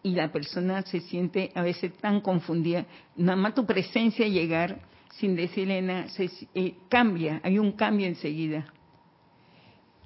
y 0.04 0.12
la 0.12 0.32
persona 0.32 0.84
se 0.84 1.02
siente 1.02 1.52
a 1.54 1.62
veces 1.64 1.92
tan 1.98 2.22
confundida, 2.22 2.86
nada 3.18 3.36
más 3.36 3.56
tu 3.56 3.66
presencia 3.66 4.26
llegar 4.28 4.80
sin 5.20 5.36
decirle 5.36 5.82
nada, 5.82 6.08
se, 6.10 6.30
eh, 6.54 6.76
cambia, 6.90 7.42
hay 7.44 7.60
un 7.60 7.72
cambio 7.72 8.08
enseguida. 8.08 8.66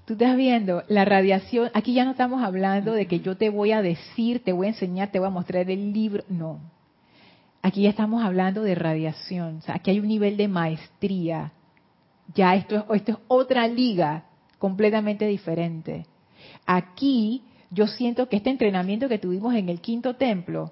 Tú 0.05 0.14
estás 0.14 0.36
viendo 0.36 0.84
la 0.88 1.05
radiación, 1.05 1.70
aquí 1.74 1.93
ya 1.93 2.05
no 2.05 2.12
estamos 2.12 2.43
hablando 2.43 2.93
de 2.93 3.07
que 3.07 3.20
yo 3.20 3.38
te 3.38 3.49
voy 3.49 3.72
a 3.72 3.82
decir, 3.82 4.43
te 4.43 4.53
voy 4.53 4.68
a 4.68 4.70
enseñar, 4.72 5.12
te 5.12 5.20
voy 5.20 5.28
a 5.28 5.32
mostrar 5.32 5.70
el 5.70 5.93
libro, 5.93 6.24
no. 6.30 6.59
Aquí 7.62 7.84
ya 7.84 7.89
estamos 7.89 8.24
hablando 8.24 8.64
de 8.64 8.74
radiación, 8.74 9.62
aquí 9.68 9.91
hay 9.91 9.99
un 9.99 10.07
nivel 10.07 10.38
de 10.38 10.47
maestría. 10.47 11.51
Ya 12.34 12.55
esto 12.55 12.78
es, 12.78 12.84
esto 12.95 13.12
es 13.12 13.18
otra 13.28 13.68
liga 13.68 14.24
completamente 14.57 15.28
diferente. 15.28 16.05
Aquí 16.66 17.43
yo 17.70 17.88
siento 17.88 18.30
que 18.30 18.38
este 18.38 18.49
entrenamiento 18.49 19.09
que 19.09 19.20
tuvimos 19.20 19.53
en 19.55 19.70
el 19.70 19.82
quinto 19.82 20.16
templo, 20.16 20.72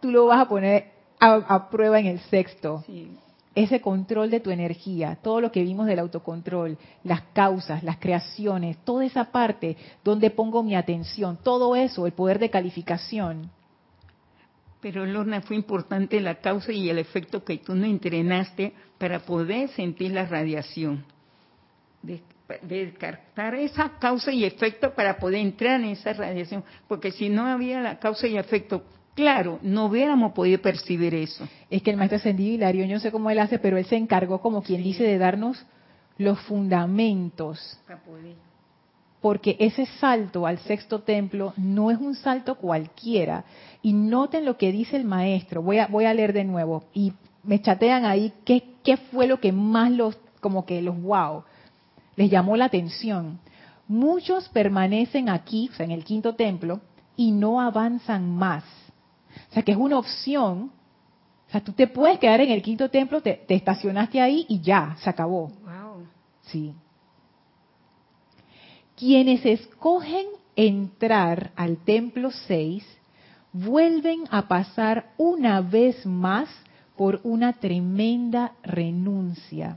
tú 0.00 0.10
lo 0.10 0.26
vas 0.26 0.40
a 0.40 0.48
poner 0.48 0.91
a, 1.22 1.70
prueba 1.70 2.00
en 2.00 2.06
el 2.06 2.20
sexto. 2.20 2.84
Ese 3.54 3.80
control 3.80 4.30
de 4.30 4.40
tu 4.40 4.50
energía, 4.50 5.18
todo 5.22 5.40
lo 5.40 5.52
que 5.52 5.62
vimos 5.62 5.86
del 5.86 5.98
autocontrol, 5.98 6.78
las 7.04 7.20
causas, 7.32 7.82
las 7.82 7.98
creaciones, 7.98 8.78
toda 8.84 9.04
esa 9.04 9.30
parte 9.30 9.76
donde 10.02 10.30
pongo 10.30 10.62
mi 10.62 10.74
atención, 10.74 11.38
todo 11.42 11.76
eso, 11.76 12.06
el 12.06 12.12
poder 12.12 12.38
de 12.38 12.50
calificación. 12.50 13.50
Pero 14.80 15.06
Lorna, 15.06 15.42
fue 15.42 15.54
importante 15.54 16.20
la 16.20 16.36
causa 16.36 16.72
y 16.72 16.88
el 16.88 16.98
efecto 16.98 17.44
que 17.44 17.58
tú 17.58 17.74
no 17.74 17.84
entrenaste 17.84 18.72
para 18.98 19.20
poder 19.20 19.68
sentir 19.70 20.12
la 20.12 20.26
radiación. 20.26 21.04
descartar 22.62 23.54
esa 23.54 23.98
causa 23.98 24.32
y 24.32 24.44
efecto 24.44 24.92
para 24.92 25.18
poder 25.18 25.40
entrar 25.40 25.80
en 25.80 25.90
esa 25.90 26.12
radiación. 26.14 26.64
Porque 26.88 27.12
si 27.12 27.28
no 27.28 27.46
había 27.46 27.80
la 27.80 27.98
causa 27.98 28.26
y 28.26 28.36
efecto, 28.36 28.82
Claro, 29.14 29.58
no 29.62 29.86
hubiéramos 29.86 30.32
podido 30.32 30.60
percibir 30.62 31.14
eso. 31.14 31.46
Es 31.68 31.82
que 31.82 31.90
el 31.90 31.98
maestro 31.98 32.16
ascendido 32.16 32.54
Hilario, 32.54 32.86
yo 32.86 32.94
no 32.94 33.00
sé 33.00 33.12
cómo 33.12 33.28
él 33.30 33.38
hace, 33.38 33.58
pero 33.58 33.76
él 33.76 33.84
se 33.84 33.96
encargó, 33.96 34.40
como 34.40 34.62
quien 34.62 34.82
dice, 34.82 35.04
de 35.04 35.18
darnos 35.18 35.66
los 36.16 36.40
fundamentos. 36.40 37.78
Porque 39.20 39.56
ese 39.60 39.84
salto 40.00 40.46
al 40.46 40.58
sexto 40.60 41.00
templo 41.00 41.52
no 41.58 41.90
es 41.90 41.98
un 41.98 42.14
salto 42.14 42.54
cualquiera. 42.56 43.44
Y 43.82 43.92
noten 43.92 44.46
lo 44.46 44.56
que 44.56 44.72
dice 44.72 44.96
el 44.96 45.04
maestro. 45.04 45.62
Voy 45.62 45.78
a, 45.78 45.88
voy 45.88 46.06
a 46.06 46.14
leer 46.14 46.32
de 46.32 46.44
nuevo. 46.44 46.84
Y 46.94 47.12
me 47.42 47.60
chatean 47.60 48.06
ahí 48.06 48.32
qué, 48.46 48.64
qué 48.82 48.96
fue 48.96 49.26
lo 49.26 49.40
que 49.40 49.52
más 49.52 49.90
los, 49.90 50.16
como 50.40 50.64
que 50.64 50.80
los 50.80 51.00
wow, 51.00 51.44
les 52.16 52.30
llamó 52.30 52.56
la 52.56 52.64
atención. 52.64 53.40
Muchos 53.88 54.48
permanecen 54.48 55.28
aquí, 55.28 55.68
o 55.70 55.76
sea, 55.76 55.84
en 55.84 55.92
el 55.92 56.04
quinto 56.04 56.34
templo, 56.34 56.80
y 57.14 57.30
no 57.32 57.60
avanzan 57.60 58.34
más 58.34 58.64
o 59.52 59.54
sea, 59.54 59.62
que 59.62 59.72
es 59.72 59.78
una 59.78 59.98
opción. 59.98 60.72
O 61.46 61.50
sea, 61.50 61.62
tú 61.62 61.72
te 61.72 61.86
puedes 61.86 62.18
quedar 62.18 62.40
en 62.40 62.50
el 62.50 62.62
quinto 62.62 62.88
templo, 62.88 63.20
te, 63.20 63.44
estacionaste 63.46 64.18
ahí 64.18 64.46
y 64.48 64.62
ya, 64.62 64.96
se 65.02 65.10
acabó. 65.10 65.48
Wow. 65.48 66.06
Sí. 66.40 66.72
Quienes 68.96 69.44
escogen 69.44 70.24
entrar 70.56 71.52
al 71.54 71.76
templo 71.84 72.30
6 72.30 72.82
vuelven 73.52 74.24
a 74.30 74.48
pasar 74.48 75.10
una 75.18 75.60
vez 75.60 76.06
más 76.06 76.48
por 76.96 77.20
una 77.22 77.52
tremenda 77.52 78.52
renuncia. 78.62 79.76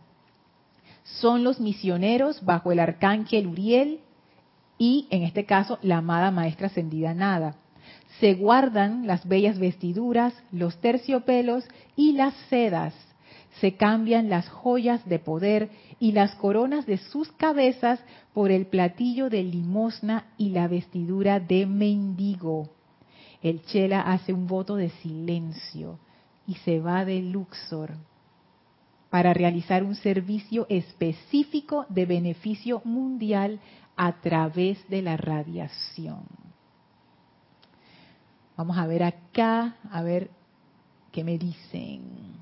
Son 1.03 1.43
los 1.43 1.59
misioneros 1.59 2.45
bajo 2.45 2.71
el 2.71 2.80
arcángel 2.80 3.47
Uriel 3.47 3.99
y, 4.78 5.07
en 5.09 5.23
este 5.23 5.43
caso, 5.43 5.80
la 5.82 5.97
amada 5.97 6.32
maestra 6.32 6.67
ascendida 6.67 7.13
Nada 7.13 7.57
se 8.20 8.34
guardan 8.34 9.07
las 9.07 9.28
bellas 9.28 9.59
vestiduras, 9.59 10.34
los 10.51 10.80
terciopelos 10.80 11.66
y 11.95 12.13
las 12.13 12.34
sedas. 12.49 12.93
Se 13.59 13.76
cambian 13.76 14.30
las 14.30 14.47
joyas 14.49 15.07
de 15.07 15.20
poder 15.20 15.70
y 15.99 16.11
las 16.11 16.36
coronas 16.36 16.86
de 16.86 16.97
sus 16.97 17.32
cabezas 17.34 17.99
por 18.34 18.51
el 18.51 18.68
platillo 18.68 19.30
de 19.30 19.43
limosna 19.43 20.26
y 20.38 20.49
la 20.49 20.68
vestidura 20.68 21.39
de 21.39 21.66
mendigo. 21.66 22.70
El 23.41 23.63
chela 23.66 24.01
hace 24.01 24.34
un 24.34 24.47
voto 24.47 24.76
de 24.76 24.89
silencio 24.89 25.99
y 26.47 26.55
se 26.55 26.80
va 26.80 27.05
de 27.05 27.22
Luxor 27.22 27.93
para 29.09 29.34
realizar 29.34 29.84
un 29.84 29.95
servicio 29.95 30.66
específico 30.70 31.86
de 31.89 32.05
beneficio 32.05 32.82
mundial 32.84 33.59
a 33.95 34.20
través 34.20 34.86
de 34.89 35.01
la 35.01 35.16
radiación. 35.16 36.44
Vamos 38.57 38.77
a 38.77 38.87
ver 38.87 39.03
acá, 39.03 39.75
a 39.91 40.01
ver 40.01 40.29
qué 41.11 41.23
me 41.23 41.37
dicen. 41.37 42.35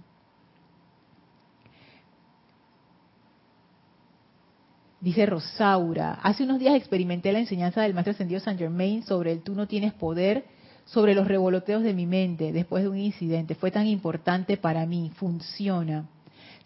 Dice 5.01 5.25
Rosaura, 5.25 6.13
hace 6.23 6.43
unos 6.43 6.59
días 6.59 6.75
experimenté 6.75 7.33
la 7.33 7.39
enseñanza 7.39 7.81
del 7.81 7.93
Maestro 7.93 8.11
Ascendido 8.13 8.39
San 8.39 8.57
Germain 8.57 9.03
sobre 9.03 9.33
el 9.33 9.41
tú 9.41 9.53
no 9.53 9.67
tienes 9.67 9.91
poder, 9.93 10.45
sobre 10.85 11.13
los 11.13 11.27
revoloteos 11.27 11.83
de 11.83 11.93
mi 11.93 12.05
mente 12.05 12.53
después 12.53 12.83
de 12.83 12.89
un 12.89 12.97
incidente. 12.97 13.55
Fue 13.55 13.69
tan 13.69 13.85
importante 13.87 14.55
para 14.55 14.85
mí, 14.85 15.11
funciona. 15.15 16.07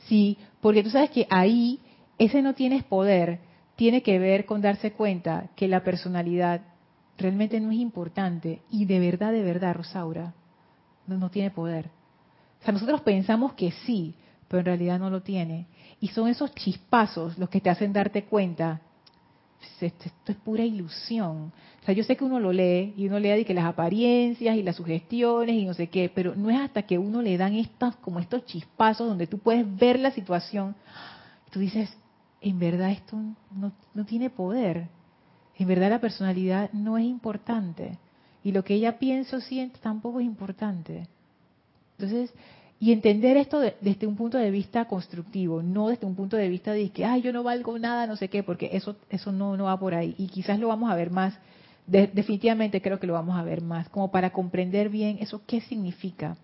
Sí, 0.07 0.37
porque 0.61 0.83
tú 0.83 0.91
sabes 0.91 1.09
que 1.09 1.25
ahí 1.29 1.79
ese 2.19 2.41
no 2.41 2.53
tienes 2.53 2.83
poder 2.83 3.39
tiene 3.75 4.03
que 4.03 4.19
ver 4.19 4.45
con 4.45 4.61
darse 4.61 4.91
cuenta 4.91 5.49
que 5.55 5.67
la 5.67 5.83
personalidad 5.83 6.61
realmente 7.18 7.59
no 7.59 7.72
es 7.72 7.78
importante 7.78 8.61
y 8.70 8.86
de 8.86 8.99
verdad, 8.99 9.32
de 9.32 9.43
verdad, 9.43 9.76
Rosaura, 9.76 10.34
no, 11.07 11.18
no 11.18 11.30
tiene 11.30 11.51
poder. 11.51 11.89
O 12.61 12.63
sea, 12.63 12.74
nosotros 12.74 13.01
pensamos 13.01 13.53
que 13.53 13.72
sí, 13.72 14.15
pero 14.47 14.59
en 14.59 14.65
realidad 14.65 14.99
no 14.99 15.09
lo 15.09 15.22
tiene. 15.22 15.68
Y 15.99 16.09
son 16.09 16.28
esos 16.28 16.53
chispazos 16.53 17.38
los 17.38 17.49
que 17.49 17.61
te 17.61 17.70
hacen 17.70 17.93
darte 17.93 18.26
cuenta, 18.26 18.82
esto, 19.82 20.09
es 20.28 20.36
pura 20.38 20.63
ilusión. 20.63 21.51
O 21.82 21.86
sea, 21.86 21.93
yo 21.93 22.03
sé 22.03 22.15
que 22.15 22.24
uno 22.24 22.39
lo 22.39 22.51
lee 22.51 22.93
y 22.97 23.07
uno 23.07 23.20
lee 23.20 23.30
de 23.30 23.45
que 23.45 23.53
las 23.53 23.65
apariencias 23.65 24.55
y 24.55 24.63
las 24.63 24.76
sugestiones 24.76 25.55
y 25.55 25.65
no 25.65 25.74
sé 25.74 25.88
qué, 25.88 26.11
pero 26.13 26.36
no 26.36 26.49
es 26.49 26.59
hasta 26.59 26.84
que 26.84 26.97
uno 26.97 27.22
le 27.22 27.38
dan 27.38 27.53
estas, 27.53 27.95
como 27.97 28.20
estos 28.20 28.45
chispazos 28.45 29.07
donde 29.07 29.28
tú 29.28 29.38
puedes 29.38 29.65
ver 29.78 29.99
la 29.99 30.11
situación, 30.11 30.76
tú 31.51 31.59
dices, 31.59 31.95
en 32.41 32.59
verdad 32.59 32.91
esto 32.91 33.18
no, 33.51 33.72
no 33.93 34.05
tiene 34.05 34.30
poder. 34.30 34.88
En 35.58 35.68
verdad 35.68 35.89
la 35.89 36.01
personalidad 36.01 36.72
no 36.74 36.97
es 36.97 37.05
importante. 37.05 37.97
Y 38.43 38.51
lo 38.51 38.64
que 38.64 38.76
ella 38.76 38.99
piensa 38.99 39.38
o 39.38 39.41
siente 39.41 39.80
tampoco 39.80 40.20
es 40.20 40.26
importante. 40.26 41.08
Entonces, 41.97 42.32
y 42.80 42.91
entender 42.91 43.38
esto 43.38 43.60
desde 43.60 44.05
un 44.05 44.16
punto 44.16 44.38
de 44.38 44.51
vista 44.51 44.86
constructivo, 44.86 45.64
no 45.64 45.88
desde 45.88 46.05
un 46.05 46.16
punto 46.16 46.38
de 46.38 46.47
vista 46.47 46.72
de 46.72 46.89
que, 46.91 47.05
ay, 47.05 47.24
yo 47.24 47.34
no 47.34 47.41
valgo 47.41 47.78
nada, 47.80 48.05
no 48.05 48.16
sé 48.16 48.30
qué, 48.30 48.43
porque 48.43 48.70
eso, 48.74 48.95
eso 49.10 49.32
no, 49.32 49.58
no 49.58 49.64
va 49.64 49.80
por 49.80 49.95
ahí. 49.95 50.14
Y 50.20 50.28
quizás 50.28 50.60
lo 50.60 50.68
vamos 50.68 50.91
a 50.91 50.95
ver 50.95 51.10
más, 51.10 51.34
definitivamente 51.88 52.82
creo 52.82 52.99
que 52.99 53.08
lo 53.08 53.14
vamos 53.14 53.38
a 53.38 53.43
ver 53.43 53.62
más, 53.62 53.89
como 53.89 54.12
para 54.12 54.30
comprender 54.30 54.89
bien 54.89 55.18
eso, 55.22 55.41
qué 55.47 55.62
significa. 55.62 56.38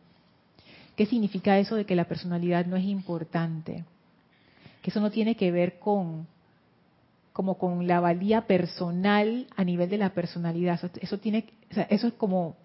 ¿Qué 0.95 1.05
significa 1.05 1.57
eso 1.59 1.75
de 1.75 1.85
que 1.85 1.95
la 1.95 2.05
personalidad 2.05 2.65
no 2.65 2.75
es 2.75 2.85
importante? 2.85 3.83
Que 4.81 4.89
eso 4.89 5.01
no 5.01 5.11
tiene 5.11 5.35
que 5.35 5.51
ver 5.51 5.79
con 5.79 6.27
como 7.33 7.57
con 7.57 7.87
la 7.87 7.99
valía 7.99 8.41
personal 8.41 9.47
a 9.55 9.63
nivel 9.63 9.89
de 9.89 9.97
la 9.97 10.11
personalidad. 10.13 10.79
Eso, 11.01 11.17
tiene, 11.17 11.45
eso 11.89 12.07
es 12.07 12.13
como, 12.13 12.55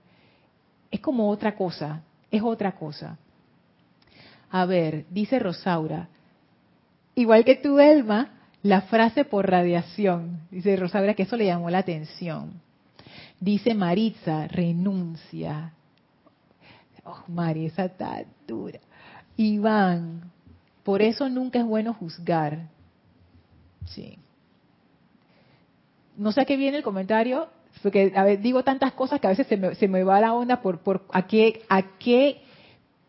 es 0.90 1.00
como 1.00 1.30
otra 1.30 1.56
cosa, 1.56 2.02
es 2.30 2.42
otra 2.42 2.72
cosa. 2.72 3.16
A 4.50 4.66
ver, 4.66 5.06
dice 5.10 5.38
Rosaura, 5.38 6.08
igual 7.14 7.44
que 7.44 7.56
tú, 7.56 7.80
Elma, 7.80 8.30
la 8.62 8.82
frase 8.82 9.24
por 9.24 9.50
radiación. 9.50 10.42
Dice 10.50 10.76
Rosaura 10.76 11.14
que 11.14 11.22
eso 11.22 11.36
le 11.36 11.46
llamó 11.46 11.70
la 11.70 11.78
atención. 11.78 12.60
Dice 13.40 13.74
Maritza, 13.74 14.48
renuncia. 14.48 15.72
Oh, 17.04 17.22
María, 17.28 17.68
esa 17.68 17.86
está 17.86 18.22
dura. 18.46 18.80
Iván, 19.36 20.30
por 20.82 21.00
eso 21.00 21.28
nunca 21.30 21.58
es 21.58 21.64
bueno 21.64 21.94
juzgar. 21.94 22.68
Sí 23.86 24.18
no 26.18 26.32
sé 26.32 26.42
a 26.42 26.44
qué 26.44 26.56
viene 26.56 26.76
el 26.76 26.82
comentario, 26.82 27.48
porque 27.82 28.12
a 28.14 28.24
ver, 28.24 28.40
digo 28.40 28.64
tantas 28.64 28.92
cosas 28.92 29.20
que 29.20 29.26
a 29.28 29.30
veces 29.30 29.46
se 29.46 29.56
me, 29.56 29.74
se 29.76 29.88
me 29.88 30.02
va 30.02 30.20
la 30.20 30.34
onda 30.34 30.60
por, 30.60 30.80
por 30.80 31.06
a 31.12 31.26
qué, 31.26 31.62
a 31.68 31.96
qué, 31.98 32.42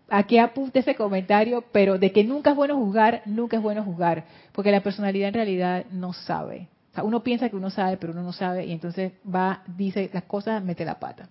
a 0.09 0.23
qué 0.23 0.39
apunta 0.39 0.79
ese 0.79 0.95
comentario, 0.95 1.63
pero 1.71 1.97
de 1.97 2.11
que 2.11 2.23
nunca 2.23 2.51
es 2.51 2.55
bueno 2.55 2.77
juzgar, 2.77 3.23
nunca 3.25 3.57
es 3.57 3.63
bueno 3.63 3.83
juzgar, 3.83 4.25
porque 4.53 4.71
la 4.71 4.81
personalidad 4.81 5.29
en 5.29 5.33
realidad 5.33 5.85
no 5.91 6.13
sabe. 6.13 6.69
Uno 7.01 7.23
piensa 7.23 7.49
que 7.49 7.55
uno 7.55 7.69
sabe, 7.69 7.97
pero 7.97 8.13
uno 8.13 8.23
no 8.23 8.33
sabe, 8.33 8.65
y 8.65 8.71
entonces 8.71 9.13
va, 9.23 9.63
dice 9.67 10.09
las 10.13 10.23
cosas, 10.23 10.63
mete 10.63 10.85
la 10.85 10.99
pata. 10.99 11.29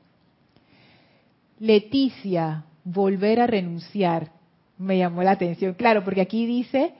Leticia, 1.58 2.64
volver 2.84 3.40
a 3.40 3.46
renunciar, 3.46 4.30
me 4.78 4.96
llamó 4.96 5.22
la 5.22 5.32
atención. 5.32 5.74
Claro, 5.74 6.04
porque 6.04 6.20
aquí 6.20 6.46
dice 6.46 6.94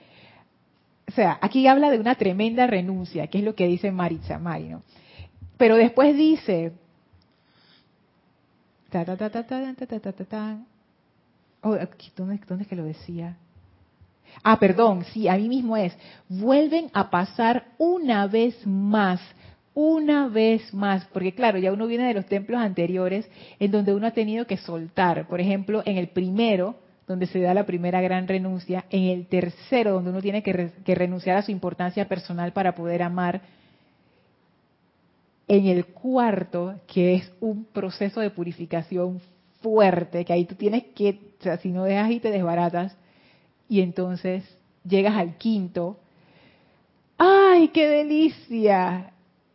o 1.09 1.13
sea, 1.13 1.39
aquí 1.41 1.67
habla 1.67 1.91
de 1.91 1.99
una 1.99 2.17
tremenda 2.17 2.67
renuncia, 2.67 3.27
que 3.29 3.39
es 3.39 3.45
lo 3.45 3.55
que 3.55 3.67
dice 3.67 3.91
Maritza 3.91 4.39
Mari, 4.39 4.77
Pero 5.57 5.77
después 5.77 6.15
dice, 6.15 6.73
oh, 11.63 11.77
¿dónde, 12.15 12.41
¿dónde 12.47 12.63
es 12.63 12.69
que 12.69 12.77
lo 12.77 12.85
decía? 12.85 13.37
Ah, 14.43 14.59
perdón, 14.59 15.05
sí, 15.07 15.29
a 15.29 15.37
mí 15.37 15.49
mismo 15.49 15.79
es. 15.79 15.97
Vuelven 16.29 16.91
a 16.93 17.09
pasar 17.09 17.69
una 17.79 18.27
vez 18.27 18.55
más, 18.67 19.19
una 19.73 20.29
vez 20.29 20.75
más, 20.75 21.07
porque 21.07 21.35
claro, 21.35 21.59
ya 21.59 21.73
uno 21.73 21.87
viene 21.87 22.07
de 22.07 22.15
los 22.15 22.27
templos 22.27 22.61
anteriores 22.61 23.27
en 23.59 23.71
donde 23.71 23.95
uno 23.95 24.07
ha 24.07 24.11
tenido 24.11 24.47
que 24.47 24.59
soltar. 24.59 25.27
Por 25.27 25.41
ejemplo, 25.41 25.83
en 25.87 25.97
el 25.97 26.09
primero, 26.09 26.77
donde 27.09 27.27
se 27.27 27.41
da 27.41 27.55
la 27.55 27.65
primera 27.65 28.03
gran 28.03 28.29
renuncia, 28.29 28.85
en 28.91 29.05
el 29.05 29.27
tercero, 29.27 29.93
donde 29.93 30.11
uno 30.11 30.21
tiene 30.21 30.43
que, 30.43 30.95
renunciar 30.95 31.39
a 31.39 31.43
su 31.43 31.51
importancia 31.51 32.07
personal 32.07 32.53
para 32.53 32.75
poder 32.75 33.03
amar, 33.03 33.41
en 35.49 35.67
el 35.67 35.87
cuarto, 35.87 36.75
que 36.87 37.15
es 37.15 37.33
un 37.41 37.65
proceso 37.65 38.21
de 38.21 38.29
purificación 38.29 39.23
fuerte, 39.63 40.23
que 40.27 40.35
ahí 40.35 40.45
tú 40.45 40.55
tienes 40.55 40.85
que, 40.95 41.19
o 41.41 41.43
sea, 41.43 41.57
si 41.57 41.71
no 41.71 41.85
dejas 41.85 42.11
y 42.11 42.21
te 42.21 42.31
desbaratas, 42.31 42.95
y 43.71 43.81
entonces 43.81 44.45
llegas 44.85 45.17
al 45.17 45.39
quinto, 45.39 45.99
¡ay, 47.17 47.69
qué 47.69 47.89
delicia! 47.89 49.13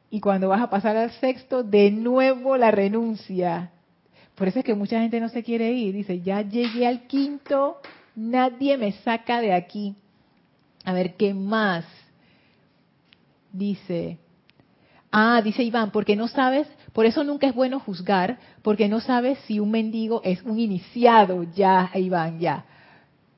Y 0.09 0.19
cuando 0.19 0.49
vas 0.49 0.61
a 0.61 0.71
pasar 0.71 0.97
al 0.97 1.11
sexto, 1.11 1.61
de 1.61 1.91
nuevo 1.91 2.57
la 2.57 2.71
renuncia. 2.71 3.71
Por 4.35 4.47
eso 4.47 4.59
es 4.59 4.65
que 4.65 4.73
mucha 4.73 4.99
gente 4.99 5.19
no 5.19 5.29
se 5.29 5.43
quiere 5.43 5.71
ir. 5.73 5.93
Dice, 5.93 6.21
ya 6.21 6.41
llegué 6.41 6.87
al 6.87 7.07
quinto, 7.07 7.77
nadie 8.15 8.77
me 8.77 8.91
saca 9.03 9.41
de 9.41 9.53
aquí. 9.53 9.95
A 10.85 10.93
ver, 10.93 11.15
¿qué 11.15 11.33
más? 11.33 11.85
Dice, 13.51 14.17
ah, 15.11 15.41
dice 15.43 15.63
Iván, 15.63 15.91
porque 15.91 16.15
no 16.15 16.27
sabes, 16.27 16.67
por 16.91 17.05
eso 17.05 17.23
nunca 17.23 17.47
es 17.47 17.53
bueno 17.53 17.79
juzgar, 17.79 18.39
porque 18.63 18.89
no 18.89 18.99
sabes 18.99 19.37
si 19.45 19.59
un 19.59 19.71
mendigo 19.71 20.21
es 20.23 20.41
un 20.41 20.59
iniciado 20.59 21.43
ya, 21.43 21.91
Iván, 21.93 22.39
ya. 22.39 22.65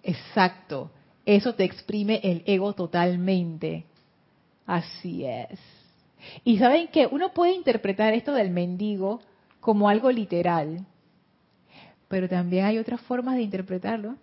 Exacto. 0.02 0.92
Eso 1.26 1.56
te 1.56 1.64
exprime 1.64 2.22
el 2.24 2.44
ego 2.46 2.74
totalmente. 2.74 3.86
Así 4.66 5.26
es. 5.26 5.60
Y 6.44 6.58
saben 6.58 6.88
que 6.88 7.08
uno 7.08 7.34
puede 7.34 7.54
interpretar 7.54 8.14
esto 8.14 8.34
del 8.34 8.52
mendigo 8.52 9.22
como 9.66 9.90
algo 9.90 10.12
literal, 10.12 10.86
pero 12.08 12.30
también 12.30 12.66
hay 12.66 12.78
otras 12.78 13.02
formas 13.02 13.36
de 13.36 13.42
interpretarlo. 13.42 14.16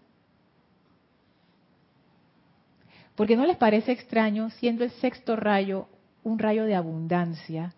Porque 3.16 3.36
no 3.36 3.44
les 3.44 3.56
parece 3.56 3.90
extraño, 3.90 4.50
siendo 4.50 4.84
el 4.84 4.92
sexto 4.92 5.34
rayo 5.34 5.88
un 6.22 6.38
rayo 6.38 6.62
de 6.64 6.76
abundancia, 6.76 7.74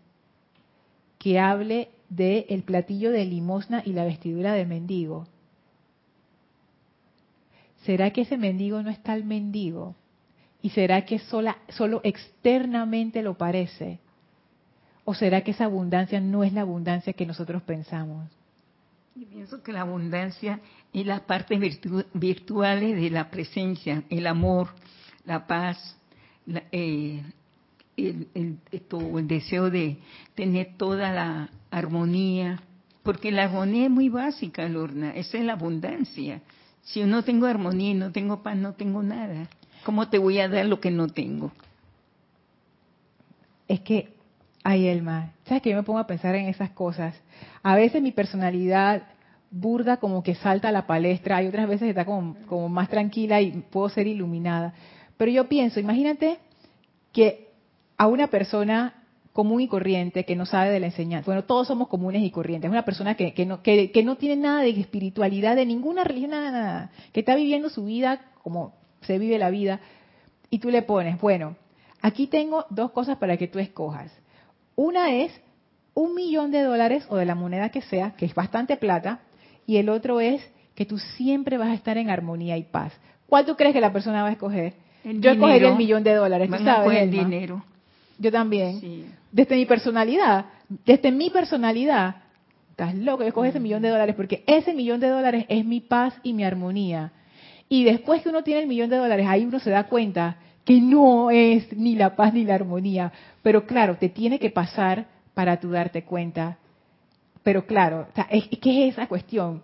que 1.18 1.40
hable 1.40 1.88
de 2.10 2.44
el 2.50 2.64
platillo 2.64 3.10
de 3.10 3.24
limosna 3.24 3.82
y 3.82 3.94
la 3.94 4.04
vestidura 4.04 4.52
del 4.52 4.68
mendigo. 4.68 5.26
¿Será 7.86 8.10
que 8.10 8.20
ese 8.20 8.36
mendigo 8.36 8.82
no 8.82 8.90
está 8.90 9.14
el 9.14 9.24
mendigo? 9.24 9.96
¿Y 10.60 10.68
será 10.68 11.06
que 11.06 11.18
sola, 11.18 11.56
solo 11.70 12.02
externamente 12.04 13.22
lo 13.22 13.38
parece? 13.38 14.00
¿O 15.04 15.14
será 15.14 15.42
que 15.42 15.50
esa 15.50 15.64
abundancia 15.64 16.20
no 16.20 16.44
es 16.44 16.52
la 16.52 16.62
abundancia 16.62 17.12
que 17.12 17.26
nosotros 17.26 17.62
pensamos? 17.62 18.30
Yo 19.14 19.28
pienso 19.28 19.62
que 19.62 19.72
la 19.72 19.82
abundancia 19.82 20.60
es 20.92 21.06
las 21.06 21.20
partes 21.20 21.60
virtuales 22.14 22.96
de 22.96 23.10
la 23.10 23.30
presencia, 23.30 24.02
el 24.10 24.26
amor, 24.26 24.70
la 25.24 25.46
paz, 25.46 25.96
eh, 26.72 27.22
el, 27.96 28.28
el, 28.34 28.58
el 28.72 29.28
deseo 29.28 29.70
de 29.70 29.98
tener 30.34 30.76
toda 30.76 31.12
la 31.12 31.50
armonía, 31.70 32.60
porque 33.02 33.30
la 33.30 33.44
armonía 33.44 33.84
es 33.84 33.90
muy 33.90 34.08
básica, 34.08 34.68
Lorna, 34.68 35.10
esa 35.14 35.38
es 35.38 35.44
la 35.44 35.52
abundancia. 35.52 36.40
Si 36.82 37.00
yo 37.00 37.06
no 37.06 37.22
tengo 37.22 37.46
armonía 37.46 37.90
y 37.90 37.94
no 37.94 38.10
tengo 38.10 38.42
paz, 38.42 38.56
no 38.56 38.72
tengo 38.72 39.02
nada. 39.02 39.48
¿Cómo 39.84 40.08
te 40.08 40.18
voy 40.18 40.38
a 40.38 40.48
dar 40.48 40.66
lo 40.66 40.80
que 40.80 40.90
no 40.90 41.08
tengo? 41.08 41.52
Es 43.68 43.80
que, 43.80 44.13
ay 44.64 44.88
Elma, 44.88 45.34
¿sabes 45.44 45.62
que 45.62 45.70
yo 45.70 45.76
me 45.76 45.82
pongo 45.82 46.00
a 46.00 46.06
pensar 46.06 46.34
en 46.34 46.48
esas 46.48 46.70
cosas? 46.70 47.14
A 47.62 47.76
veces 47.76 48.02
mi 48.02 48.12
personalidad 48.12 49.02
burda 49.50 49.98
como 49.98 50.22
que 50.22 50.34
salta 50.34 50.70
a 50.70 50.72
la 50.72 50.86
palestra, 50.86 51.36
hay 51.36 51.46
otras 51.46 51.68
veces 51.68 51.88
está 51.88 52.04
como, 52.04 52.68
más 52.68 52.88
tranquila 52.88 53.40
y 53.40 53.52
puedo 53.70 53.88
ser 53.90 54.06
iluminada. 54.06 54.74
Pero 55.16 55.30
yo 55.30 55.48
pienso, 55.48 55.78
imagínate 55.78 56.38
que 57.12 57.50
a 57.96 58.08
una 58.08 58.28
persona 58.28 58.94
común 59.32 59.60
y 59.60 59.68
corriente 59.68 60.24
que 60.24 60.34
no 60.34 60.46
sabe 60.46 60.70
de 60.70 60.80
la 60.80 60.86
enseñanza. 60.86 61.26
Bueno, 61.26 61.44
todos 61.44 61.68
somos 61.68 61.88
comunes 61.88 62.22
y 62.22 62.30
corrientes. 62.30 62.68
Es 62.68 62.72
una 62.72 62.84
persona 62.84 63.16
que, 63.16 63.34
que, 63.34 63.44
no, 63.46 63.62
que, 63.62 63.90
que 63.92 64.02
no 64.02 64.16
tiene 64.16 64.36
nada 64.36 64.62
de 64.62 64.70
espiritualidad, 64.70 65.56
de 65.56 65.66
ninguna 65.66 66.04
religión, 66.04 66.30
nada, 66.30 66.50
nada, 66.50 66.90
que 67.12 67.20
está 67.20 67.34
viviendo 67.34 67.68
su 67.68 67.84
vida 67.84 68.20
como 68.42 68.72
se 69.02 69.18
vive 69.18 69.38
la 69.38 69.50
vida. 69.50 69.80
Y 70.50 70.58
tú 70.58 70.70
le 70.70 70.82
pones, 70.82 71.20
bueno, 71.20 71.56
aquí 72.00 72.28
tengo 72.28 72.64
dos 72.70 72.92
cosas 72.92 73.18
para 73.18 73.36
que 73.36 73.48
tú 73.48 73.58
escojas. 73.58 74.10
Una 74.76 75.12
es 75.12 75.32
un 75.94 76.14
millón 76.14 76.50
de 76.50 76.62
dólares 76.62 77.06
o 77.08 77.16
de 77.16 77.24
la 77.24 77.34
moneda 77.34 77.68
que 77.68 77.82
sea, 77.82 78.12
que 78.16 78.26
es 78.26 78.34
bastante 78.34 78.76
plata, 78.76 79.20
y 79.66 79.76
el 79.76 79.88
otro 79.88 80.20
es 80.20 80.42
que 80.74 80.84
tú 80.84 80.98
siempre 80.98 81.56
vas 81.56 81.68
a 81.68 81.74
estar 81.74 81.96
en 81.96 82.10
armonía 82.10 82.56
y 82.56 82.64
paz. 82.64 82.92
¿Cuál 83.28 83.46
tú 83.46 83.56
crees 83.56 83.72
que 83.72 83.80
la 83.80 83.92
persona 83.92 84.22
va 84.22 84.28
a 84.28 84.32
escoger? 84.32 84.74
El 85.04 85.20
Yo 85.20 85.30
escogería 85.30 85.68
el 85.68 85.76
millón 85.76 86.02
de 86.02 86.14
dólares, 86.14 86.50
tú 86.50 86.64
sabes, 86.64 87.02
el 87.02 87.08
Elma. 87.08 87.24
dinero. 87.24 87.64
Yo 88.18 88.30
también. 88.32 88.80
Sí. 88.80 89.06
Desde 89.32 89.56
mi 89.56 89.66
personalidad, 89.66 90.46
desde 90.68 91.10
mi 91.12 91.30
personalidad, 91.30 92.16
estás 92.70 92.94
loco, 92.94 93.24
yo 93.24 93.32
cojo 93.32 93.44
ese 93.44 93.60
millón 93.60 93.82
de 93.82 93.88
dólares 93.88 94.14
porque 94.16 94.42
ese 94.46 94.74
millón 94.74 95.00
de 95.00 95.08
dólares 95.08 95.46
es 95.48 95.64
mi 95.64 95.80
paz 95.80 96.14
y 96.22 96.32
mi 96.32 96.44
armonía. 96.44 97.12
Y 97.68 97.84
después 97.84 98.22
que 98.22 98.28
uno 98.28 98.42
tiene 98.42 98.62
el 98.62 98.66
millón 98.66 98.90
de 98.90 98.96
dólares, 98.96 99.26
ahí 99.28 99.44
uno 99.44 99.58
se 99.58 99.70
da 99.70 99.84
cuenta 99.84 100.38
que 100.64 100.80
no 100.80 101.30
es 101.30 101.72
ni 101.76 101.94
la 101.94 102.16
paz 102.16 102.32
ni 102.34 102.44
la 102.44 102.54
armonía. 102.54 103.12
Pero 103.42 103.66
claro, 103.66 103.96
te 103.96 104.08
tiene 104.08 104.38
que 104.38 104.50
pasar 104.50 105.06
para 105.34 105.60
tú 105.60 105.70
darte 105.70 106.04
cuenta. 106.04 106.58
Pero 107.42 107.66
claro, 107.66 108.08
o 108.10 108.58
¿qué 108.60 108.88
es 108.88 108.94
esa 108.94 109.06
cuestión? 109.06 109.62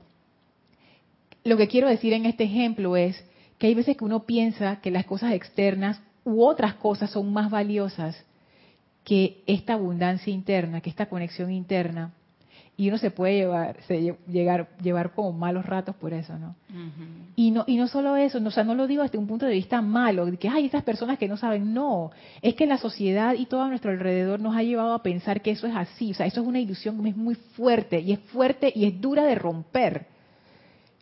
Lo 1.44 1.56
que 1.56 1.68
quiero 1.68 1.88
decir 1.88 2.12
en 2.12 2.26
este 2.26 2.44
ejemplo 2.44 2.96
es 2.96 3.24
que 3.58 3.68
hay 3.68 3.74
veces 3.74 3.96
que 3.96 4.04
uno 4.04 4.24
piensa 4.24 4.80
que 4.80 4.90
las 4.90 5.06
cosas 5.06 5.32
externas 5.32 6.02
u 6.24 6.44
otras 6.44 6.74
cosas 6.74 7.10
son 7.10 7.32
más 7.32 7.50
valiosas 7.50 8.24
que 9.04 9.42
esta 9.46 9.74
abundancia 9.74 10.32
interna, 10.32 10.82
que 10.82 10.90
esta 10.90 11.06
conexión 11.06 11.50
interna, 11.50 12.12
y 12.80 12.88
uno 12.88 12.96
se 12.96 13.10
puede 13.10 13.34
llevar, 13.34 13.76
se 13.86 14.00
lle- 14.00 14.16
llegar, 14.26 14.68
llevar 14.82 15.12
como 15.12 15.32
malos 15.32 15.66
ratos 15.66 15.94
por 15.96 16.14
eso, 16.14 16.38
¿no? 16.38 16.56
Y 17.36 17.50
no, 17.50 17.64
y 17.66 17.76
no 17.76 17.88
solo 17.88 18.16
eso, 18.16 18.40
no, 18.40 18.48
o 18.48 18.50
sea, 18.50 18.64
no 18.64 18.74
lo 18.74 18.86
digo 18.86 19.02
desde 19.02 19.18
un 19.18 19.26
punto 19.26 19.44
de 19.44 19.52
vista 19.52 19.82
malo, 19.82 20.24
de 20.24 20.38
que 20.38 20.48
hay 20.48 20.64
estas 20.64 20.82
personas 20.82 21.18
que 21.18 21.28
no 21.28 21.36
saben, 21.36 21.74
no, 21.74 22.10
es 22.40 22.54
que 22.54 22.66
la 22.66 22.78
sociedad 22.78 23.34
y 23.34 23.44
todo 23.44 23.60
a 23.64 23.68
nuestro 23.68 23.90
alrededor 23.90 24.40
nos 24.40 24.56
ha 24.56 24.62
llevado 24.62 24.94
a 24.94 25.02
pensar 25.02 25.42
que 25.42 25.50
eso 25.50 25.66
es 25.66 25.76
así, 25.76 26.12
o 26.12 26.14
sea, 26.14 26.24
eso 26.24 26.40
es 26.40 26.46
una 26.46 26.58
ilusión 26.58 27.02
que 27.02 27.10
es 27.10 27.16
muy 27.16 27.34
fuerte, 27.34 28.00
y 28.00 28.12
es 28.12 28.20
fuerte 28.20 28.72
y 28.74 28.86
es 28.86 28.98
dura 28.98 29.24
de 29.24 29.34
romper. 29.34 30.06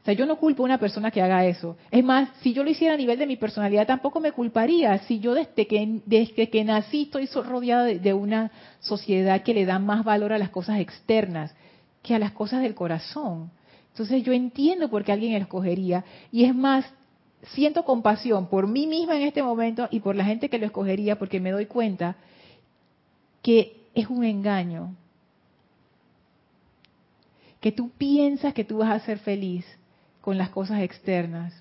Sea, 0.09 0.15
yo 0.15 0.25
no 0.25 0.37
culpo 0.37 0.63
a 0.63 0.65
una 0.65 0.79
persona 0.79 1.11
que 1.11 1.21
haga 1.21 1.45
eso. 1.45 1.77
Es 1.91 2.03
más, 2.03 2.31
si 2.41 2.55
yo 2.55 2.65
lo 2.65 2.71
hiciera 2.71 2.95
a 2.95 2.97
nivel 2.97 3.19
de 3.19 3.27
mi 3.27 3.37
personalidad, 3.37 3.87
tampoco 3.87 4.21
me 4.21 4.33
culparía. 4.33 4.97
Si 5.01 5.21
yo 5.21 5.35
desde 5.35 5.67
que, 5.67 6.01
desde 6.07 6.49
que 6.49 6.65
nací 6.65 7.11
estoy 7.13 7.27
rodeada 7.45 7.85
de, 7.85 7.99
de 7.99 8.15
una 8.15 8.51
sociedad 8.81 9.43
que 9.43 9.53
le 9.53 9.67
da 9.67 9.79
más 9.79 10.07
valor 10.07 10.33
a 10.33 10.39
las 10.39 10.49
cosas 10.49 10.81
externas 10.81 11.55
que 12.03 12.15
a 12.15 12.19
las 12.19 12.33
cosas 12.33 12.63
del 12.63 12.75
corazón. 12.75 13.51
Entonces 13.91 14.23
yo 14.23 14.33
entiendo 14.33 14.89
por 14.89 15.05
qué 15.05 15.13
alguien 15.13 15.35
escogería. 15.35 16.07
Y 16.33 16.45
es 16.45 16.55
más, 16.55 16.87
siento 17.43 17.85
compasión 17.85 18.47
por 18.49 18.67
mí 18.67 18.87
misma 18.87 19.15
en 19.15 19.25
este 19.25 19.43
momento 19.43 19.89
y 19.91 20.01
por 20.01 20.17
la 20.17 20.25
gente 20.25 20.49
que 20.49 20.59
lo 20.59 20.65
escogería 20.65 21.19
porque 21.19 21.39
me 21.39 21.51
doy 21.51 21.67
cuenta 21.67 22.17
que 23.43 23.77
es 23.93 24.07
un 24.07 24.25
engaño. 24.25 24.95
Que 27.61 27.73
tú 27.73 27.91
piensas 27.91 28.55
que 28.55 28.65
tú 28.65 28.79
vas 28.79 28.89
a 28.89 29.05
ser 29.05 29.19
feliz 29.19 29.67
con 30.29 30.37
las 30.37 30.51
cosas 30.51 30.83
externas. 30.83 31.55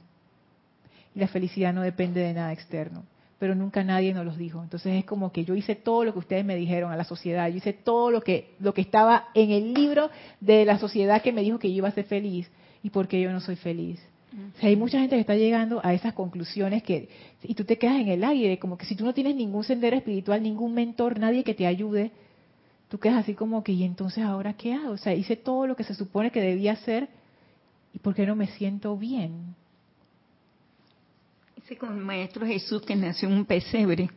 Y 1.15 1.21
la 1.21 1.29
felicidad 1.29 1.73
no 1.73 1.83
depende 1.83 2.19
de 2.19 2.33
nada 2.33 2.51
externo. 2.51 3.05
Pero 3.39 3.55
nunca 3.55 3.81
nadie 3.81 4.13
nos 4.13 4.25
los 4.25 4.37
dijo. 4.37 4.61
Entonces 4.61 4.93
es 4.93 5.05
como 5.05 5.31
que 5.31 5.45
yo 5.45 5.55
hice 5.55 5.73
todo 5.73 6.03
lo 6.03 6.11
que 6.11 6.19
ustedes 6.19 6.43
me 6.43 6.57
dijeron 6.57 6.91
a 6.91 6.97
la 6.97 7.05
sociedad. 7.05 7.47
Yo 7.47 7.55
hice 7.55 7.71
todo 7.71 8.11
lo 8.11 8.19
que, 8.19 8.55
lo 8.59 8.73
que 8.73 8.81
estaba 8.81 9.29
en 9.33 9.51
el 9.51 9.73
libro 9.73 10.09
de 10.41 10.65
la 10.65 10.79
sociedad 10.79 11.21
que 11.21 11.31
me 11.31 11.43
dijo 11.43 11.59
que 11.59 11.69
yo 11.69 11.77
iba 11.77 11.87
a 11.87 11.93
ser 11.93 12.03
feliz. 12.03 12.51
¿Y 12.83 12.89
por 12.89 13.07
qué 13.07 13.21
yo 13.21 13.31
no 13.31 13.39
soy 13.39 13.55
feliz? 13.55 14.01
O 14.33 14.59
sea, 14.59 14.67
hay 14.67 14.75
mucha 14.75 14.99
gente 14.99 15.15
que 15.15 15.21
está 15.21 15.35
llegando 15.35 15.79
a 15.81 15.93
esas 15.93 16.11
conclusiones 16.11 16.83
que, 16.83 17.07
y 17.43 17.53
tú 17.53 17.63
te 17.63 17.77
quedas 17.77 18.01
en 18.01 18.09
el 18.09 18.21
aire, 18.25 18.59
como 18.59 18.77
que 18.77 18.85
si 18.85 18.97
tú 18.97 19.05
no 19.05 19.13
tienes 19.13 19.37
ningún 19.37 19.63
sendero 19.63 19.95
espiritual, 19.95 20.43
ningún 20.43 20.73
mentor, 20.73 21.17
nadie 21.19 21.45
que 21.45 21.53
te 21.53 21.65
ayude, 21.67 22.11
tú 22.89 22.99
quedas 22.99 23.19
así 23.19 23.33
como 23.33 23.63
que, 23.63 23.71
¿y 23.71 23.85
entonces 23.85 24.25
ahora 24.25 24.55
qué 24.55 24.73
hago? 24.73 24.91
O 24.91 24.97
sea, 24.97 25.13
hice 25.13 25.37
todo 25.37 25.67
lo 25.67 25.77
que 25.77 25.85
se 25.85 25.93
supone 25.93 26.31
que 26.31 26.41
debía 26.41 26.73
hacer, 26.73 27.07
¿y 27.93 27.99
por 27.99 28.13
qué 28.15 28.25
no 28.25 28.35
me 28.35 28.47
siento 28.47 28.95
bien? 28.97 29.55
Ese 31.55 31.77
con 31.77 31.97
el 31.97 32.03
Maestro 32.03 32.45
Jesús 32.45 32.81
que 32.83 32.95
nació 32.95 33.27
en 33.29 33.35
un 33.35 33.45
pesebre 33.45 34.09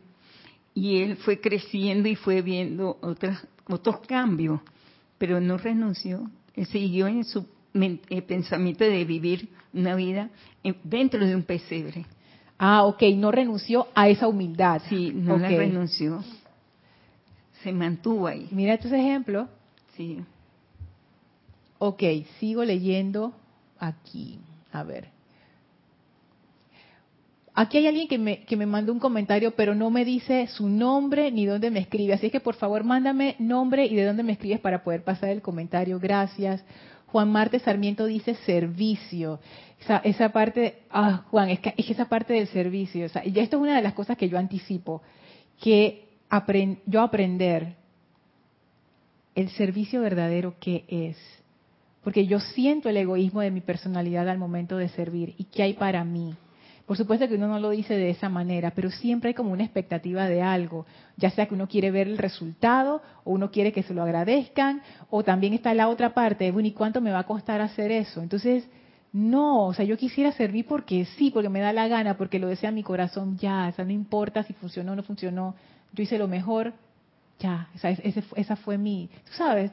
y 0.73 0.97
él 1.01 1.17
fue 1.17 1.39
creciendo 1.41 2.07
y 2.07 2.15
fue 2.15 2.41
viendo 2.41 2.97
otras, 3.01 3.45
otros 3.67 3.99
cambios, 4.07 4.61
pero 5.17 5.41
no 5.41 5.57
renunció, 5.57 6.29
él 6.55 6.65
siguió 6.67 7.07
en 7.07 7.25
su 7.25 7.45
eh, 7.73 8.21
pensamiento 8.21 8.83
de 8.83 9.03
vivir 9.05 9.49
una 9.73 9.95
vida 9.95 10.29
en- 10.63 10.77
dentro 10.83 11.25
de 11.25 11.35
un 11.35 11.43
pesebre. 11.43 12.05
Ah, 12.57 12.83
ok, 12.83 13.01
no 13.15 13.31
renunció 13.31 13.87
a 13.95 14.07
esa 14.07 14.27
humildad. 14.27 14.81
Sí, 14.87 15.11
no 15.13 15.37
la 15.37 15.47
Ok. 15.47 15.53
renunció. 15.57 16.23
Se 17.63 17.71
mantuvo 17.71 18.27
ahí. 18.27 18.47
Mira 18.51 18.73
estos 18.75 18.91
ejemplos. 18.91 19.47
Sí. 19.95 20.19
Ok, 21.79 22.03
sigo 22.39 22.63
leyendo 22.63 23.33
aquí. 23.81 24.39
A 24.71 24.83
ver. 24.83 25.09
Aquí 27.53 27.77
hay 27.77 27.87
alguien 27.87 28.07
que 28.07 28.17
me, 28.17 28.45
que 28.45 28.55
me 28.55 28.65
mandó 28.65 28.93
un 28.93 28.99
comentario, 28.99 29.51
pero 29.51 29.75
no 29.75 29.89
me 29.89 30.05
dice 30.05 30.47
su 30.47 30.69
nombre 30.69 31.29
ni 31.31 31.45
dónde 31.45 31.69
me 31.69 31.81
escribe. 31.81 32.13
Así 32.13 32.29
que 32.29 32.39
por 32.39 32.55
favor, 32.55 32.85
mándame 32.85 33.35
nombre 33.39 33.85
y 33.85 33.95
de 33.95 34.05
dónde 34.05 34.23
me 34.23 34.31
escribes 34.31 34.61
para 34.61 34.83
poder 34.83 35.03
pasar 35.03 35.29
el 35.29 35.41
comentario. 35.41 35.99
Gracias. 35.99 36.63
Juan 37.07 37.29
Marte 37.29 37.59
Sarmiento 37.59 38.05
dice 38.05 38.35
servicio. 38.45 39.41
Esa, 39.81 39.97
esa 39.97 40.29
parte, 40.29 40.83
ah, 40.91 41.25
Juan, 41.29 41.49
es 41.49 41.59
que, 41.59 41.73
es 41.75 41.89
esa 41.89 42.05
parte 42.05 42.33
del 42.33 42.47
servicio. 42.47 43.05
o 43.05 43.09
sea, 43.09 43.25
y 43.25 43.37
esto 43.37 43.57
es 43.57 43.63
una 43.63 43.75
de 43.75 43.81
las 43.81 43.93
cosas 43.93 44.15
que 44.15 44.29
yo 44.29 44.37
anticipo. 44.37 45.01
Que 45.59 46.07
yo 46.85 47.01
aprender 47.01 47.75
el 49.35 49.49
servicio 49.49 50.01
verdadero 50.01 50.55
que 50.57 50.85
es. 50.87 51.17
Porque 52.03 52.25
yo 52.25 52.39
siento 52.39 52.89
el 52.89 52.97
egoísmo 52.97 53.41
de 53.41 53.51
mi 53.51 53.61
personalidad 53.61 54.27
al 54.27 54.37
momento 54.37 54.77
de 54.77 54.89
servir. 54.89 55.35
¿Y 55.37 55.45
qué 55.45 55.63
hay 55.63 55.73
para 55.73 56.03
mí? 56.03 56.35
Por 56.91 56.97
supuesto 56.97 57.27
que 57.27 57.35
uno 57.35 57.47
no 57.47 57.59
lo 57.59 57.69
dice 57.69 57.93
de 57.93 58.09
esa 58.09 58.27
manera, 58.27 58.71
pero 58.71 58.91
siempre 58.91 59.29
hay 59.29 59.33
como 59.33 59.51
una 59.51 59.63
expectativa 59.63 60.27
de 60.27 60.41
algo, 60.41 60.85
ya 61.15 61.29
sea 61.29 61.45
que 61.45 61.53
uno 61.53 61.67
quiere 61.67 61.89
ver 61.89 62.07
el 62.07 62.17
resultado 62.17 63.01
o 63.23 63.31
uno 63.31 63.49
quiere 63.49 63.71
que 63.71 63.83
se 63.83 63.93
lo 63.93 64.03
agradezcan, 64.03 64.81
o 65.09 65.23
también 65.23 65.53
está 65.53 65.73
la 65.73 65.87
otra 65.87 66.13
parte, 66.13 66.51
bueno, 66.51 66.67
¿y 66.67 66.73
cuánto 66.73 66.99
me 66.99 67.11
va 67.11 67.19
a 67.19 67.25
costar 67.25 67.61
hacer 67.61 67.91
eso? 67.91 68.21
Entonces, 68.21 68.67
no, 69.13 69.67
o 69.67 69.73
sea, 69.73 69.85
yo 69.85 69.97
quisiera 69.97 70.33
servir 70.33 70.65
porque 70.65 71.05
sí, 71.17 71.31
porque 71.31 71.47
me 71.47 71.61
da 71.61 71.71
la 71.71 71.87
gana, 71.87 72.17
porque 72.17 72.39
lo 72.39 72.47
desea 72.47 72.71
mi 72.71 72.83
corazón, 72.83 73.37
ya, 73.37 73.67
o 73.69 73.71
sea, 73.73 73.85
no 73.85 73.91
importa 73.91 74.43
si 74.43 74.51
funcionó 74.51 74.91
o 74.91 74.95
no 74.95 75.03
funcionó, 75.03 75.55
yo 75.93 76.03
hice 76.03 76.17
lo 76.17 76.27
mejor, 76.27 76.73
ya, 77.39 77.69
o 77.73 77.87
esa 78.35 78.55
fue 78.57 78.77
mi, 78.77 79.09
tú 79.27 79.33
sabes, 79.33 79.71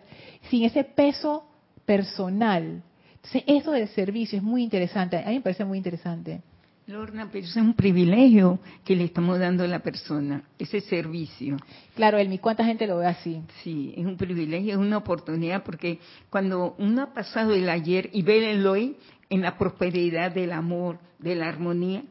sin 0.50 0.64
ese 0.64 0.84
peso 0.84 1.44
personal. 1.88 2.82
Entonces, 3.14 3.44
eso 3.46 3.72
del 3.72 3.88
servicio 3.88 4.36
es 4.36 4.44
muy 4.44 4.62
interesante, 4.62 5.16
a 5.16 5.28
mí 5.28 5.36
me 5.36 5.40
parece 5.40 5.64
muy 5.64 5.78
interesante. 5.78 6.42
Lorna, 6.86 7.28
pero 7.32 7.44
eso 7.44 7.58
es 7.58 7.64
un 7.64 7.74
privilegio 7.74 8.58
que 8.84 8.94
le 8.94 9.04
estamos 9.04 9.38
dando 9.38 9.64
a 9.64 9.66
la 9.66 9.78
persona, 9.78 10.42
ese 10.58 10.80
servicio. 10.82 11.56
Claro, 11.94 12.18
Elmi, 12.18 12.38
¿cuánta 12.38 12.64
gente 12.64 12.86
lo 12.86 12.98
ve 12.98 13.06
así? 13.06 13.42
Sí, 13.62 13.94
es 13.96 14.04
un 14.04 14.18
privilegio, 14.18 14.72
es 14.72 14.78
una 14.78 14.98
oportunidad, 14.98 15.64
porque 15.64 15.98
cuando 16.28 16.74
uno 16.78 17.02
ha 17.02 17.14
pasado 17.14 17.54
el 17.54 17.68
ayer 17.70 18.10
y 18.12 18.22
ve 18.22 18.50
el 18.50 18.66
hoy 18.66 18.96
en 19.30 19.40
la 19.40 19.56
prosperidad 19.56 20.32
del 20.32 20.52
amor, 20.52 20.98
de 21.18 21.34
la 21.34 21.48
armonía, 21.48 22.02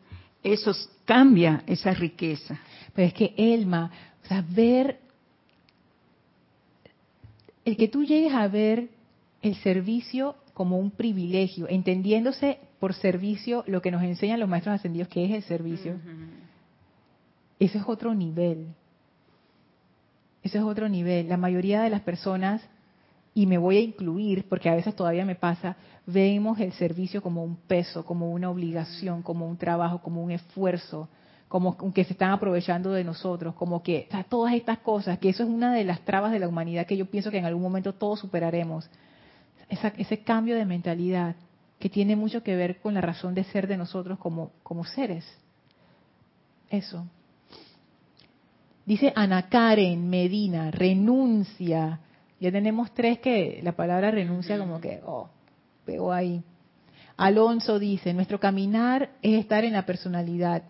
eso 0.43 0.71
cambia 1.05 1.63
esa 1.67 1.91
riqueza. 1.93 2.59
Pero 2.95 3.07
es 3.07 3.13
que 3.13 3.33
Elma, 3.37 3.91
o 4.23 4.27
sea, 4.27 4.43
ver, 4.47 4.99
el 7.63 7.77
que 7.77 7.87
tú 7.87 8.03
llegues 8.03 8.33
a 8.33 8.47
ver 8.47 8.96
el 9.41 9.55
servicio 9.55 10.35
como 10.53 10.77
un 10.77 10.91
privilegio, 10.91 11.67
entendiéndose 11.69 12.59
por 12.79 12.93
servicio 12.93 13.63
lo 13.67 13.81
que 13.81 13.91
nos 13.91 14.03
enseñan 14.03 14.39
los 14.39 14.49
maestros 14.49 14.75
ascendidos 14.75 15.07
que 15.07 15.25
es 15.25 15.31
el 15.31 15.43
servicio, 15.43 15.95
eso 17.59 17.77
es 17.77 17.83
otro 17.87 18.13
nivel. 18.13 18.67
Eso 20.43 20.59
es 20.59 20.63
otro 20.63 20.87
nivel. 20.87 21.27
La 21.27 21.37
mayoría 21.37 21.81
de 21.81 21.89
las 21.89 22.01
personas, 22.01 22.61
y 23.33 23.45
me 23.45 23.57
voy 23.57 23.77
a 23.77 23.81
incluir, 23.81 24.47
porque 24.47 24.69
a 24.69 24.75
veces 24.75 24.95
todavía 24.95 25.25
me 25.25 25.35
pasa, 25.35 25.75
vemos 26.05 26.59
el 26.59 26.71
servicio 26.73 27.21
como 27.21 27.43
un 27.43 27.55
peso, 27.55 28.05
como 28.05 28.31
una 28.31 28.49
obligación, 28.49 29.21
como 29.23 29.47
un 29.47 29.57
trabajo, 29.57 30.01
como 30.01 30.23
un 30.23 30.31
esfuerzo, 30.31 31.09
como 31.47 31.77
que 31.93 32.03
se 32.03 32.13
están 32.13 32.31
aprovechando 32.31 32.91
de 32.91 33.03
nosotros, 33.03 33.55
como 33.55 33.81
que 33.81 34.05
o 34.09 34.11
sea, 34.11 34.23
todas 34.23 34.53
estas 34.53 34.79
cosas, 34.79 35.17
que 35.19 35.29
eso 35.29 35.43
es 35.43 35.49
una 35.49 35.73
de 35.73 35.83
las 35.83 36.01
trabas 36.01 36.31
de 36.31 36.39
la 36.39 36.47
humanidad 36.47 36.85
que 36.85 36.97
yo 36.97 37.05
pienso 37.05 37.31
que 37.31 37.37
en 37.37 37.45
algún 37.45 37.63
momento 37.63 37.93
todos 37.93 38.19
superaremos. 38.19 38.89
Esa- 39.69 39.93
ese 39.97 40.19
cambio 40.19 40.55
de 40.55 40.65
mentalidad 40.65 41.35
que 41.79 41.89
tiene 41.89 42.15
mucho 42.15 42.41
que 42.43 42.55
ver 42.55 42.79
con 42.79 42.93
la 42.93 43.01
razón 43.01 43.33
de 43.35 43.43
ser 43.45 43.67
de 43.67 43.77
nosotros 43.77 44.17
como, 44.19 44.51
como 44.63 44.83
seres. 44.85 45.25
Eso. 46.69 47.05
Dice 48.85 49.11
Ana 49.15 49.49
Karen 49.49 50.09
Medina, 50.09 50.71
renuncia. 50.71 51.99
Ya 52.39 52.51
tenemos 52.51 52.93
tres 52.93 53.19
que 53.19 53.59
la 53.63 53.73
palabra 53.73 54.11
renuncia 54.11 54.57
como 54.57 54.79
que, 54.79 55.01
oh, 55.05 55.29
pegó 55.85 56.13
ahí. 56.13 56.41
Alonso 57.17 57.79
dice, 57.79 58.13
nuestro 58.13 58.39
caminar 58.39 59.09
es 59.21 59.39
estar 59.39 59.63
en 59.65 59.73
la 59.73 59.85
personalidad 59.85 60.63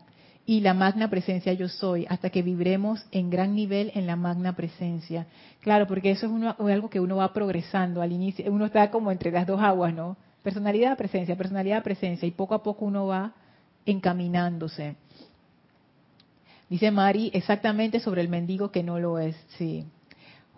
y 0.50 0.62
la 0.62 0.74
magna 0.74 1.10
presencia 1.10 1.52
yo 1.52 1.68
soy, 1.68 2.06
hasta 2.08 2.30
que 2.30 2.42
vibremos 2.42 3.06
en 3.12 3.30
gran 3.30 3.54
nivel 3.54 3.92
en 3.96 4.08
la 4.08 4.16
magna 4.16 4.56
presencia. 4.56 5.28
Claro, 5.60 5.88
porque 5.88 6.12
eso 6.12 6.26
es, 6.26 6.32
uno- 6.32 6.56
algo 6.58 6.90
que 6.90 7.02
uno 7.02 7.18
va 7.18 7.34
progresando. 7.34 8.02
Al 8.02 8.14
inicio, 8.14 8.50
uno 8.50 8.66
está 8.66 8.90
como 8.90 9.12
entre 9.12 9.30
las 9.30 9.46
dos 9.46 9.62
aguas, 9.62 9.94
¿no? 9.94 10.16
Personalidad, 10.44 10.96
presencia, 10.98 11.36
personalidad, 11.36 11.84
presencia, 11.84 12.26
y 12.26 12.32
poco 12.32 12.56
a 12.56 12.64
poco 12.64 12.86
uno 12.86 13.08
va 13.08 13.34
encaminándose. 13.86 14.96
Dice 16.70 16.92
Mari, 16.92 17.30
exactamente 17.34 18.00
sobre 18.00 18.22
el 18.22 18.30
mendigo 18.30 18.72
que 18.72 18.84
no 18.84 19.00
lo 19.00 19.20
es, 19.20 19.36
sí. 19.58 19.86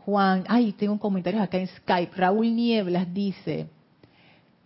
Juan, 0.06 0.44
ay, 0.48 0.72
tengo 0.74 0.94
un 0.94 1.00
comentario 1.00 1.42
acá 1.42 1.58
en 1.58 1.68
Skype. 1.68 2.16
Raúl 2.16 2.56
Nieblas 2.56 3.12
dice, 3.12 3.68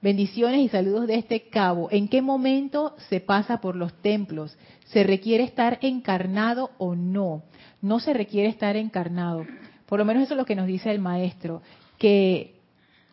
bendiciones 0.03 0.59
y 0.59 0.67
saludos 0.67 1.07
de 1.07 1.15
este 1.15 1.47
cabo. 1.47 1.87
¿En 1.89 2.09
qué 2.09 2.21
momento 2.21 2.93
se 3.09 3.21
pasa 3.21 3.61
por 3.61 3.77
los 3.77 3.93
templos? 4.01 4.55
¿Se 4.87 5.03
requiere 5.03 5.45
estar 5.45 5.79
encarnado 5.81 6.71
o 6.77 6.93
no? 6.93 7.43
No 7.81 8.01
se 8.01 8.13
requiere 8.13 8.49
estar 8.49 8.75
encarnado. 8.75 9.45
Por 9.87 9.99
lo 9.99 10.05
menos 10.05 10.23
eso 10.23 10.33
es 10.33 10.37
lo 10.37 10.45
que 10.45 10.57
nos 10.57 10.67
dice 10.67 10.91
el 10.91 10.99
maestro, 10.99 11.61
que 11.97 12.59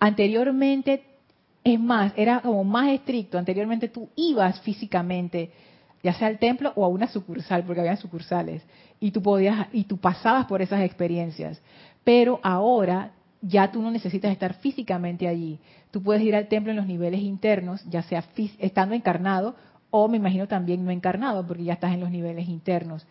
anteriormente, 0.00 1.04
es 1.62 1.78
más, 1.78 2.12
era 2.16 2.40
como 2.40 2.64
más 2.64 2.88
estricto, 2.88 3.38
anteriormente 3.38 3.88
tú 3.88 4.08
ibas 4.16 4.60
físicamente, 4.62 5.52
ya 6.02 6.12
sea 6.14 6.26
al 6.26 6.38
templo 6.38 6.72
o 6.74 6.84
a 6.84 6.88
una 6.88 7.06
sucursal, 7.06 7.62
porque 7.64 7.80
había 7.80 7.96
sucursales, 7.96 8.62
y 8.98 9.12
tú 9.12 9.22
podías, 9.22 9.68
y 9.72 9.84
tú 9.84 9.98
pasabas 9.98 10.46
por 10.46 10.60
esas 10.60 10.82
experiencias. 10.82 11.62
Pero 12.02 12.40
ahora 12.42 13.12
ya 13.42 13.70
tú 13.72 13.80
no 13.80 13.90
necesitas 13.90 14.32
estar 14.32 14.54
físicamente 14.54 15.26
allí. 15.26 15.58
Tú 15.90 16.02
puedes 16.02 16.22
ir 16.22 16.34
al 16.36 16.48
templo 16.48 16.70
en 16.70 16.76
los 16.76 16.86
niveles 16.86 17.20
internos, 17.20 17.82
ya 17.88 18.02
sea 18.02 18.24
estando 18.58 18.94
encarnado 18.94 19.54
o 19.90 20.08
me 20.08 20.18
imagino 20.18 20.46
también 20.46 20.84
no 20.84 20.90
encarnado, 20.90 21.46
porque 21.46 21.64
ya 21.64 21.72
estás 21.74 21.92
en 21.92 22.00
los 22.00 22.10
niveles 22.10 22.48
internos. 22.48 23.06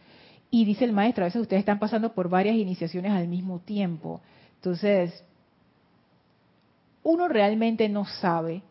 Y 0.50 0.66
dice 0.66 0.86
el 0.86 0.94
maestro, 0.94 1.24
a 1.24 1.28
veces 1.28 1.42
ustedes 1.42 1.60
están 1.60 1.80
pasando 1.80 2.14
por 2.14 2.30
varias 2.30 2.56
iniciaciones 2.56 3.12
al 3.12 3.28
mismo 3.28 3.60
tiempo. 3.60 4.22
Entonces, 4.56 5.24
uno 7.04 7.28
realmente 7.28 7.90
no 7.90 8.06
sabe 8.06 8.62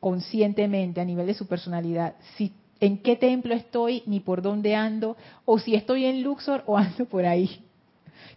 conscientemente 0.00 1.00
a 1.00 1.04
nivel 1.04 1.26
de 1.26 1.34
su 1.34 1.46
personalidad 1.46 2.14
si 2.36 2.52
en 2.80 2.98
qué 2.98 3.16
templo 3.16 3.54
estoy 3.54 4.02
ni 4.06 4.20
por 4.20 4.42
dónde 4.42 4.74
ando 4.74 5.16
o 5.44 5.58
si 5.58 5.74
estoy 5.74 6.04
en 6.04 6.22
Luxor 6.22 6.62
o 6.66 6.76
ando 6.76 7.06
por 7.06 7.24
ahí 7.24 7.64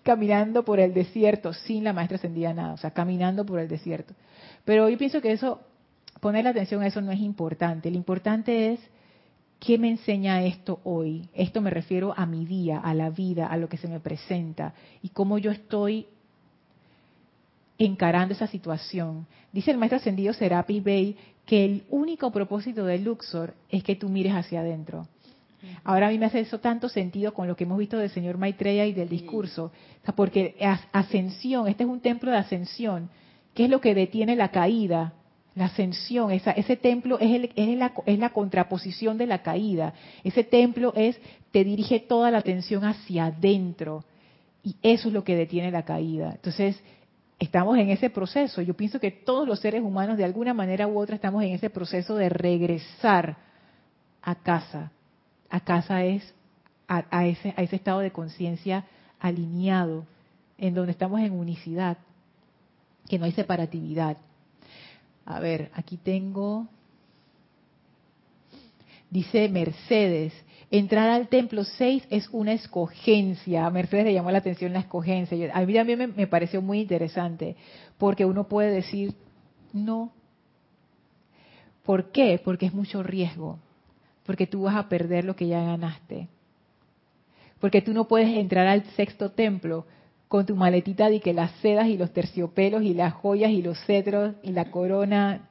caminando 0.03 0.63
por 0.63 0.79
el 0.79 0.93
desierto 0.93 1.53
sin 1.53 1.83
la 1.83 1.93
maestra 1.93 2.17
ascendida 2.17 2.53
nada, 2.53 2.73
o 2.73 2.77
sea, 2.77 2.91
caminando 2.91 3.45
por 3.45 3.59
el 3.59 3.67
desierto. 3.67 4.13
Pero 4.65 4.89
yo 4.89 4.97
pienso 4.97 5.21
que 5.21 5.31
eso 5.31 5.61
poner 6.19 6.43
la 6.43 6.51
atención 6.51 6.81
a 6.81 6.87
eso 6.87 7.01
no 7.01 7.11
es 7.11 7.19
importante. 7.19 7.89
Lo 7.89 7.97
importante 7.97 8.73
es 8.73 8.79
qué 9.59 9.77
me 9.77 9.89
enseña 9.89 10.43
esto 10.43 10.79
hoy. 10.83 11.29
Esto 11.33 11.61
me 11.61 11.69
refiero 11.69 12.13
a 12.15 12.25
mi 12.25 12.45
día, 12.45 12.79
a 12.79 12.93
la 12.93 13.09
vida, 13.09 13.47
a 13.47 13.57
lo 13.57 13.69
que 13.69 13.77
se 13.77 13.87
me 13.87 13.99
presenta 13.99 14.73
y 15.01 15.09
cómo 15.09 15.37
yo 15.37 15.51
estoy 15.51 16.07
encarando 17.77 18.33
esa 18.33 18.47
situación. 18.47 19.27
Dice 19.51 19.71
el 19.71 19.77
maestro 19.77 19.97
ascendido 19.97 20.33
Serapis 20.33 20.83
Bey 20.83 21.17
que 21.45 21.63
el 21.63 21.83
único 21.89 22.31
propósito 22.31 22.85
de 22.85 22.99
Luxor 22.99 23.53
es 23.69 23.83
que 23.83 23.95
tú 23.95 24.09
mires 24.09 24.33
hacia 24.33 24.59
adentro. 24.59 25.07
Ahora 25.83 26.07
a 26.07 26.11
mí 26.11 26.19
me 26.19 26.25
hace 26.27 26.39
eso 26.41 26.59
tanto 26.59 26.87
sentido 26.89 27.33
con 27.33 27.47
lo 27.47 27.55
que 27.55 27.63
hemos 27.63 27.77
visto 27.79 27.97
del 27.97 28.09
señor 28.09 28.37
Maitreya 28.37 28.85
y 28.85 28.93
del 28.93 29.09
discurso, 29.09 29.71
porque 30.15 30.55
as- 30.61 30.87
ascensión, 30.91 31.67
este 31.67 31.83
es 31.83 31.89
un 31.89 31.99
templo 31.99 32.31
de 32.31 32.37
ascensión, 32.37 33.09
¿qué 33.53 33.65
es 33.65 33.69
lo 33.69 33.81
que 33.81 33.95
detiene 33.95 34.35
la 34.35 34.49
caída? 34.49 35.13
La 35.55 35.65
ascensión, 35.65 36.31
esa- 36.31 36.51
ese 36.51 36.75
templo 36.75 37.17
es, 37.19 37.31
el- 37.31 37.51
es 37.55 37.77
la, 37.77 37.91
es 38.05 38.19
la 38.19 38.29
contraposición 38.29 39.17
de 39.17 39.25
la 39.25 39.41
caída. 39.41 39.93
Ese 40.23 40.43
templo 40.43 40.93
es, 40.95 41.19
te 41.51 41.63
dirige 41.63 41.99
toda 41.99 42.29
la 42.29 42.37
atención 42.37 42.85
hacia 42.85 43.25
adentro. 43.25 44.03
Y 44.63 44.75
eso 44.83 45.07
es 45.07 45.13
lo 45.13 45.23
que 45.23 45.35
detiene 45.35 45.71
la 45.71 45.83
caída. 45.83 46.33
Entonces, 46.35 46.79
estamos 47.39 47.77
en 47.79 47.89
ese 47.89 48.11
proceso. 48.11 48.61
Yo 48.61 48.75
pienso 48.75 48.99
que 48.99 49.09
todos 49.09 49.47
los 49.47 49.59
seres 49.59 49.81
humanos, 49.81 50.17
de 50.17 50.25
alguna 50.25 50.53
manera 50.53 50.87
u 50.87 50.99
otra, 50.99 51.15
estamos 51.15 51.41
en 51.43 51.53
ese 51.53 51.71
proceso 51.71 52.15
de 52.15 52.29
regresar 52.29 53.37
a 54.21 54.35
casa. 54.35 54.91
A 55.49 55.59
casa 55.61 56.03
es 56.03 56.33
a, 56.87 57.25
ese, 57.25 57.53
a 57.57 57.63
ese 57.63 57.75
estado 57.75 57.99
de 57.99 58.11
conciencia 58.11 58.85
alineado, 59.19 60.05
en 60.57 60.73
donde 60.73 60.91
estamos 60.91 61.21
en 61.21 61.33
unicidad, 61.33 61.97
que 63.09 63.19
no 63.19 63.25
hay 63.25 63.31
separatividad. 63.31 64.17
A 65.25 65.39
ver, 65.39 65.71
aquí 65.73 65.97
tengo, 65.97 66.67
dice 69.09 69.49
Mercedes, 69.49 70.33
Entrar 70.69 71.09
al 71.09 71.29
templo 71.29 71.63
6 71.63 72.07
es 72.09 72.27
una 72.33 72.51
escogencia. 72.51 73.65
A 73.65 73.69
Mercedes 73.69 74.05
le 74.05 74.13
llamó 74.13 74.31
la 74.31 74.39
atención 74.39 74.73
la 74.73 74.79
escogencia. 74.79 75.49
A 75.53 75.65
mí 75.65 75.73
también 75.73 75.97
me, 75.97 76.07
me 76.07 76.27
pareció 76.27 76.61
muy 76.61 76.81
interesante, 76.81 77.55
porque 77.97 78.25
uno 78.25 78.49
puede 78.49 78.71
decir 78.71 79.13
no. 79.71 80.11
¿Por 81.83 82.11
qué? 82.11 82.41
Porque 82.43 82.65
es 82.65 82.73
mucho 82.73 83.01
riesgo. 83.01 83.59
Porque 84.27 84.45
tú 84.45 84.63
vas 84.63 84.75
a 84.75 84.87
perder 84.87 85.25
lo 85.25 85.35
que 85.35 85.47
ya 85.47 85.63
ganaste. 85.63 86.27
Porque 87.59 87.81
tú 87.81 87.93
no 87.93 88.07
puedes 88.07 88.29
entrar 88.37 88.67
al 88.67 88.83
sexto 88.91 89.31
templo 89.31 89.87
con 90.27 90.45
tu 90.45 90.55
maletita 90.55 91.09
de 91.09 91.19
que 91.21 91.33
las 91.33 91.51
sedas 91.61 91.87
y 91.87 91.97
los 91.97 92.11
terciopelos 92.11 92.83
y 92.83 92.93
las 92.93 93.13
joyas 93.13 93.49
y 93.49 93.63
los 93.63 93.79
cetros 93.85 94.35
y 94.43 94.51
la 94.51 94.69
corona. 94.69 95.47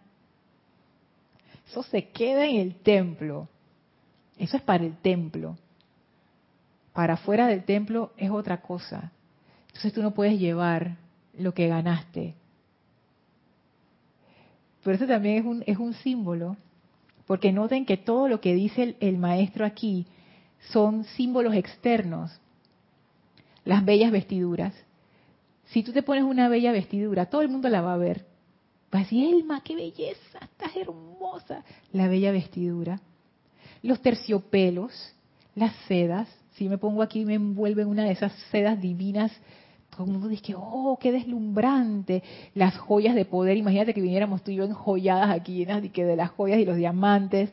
Eso 1.67 1.83
se 1.83 2.11
queda 2.11 2.47
en 2.47 2.57
el 2.57 2.77
templo. 2.77 3.49
Eso 4.39 4.59
es 4.59 4.63
para 4.63 4.85
el 4.85 4.97
templo. 4.99 5.57
Para 6.93 7.15
afuera 7.15 7.49
del 7.49 7.65
templo 7.65 8.13
es 8.17 8.31
otra 8.31 8.61
cosa. 8.61 9.11
Entonces 9.69 9.93
tú 9.93 10.03
no 10.03 10.13
puedes 10.13 10.39
llevar 10.39 10.97
lo 11.37 11.53
que 11.55 11.67
ganaste. 11.69 12.35
Pero 14.85 14.97
eso 14.97 15.07
también 15.07 15.39
es 15.39 15.45
un, 15.45 15.65
es 15.67 15.79
un 15.79 15.95
símbolo, 15.95 16.57
porque 17.27 17.53
noten 17.53 17.87
que 17.87 17.97
todo 17.97 18.29
lo 18.29 18.41
que 18.41 18.55
dice 18.55 18.97
el, 19.01 19.19
maestro 19.19 19.65
aquí 19.65 20.07
son 20.73 21.05
símbolos 21.05 21.55
externos. 21.55 22.41
Las 23.65 23.85
bellas 23.85 24.13
vestiduras. 24.13 24.75
Si 25.67 25.83
tú 25.83 25.93
te 25.93 26.03
pones 26.03 26.23
una 26.25 26.49
bella 26.49 26.73
vestidura, 26.73 27.27
todo 27.27 27.43
el 27.43 27.49
mundo 27.49 27.69
la 27.69 27.81
va 27.81 27.95
a 27.95 27.99
ver. 27.99 28.27
Va 28.95 29.01
a 29.01 29.03
decir, 29.03 29.35
Elma, 29.35 29.63
qué 29.63 29.75
belleza, 29.75 30.39
estás 30.41 30.77
hermosa. 30.77 31.65
La 31.93 32.07
bella 32.07 32.31
vestidura 32.31 33.01
los 33.87 34.01
terciopelos, 34.01 34.93
las 35.55 35.75
sedas. 35.87 36.29
Si 36.55 36.69
me 36.69 36.79
pongo 36.79 37.03
aquí 37.03 37.25
me 37.25 37.35
envuelven 37.35 37.89
una 37.89 38.05
de 38.05 38.13
esas 38.13 38.33
sedas 38.51 38.81
divinas, 38.81 39.33
todo 39.97 40.07
el 40.07 40.13
mundo 40.13 40.29
dice, 40.29 40.55
oh, 40.57 40.99
qué 41.01 41.11
deslumbrante. 41.11 42.23
Las 42.55 42.77
joyas 42.77 43.15
de 43.15 43.25
poder, 43.25 43.57
imagínate 43.57 43.95
que 43.95 44.03
viniéramos 44.03 44.43
tú 44.43 44.51
y 44.51 44.57
yo 44.57 44.65
enjolladas 44.65 45.31
aquí, 45.31 45.55
llenas 45.55 45.81
de, 45.81 45.91
que 45.91 46.05
de 46.05 46.17
las 46.17 46.31
joyas 46.31 46.59
y 46.59 46.67
los 46.67 46.77
diamantes. 46.77 47.51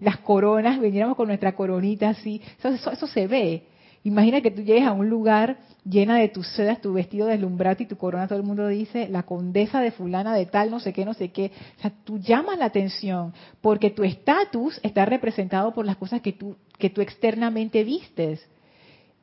Las 0.00 0.16
coronas, 0.18 0.80
viniéramos 0.80 1.16
con 1.16 1.28
nuestra 1.28 1.54
coronita 1.54 2.08
así. 2.08 2.40
eso, 2.62 2.90
eso 2.90 3.06
se 3.06 3.26
ve. 3.26 3.64
Imagina 4.04 4.40
que 4.40 4.50
tú 4.50 4.62
llegues 4.62 4.84
a 4.84 4.92
un 4.92 5.08
lugar 5.08 5.58
llena 5.84 6.16
de 6.16 6.28
tus 6.28 6.46
sedas, 6.48 6.80
tu 6.80 6.92
vestido 6.92 7.26
deslumbrante 7.26 7.84
y 7.84 7.86
tu 7.86 7.96
corona, 7.96 8.26
todo 8.26 8.38
el 8.38 8.44
mundo 8.44 8.66
dice, 8.66 9.08
la 9.08 9.24
condesa 9.24 9.80
de 9.80 9.92
fulana 9.92 10.34
de 10.34 10.46
tal, 10.46 10.70
no 10.70 10.80
sé 10.80 10.92
qué, 10.92 11.04
no 11.04 11.14
sé 11.14 11.28
qué. 11.30 11.52
O 11.78 11.82
sea, 11.82 11.92
tú 12.04 12.18
llamas 12.18 12.58
la 12.58 12.64
atención 12.64 13.32
porque 13.60 13.90
tu 13.90 14.02
estatus 14.02 14.80
está 14.82 15.04
representado 15.04 15.72
por 15.72 15.84
las 15.86 15.96
cosas 15.96 16.20
que 16.20 16.32
tú, 16.32 16.56
que 16.78 16.90
tú 16.90 17.00
externamente 17.00 17.84
vistes. 17.84 18.44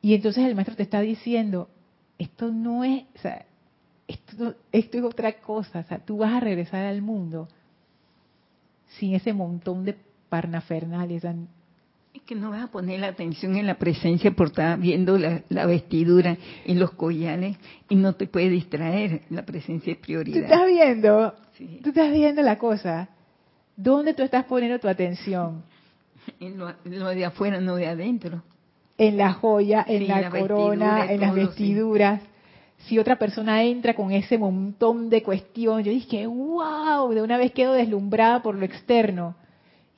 Y 0.00 0.14
entonces 0.14 0.44
el 0.44 0.54
maestro 0.54 0.76
te 0.76 0.82
está 0.82 1.00
diciendo, 1.00 1.68
esto 2.20 2.52
no 2.52 2.84
es, 2.84 3.04
o 3.16 3.18
sea, 3.18 3.46
esto, 4.06 4.54
esto 4.72 4.98
es 4.98 5.04
otra 5.04 5.32
cosa, 5.40 5.80
o 5.80 5.84
sea, 5.84 5.98
tú 5.98 6.18
vas 6.18 6.34
a 6.34 6.40
regresar 6.40 6.84
al 6.84 7.00
mundo 7.00 7.48
sin 8.98 9.14
ese 9.14 9.32
montón 9.32 9.84
de 9.84 9.96
parnafernales, 10.28 11.24
es 12.12 12.22
que 12.22 12.34
no 12.34 12.50
vas 12.50 12.64
a 12.64 12.66
poner 12.66 13.00
la 13.00 13.06
atención 13.06 13.56
en 13.56 13.66
la 13.66 13.78
presencia 13.78 14.32
por 14.32 14.48
estar 14.48 14.78
viendo 14.78 15.16
la, 15.16 15.66
vestidura 15.66 16.36
y 16.66 16.74
los 16.74 16.90
collares 16.92 17.56
y 17.88 17.94
no 17.94 18.14
te 18.14 18.26
puede 18.26 18.50
distraer. 18.50 19.22
La 19.30 19.46
presencia 19.46 19.92
es 19.92 19.98
prioridad. 19.98 20.40
¿Tú 20.40 20.44
estás 20.44 20.66
viendo? 20.66 21.34
¿Tú 21.82 21.88
estás 21.90 22.12
viendo 22.12 22.42
la 22.42 22.58
cosa? 22.58 23.08
¿Dónde 23.76 24.12
tú 24.14 24.24
estás 24.24 24.44
poniendo 24.44 24.80
tu 24.80 24.88
atención? 24.88 25.62
En 26.40 26.58
lo, 26.58 27.08
de 27.08 27.24
afuera, 27.24 27.60
no 27.60 27.76
de 27.76 27.86
adentro. 27.86 28.42
En 29.00 29.16
la 29.16 29.32
joya, 29.32 29.84
en 29.88 30.08
la, 30.08 30.30
corona, 30.30 31.10
en 31.10 31.20
las 31.20 31.34
vestiduras. 31.34 32.20
Si 32.86 32.98
otra 32.98 33.16
persona 33.16 33.62
entra 33.62 33.94
con 33.94 34.10
ese 34.10 34.36
montón 34.36 35.08
de 35.08 35.22
cuestiones, 35.22 35.86
yo 35.86 35.92
dije, 35.92 36.26
wow, 36.26 37.10
de 37.12 37.22
una 37.22 37.38
vez 37.38 37.52
quedo 37.52 37.72
deslumbrada 37.72 38.42
por 38.42 38.54
lo 38.54 38.64
externo 38.64 39.34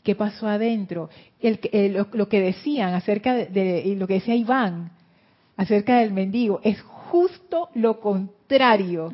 qué 0.03 0.15
pasó 0.15 0.49
adentro. 0.49 1.09
El, 1.41 2.07
lo, 2.13 2.29
que 2.29 2.41
decían 2.41 2.95
acerca 2.95 3.35
de, 3.35 3.95
lo 3.97 4.07
que 4.07 4.15
decía 4.15 4.35
Iván 4.35 4.93
acerca 5.57 5.99
del 5.99 6.13
mendigo 6.13 6.61
es 6.63 6.81
justo 6.81 7.69
lo 7.75 8.01
contrario. 8.01 9.13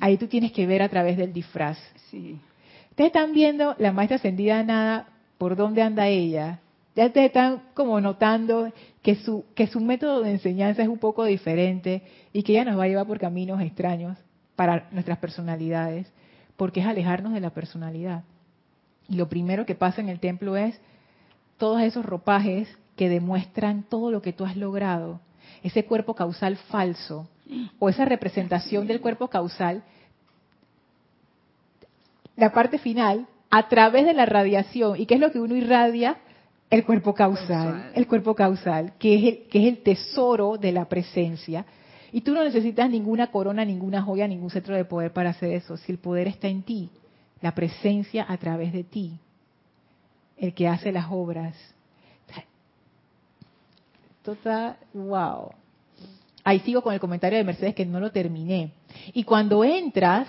Ahí 0.00 0.16
tú 0.16 0.26
tienes 0.26 0.52
que 0.52 0.66
ver 0.66 0.82
a 0.82 0.88
través 0.88 1.16
del 1.16 1.32
disfraz. 1.32 1.78
Sí. 2.10 2.38
Ustedes 2.90 3.08
están 3.08 3.32
viendo 3.32 3.74
la 3.78 3.92
maestra 3.92 4.16
ascendida 4.16 4.62
nada 4.62 5.08
por 5.38 5.56
dónde 5.56 5.82
anda 5.82 6.08
ella. 6.08 6.60
Ya 6.94 7.06
ustedes 7.06 7.28
están 7.28 7.62
como 7.74 8.00
notando 8.00 8.70
que 9.02 9.16
su, 9.16 9.44
que 9.54 9.66
su 9.66 9.80
método 9.80 10.22
de 10.22 10.30
enseñanza 10.30 10.82
es 10.82 10.88
un 10.88 10.98
poco 10.98 11.24
diferente 11.24 12.02
y 12.32 12.42
que 12.42 12.52
ella 12.52 12.64
nos 12.64 12.78
va 12.78 12.84
a 12.84 12.88
llevar 12.88 13.06
por 13.06 13.18
caminos 13.18 13.60
extraños 13.60 14.16
para 14.54 14.88
nuestras 14.92 15.18
personalidades, 15.18 16.06
porque 16.56 16.80
es 16.80 16.86
alejarnos 16.86 17.32
de 17.32 17.40
la 17.40 17.50
personalidad. 17.50 18.22
Y 19.08 19.16
lo 19.16 19.28
primero 19.28 19.66
que 19.66 19.74
pasa 19.74 20.00
en 20.00 20.08
el 20.08 20.20
templo 20.20 20.56
es 20.56 20.80
todos 21.58 21.82
esos 21.82 22.06
ropajes 22.06 22.68
que 22.96 23.08
demuestran 23.08 23.82
todo 23.82 24.10
lo 24.10 24.22
que 24.22 24.32
tú 24.32 24.44
has 24.44 24.56
logrado, 24.56 25.20
ese 25.62 25.84
cuerpo 25.84 26.14
causal 26.14 26.56
falso 26.56 27.28
o 27.78 27.88
esa 27.88 28.04
representación 28.04 28.86
del 28.86 29.00
cuerpo 29.00 29.28
causal, 29.28 29.82
la 32.36 32.52
parte 32.52 32.78
final, 32.78 33.26
a 33.50 33.68
través 33.68 34.06
de 34.06 34.14
la 34.14 34.26
radiación, 34.26 34.98
¿y 34.98 35.06
qué 35.06 35.14
es 35.14 35.20
lo 35.20 35.30
que 35.30 35.40
uno 35.40 35.54
irradia? 35.54 36.16
El 36.72 36.86
cuerpo 36.86 37.12
causal, 37.14 37.92
el 37.94 38.06
cuerpo 38.06 38.34
causal, 38.34 38.94
que 38.98 39.14
es 39.14 39.24
el, 39.24 39.48
que 39.48 39.58
es 39.60 39.68
el 39.68 39.82
tesoro 39.82 40.56
de 40.56 40.72
la 40.72 40.86
presencia. 40.86 41.66
Y 42.10 42.22
tú 42.22 42.32
no 42.32 42.42
necesitas 42.42 42.88
ninguna 42.88 43.30
corona, 43.30 43.62
ninguna 43.64 44.00
joya, 44.00 44.26
ningún 44.26 44.48
centro 44.48 44.74
de 44.74 44.86
poder 44.86 45.12
para 45.12 45.30
hacer 45.30 45.52
eso, 45.52 45.76
si 45.76 45.92
el 45.92 45.98
poder 45.98 46.28
está 46.28 46.48
en 46.48 46.62
ti 46.62 46.88
la 47.42 47.54
presencia 47.54 48.24
a 48.26 48.38
través 48.38 48.72
de 48.72 48.84
ti, 48.84 49.18
el 50.38 50.54
que 50.54 50.66
hace 50.66 50.92
las 50.92 51.06
obras. 51.10 51.54
Total, 54.22 54.76
wow. 54.94 55.50
Ahí 56.44 56.60
sigo 56.60 56.80
con 56.80 56.94
el 56.94 57.00
comentario 57.00 57.36
de 57.36 57.44
Mercedes 57.44 57.74
que 57.74 57.84
no 57.84 58.00
lo 58.00 58.12
terminé. 58.12 58.72
Y 59.12 59.24
cuando 59.24 59.64
entras, 59.64 60.28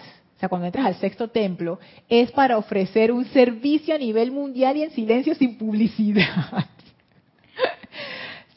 cuando 0.49 0.67
entras 0.67 0.85
al 0.85 0.95
sexto 0.95 1.29
templo, 1.29 1.79
es 2.09 2.31
para 2.31 2.57
ofrecer 2.57 3.11
un 3.11 3.25
servicio 3.25 3.95
a 3.95 3.97
nivel 3.97 4.31
mundial 4.31 4.77
y 4.77 4.83
en 4.83 4.91
silencio 4.91 5.35
sin 5.35 5.57
publicidad. 5.57 6.25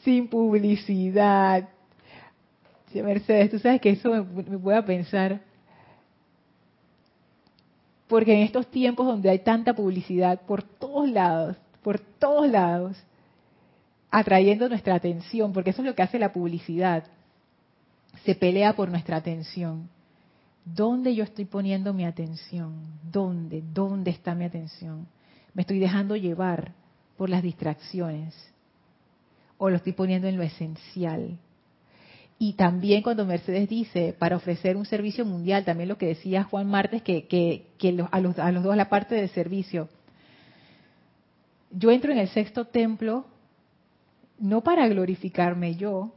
sin 0.03 0.27
publicidad. 0.27 1.69
Mercedes, 2.93 3.51
tú 3.51 3.59
sabes 3.59 3.79
que 3.79 3.91
eso 3.91 4.09
me, 4.09 4.43
me 4.43 4.57
puede 4.57 4.81
pensar, 4.83 5.39
porque 8.07 8.33
en 8.33 8.41
estos 8.41 8.67
tiempos 8.67 9.05
donde 9.05 9.29
hay 9.29 9.39
tanta 9.39 9.73
publicidad 9.73 10.41
por 10.41 10.63
todos 10.63 11.09
lados, 11.09 11.57
por 11.83 11.99
todos 11.99 12.49
lados, 12.49 12.97
atrayendo 14.09 14.69
nuestra 14.69 14.95
atención, 14.95 15.53
porque 15.53 15.71
eso 15.71 15.81
es 15.81 15.87
lo 15.87 15.95
que 15.95 16.01
hace 16.01 16.17
la 16.17 16.33
publicidad, 16.33 17.03
se 18.23 18.35
pelea 18.35 18.73
por 18.73 18.89
nuestra 18.89 19.17
atención. 19.17 19.89
¿Dónde 20.75 21.15
yo 21.15 21.23
estoy 21.23 21.45
poniendo 21.45 21.93
mi 21.93 22.05
atención? 22.05 22.73
¿Dónde? 23.09 23.63
¿Dónde 23.73 24.11
está 24.11 24.35
mi 24.35 24.43
atención? 24.45 25.07
¿Me 25.53 25.61
estoy 25.61 25.79
dejando 25.79 26.15
llevar 26.15 26.73
por 27.15 27.29
las 27.29 27.41
distracciones? 27.41 28.35
¿O 29.57 29.69
lo 29.69 29.77
estoy 29.77 29.93
poniendo 29.93 30.27
en 30.27 30.35
lo 30.35 30.43
esencial? 30.43 31.37
Y 32.37 32.53
también 32.53 33.01
cuando 33.01 33.25
Mercedes 33.25 33.69
dice, 33.69 34.13
para 34.17 34.35
ofrecer 34.35 34.75
un 34.75 34.85
servicio 34.85 35.25
mundial, 35.25 35.63
también 35.63 35.89
lo 35.89 35.97
que 35.97 36.07
decía 36.07 36.43
Juan 36.43 36.67
Martes, 36.67 37.01
que, 37.01 37.27
que, 37.27 38.05
a, 38.11 38.19
los, 38.19 38.37
a 38.37 38.51
los 38.51 38.63
dos 38.63 38.75
la 38.75 38.89
parte 38.89 39.15
de 39.15 39.27
servicio. 39.29 39.89
Yo 41.71 41.91
entro 41.91 42.11
en 42.11 42.19
el 42.19 42.27
sexto 42.27 42.65
templo 42.65 43.25
no 44.37 44.61
para 44.61 44.87
glorificarme 44.87 45.75
yo. 45.75 46.13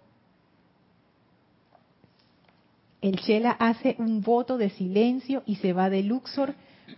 El 3.01 3.17
Shela 3.17 3.53
hace 3.53 3.97
un 3.99 4.21
voto 4.21 4.59
de 4.59 4.71
silencio 4.71 5.43
y 5.47 5.57
se 5.57 5.73
va 5.73 5.89
de 5.89 6.03
Luxor 6.03 6.55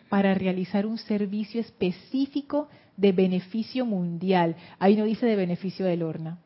para 0.08 0.34
realizar 0.34 0.86
un 0.86 0.98
servicio 0.98 1.60
específico 1.60 2.68
de 2.96 3.12
beneficio 3.12 3.86
mundial. 3.86 4.56
Ahí 4.78 4.96
no 4.96 5.04
dice 5.04 5.26
de 5.26 5.36
beneficio 5.36 5.86
del 5.86 6.00
Lorna. 6.00 6.38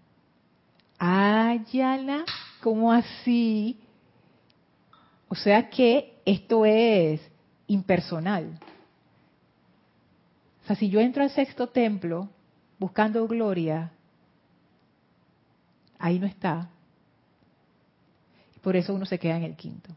Ayala 0.98 2.24
¿Cómo 2.60 2.92
así? 2.92 3.78
O 5.28 5.34
sea 5.34 5.70
que 5.70 6.20
esto 6.24 6.64
es 6.64 7.20
impersonal. 7.68 8.58
O 10.64 10.66
sea, 10.66 10.74
si 10.74 10.88
yo 10.88 10.98
entro 11.00 11.22
al 11.22 11.30
sexto 11.30 11.68
templo 11.68 12.28
buscando 12.78 13.26
gloria, 13.28 13.92
ahí 15.98 16.18
no 16.18 16.26
está. 16.26 16.70
Por 18.66 18.74
eso 18.74 18.92
uno 18.92 19.06
se 19.06 19.20
queda 19.20 19.36
en 19.36 19.44
el 19.44 19.54
quinto. 19.54 19.94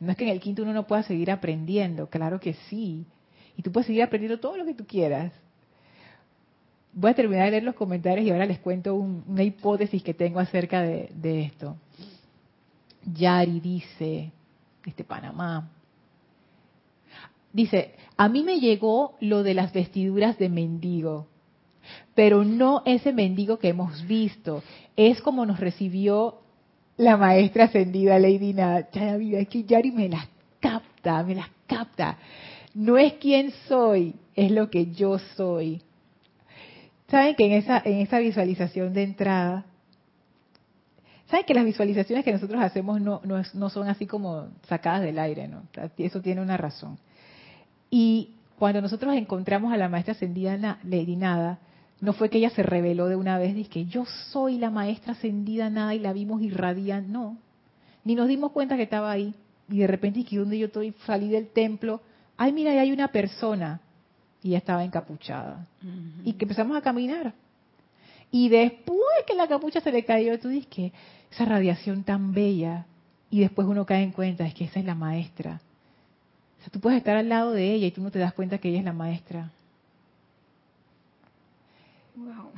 No 0.00 0.10
es 0.10 0.16
que 0.16 0.24
en 0.24 0.30
el 0.30 0.40
quinto 0.40 0.64
uno 0.64 0.72
no 0.72 0.84
pueda 0.84 1.04
seguir 1.04 1.30
aprendiendo, 1.30 2.08
claro 2.10 2.40
que 2.40 2.54
sí. 2.68 3.06
Y 3.56 3.62
tú 3.62 3.70
puedes 3.70 3.86
seguir 3.86 4.02
aprendiendo 4.02 4.40
todo 4.40 4.56
lo 4.56 4.64
que 4.64 4.74
tú 4.74 4.84
quieras. 4.84 5.32
voy 6.92 7.12
a 7.12 7.14
terminar 7.14 7.44
de 7.44 7.50
leer 7.52 7.62
los 7.62 7.76
comentarios 7.76 8.26
y 8.26 8.32
ahora 8.32 8.46
les 8.46 8.58
cuento 8.58 8.96
una 8.96 9.44
hipótesis 9.44 10.02
que 10.02 10.12
tengo 10.12 10.40
acerca 10.40 10.82
de, 10.82 11.08
de 11.14 11.42
esto. 11.42 11.76
Yari 13.14 13.60
dice, 13.60 14.32
este 14.84 15.04
Panamá, 15.04 15.70
dice, 17.52 17.94
a 18.16 18.28
mí 18.28 18.42
me 18.42 18.58
llegó 18.58 19.14
lo 19.20 19.44
de 19.44 19.54
las 19.54 19.72
vestiduras 19.72 20.36
de 20.36 20.48
mendigo, 20.48 21.28
pero 22.16 22.42
no 22.42 22.82
ese 22.86 23.12
mendigo 23.12 23.60
que 23.60 23.68
hemos 23.68 24.04
visto, 24.08 24.64
es 24.96 25.22
como 25.22 25.46
nos 25.46 25.60
recibió 25.60 26.40
la 26.96 27.16
maestra 27.16 27.64
ascendida 27.64 28.18
Lady 28.18 28.52
Nada. 28.52 28.88
Es 28.92 29.48
que 29.48 29.64
Yari 29.64 29.90
me 29.90 30.08
las 30.08 30.26
capta, 30.60 31.22
me 31.22 31.34
las 31.34 31.48
capta. 31.66 32.18
No 32.74 32.98
es 32.98 33.14
quién 33.14 33.52
soy, 33.68 34.14
es 34.34 34.50
lo 34.50 34.70
que 34.70 34.92
yo 34.92 35.18
soy. 35.36 35.82
Saben 37.08 37.34
que 37.36 37.46
en 37.46 37.52
esa, 37.52 37.80
en 37.84 38.00
esa 38.00 38.18
visualización 38.18 38.92
de 38.92 39.04
entrada, 39.04 39.64
saben 41.30 41.46
que 41.46 41.54
las 41.54 41.64
visualizaciones 41.64 42.24
que 42.24 42.32
nosotros 42.32 42.60
hacemos 42.60 43.00
no, 43.00 43.20
no, 43.24 43.70
son 43.70 43.88
así 43.88 44.06
como 44.06 44.48
sacadas 44.68 45.02
del 45.02 45.18
aire, 45.18 45.48
¿no? 45.48 45.62
Eso 45.98 46.20
tiene 46.20 46.40
una 46.40 46.56
razón. 46.56 46.98
Y 47.90 48.34
cuando 48.58 48.80
nosotros 48.80 49.14
encontramos 49.14 49.72
a 49.72 49.76
la 49.76 49.88
maestra 49.88 50.12
ascendida 50.12 50.78
Lady 50.82 51.16
Nada, 51.16 51.58
no 52.00 52.12
fue 52.12 52.28
que 52.28 52.38
ella 52.38 52.50
se 52.50 52.62
reveló 52.62 53.08
de 53.08 53.16
una 53.16 53.38
vez, 53.38 53.54
dice 53.54 53.70
que 53.70 53.86
yo 53.86 54.04
soy 54.30 54.58
la 54.58 54.70
maestra 54.70 55.12
ascendida 55.12 55.70
Nada 55.70 55.94
y 55.94 55.98
la 55.98 56.12
vimos 56.12 56.42
irradiar, 56.42 57.02
no. 57.02 57.38
Ni 58.04 58.14
nos 58.14 58.28
dimos 58.28 58.52
cuenta 58.52 58.76
que 58.76 58.82
estaba 58.82 59.10
ahí. 59.10 59.34
Y 59.68 59.78
de 59.78 59.86
repente, 59.86 60.24
que 60.24 60.36
donde 60.36 60.58
yo 60.58 60.66
estoy, 60.66 60.94
salí 61.06 61.28
del 61.28 61.48
templo, 61.48 62.00
ay, 62.36 62.52
mira, 62.52 62.70
ahí 62.70 62.78
hay 62.78 62.92
una 62.92 63.08
persona 63.08 63.80
y 64.42 64.50
ya 64.50 64.58
estaba 64.58 64.84
encapuchada. 64.84 65.66
Y 66.24 66.34
que 66.34 66.44
empezamos 66.44 66.76
a 66.76 66.82
caminar. 66.82 67.34
Y 68.30 68.48
después 68.48 69.00
que 69.26 69.34
la 69.34 69.48
capucha 69.48 69.80
se 69.80 69.90
le 69.90 70.04
cayó, 70.04 70.38
tú 70.38 70.48
dices 70.48 70.68
que 70.68 70.92
esa 71.30 71.44
radiación 71.46 72.04
tan 72.04 72.32
bella, 72.32 72.86
y 73.30 73.40
después 73.40 73.66
uno 73.66 73.84
cae 73.86 74.02
en 74.02 74.12
cuenta, 74.12 74.46
es 74.46 74.54
que 74.54 74.64
esa 74.64 74.78
es 74.78 74.84
la 74.84 74.94
maestra. 74.94 75.60
O 76.58 76.62
sea, 76.62 76.70
tú 76.70 76.80
puedes 76.80 76.98
estar 76.98 77.16
al 77.16 77.28
lado 77.28 77.52
de 77.52 77.72
ella 77.72 77.86
y 77.86 77.90
tú 77.90 78.02
no 78.02 78.10
te 78.10 78.18
das 78.18 78.34
cuenta 78.34 78.58
que 78.58 78.68
ella 78.68 78.78
es 78.78 78.84
la 78.84 78.92
maestra. 78.92 79.50
Wow. 82.16 82.50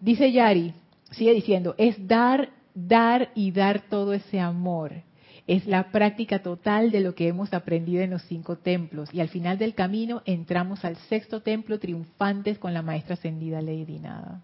Dice 0.00 0.32
Yari, 0.32 0.74
sigue 1.12 1.32
diciendo, 1.32 1.74
es 1.78 2.06
dar, 2.06 2.50
dar 2.74 3.30
y 3.34 3.52
dar 3.52 3.88
todo 3.88 4.12
ese 4.12 4.40
amor 4.40 4.92
es 5.46 5.66
la 5.66 5.90
práctica 5.90 6.42
total 6.42 6.90
de 6.90 7.00
lo 7.00 7.14
que 7.14 7.28
hemos 7.28 7.52
aprendido 7.52 8.02
en 8.02 8.10
los 8.10 8.22
cinco 8.22 8.56
templos. 8.56 9.12
Y 9.12 9.20
al 9.20 9.28
final 9.28 9.58
del 9.58 9.74
camino 9.74 10.22
entramos 10.24 10.84
al 10.84 10.96
sexto 10.96 11.42
templo 11.42 11.78
triunfantes 11.78 12.58
con 12.58 12.72
la 12.72 12.82
maestra 12.82 13.14
ascendida 13.14 13.60
Lady 13.60 13.98
Nada. 13.98 14.42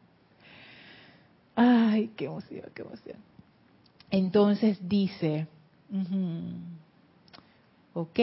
Ay, 1.57 2.11
qué 2.17 2.27
emoción, 2.27 2.67
qué 2.75 2.83
emoción. 2.83 3.17
Entonces 4.11 4.79
dice, 4.89 5.47
ok, 7.95 8.19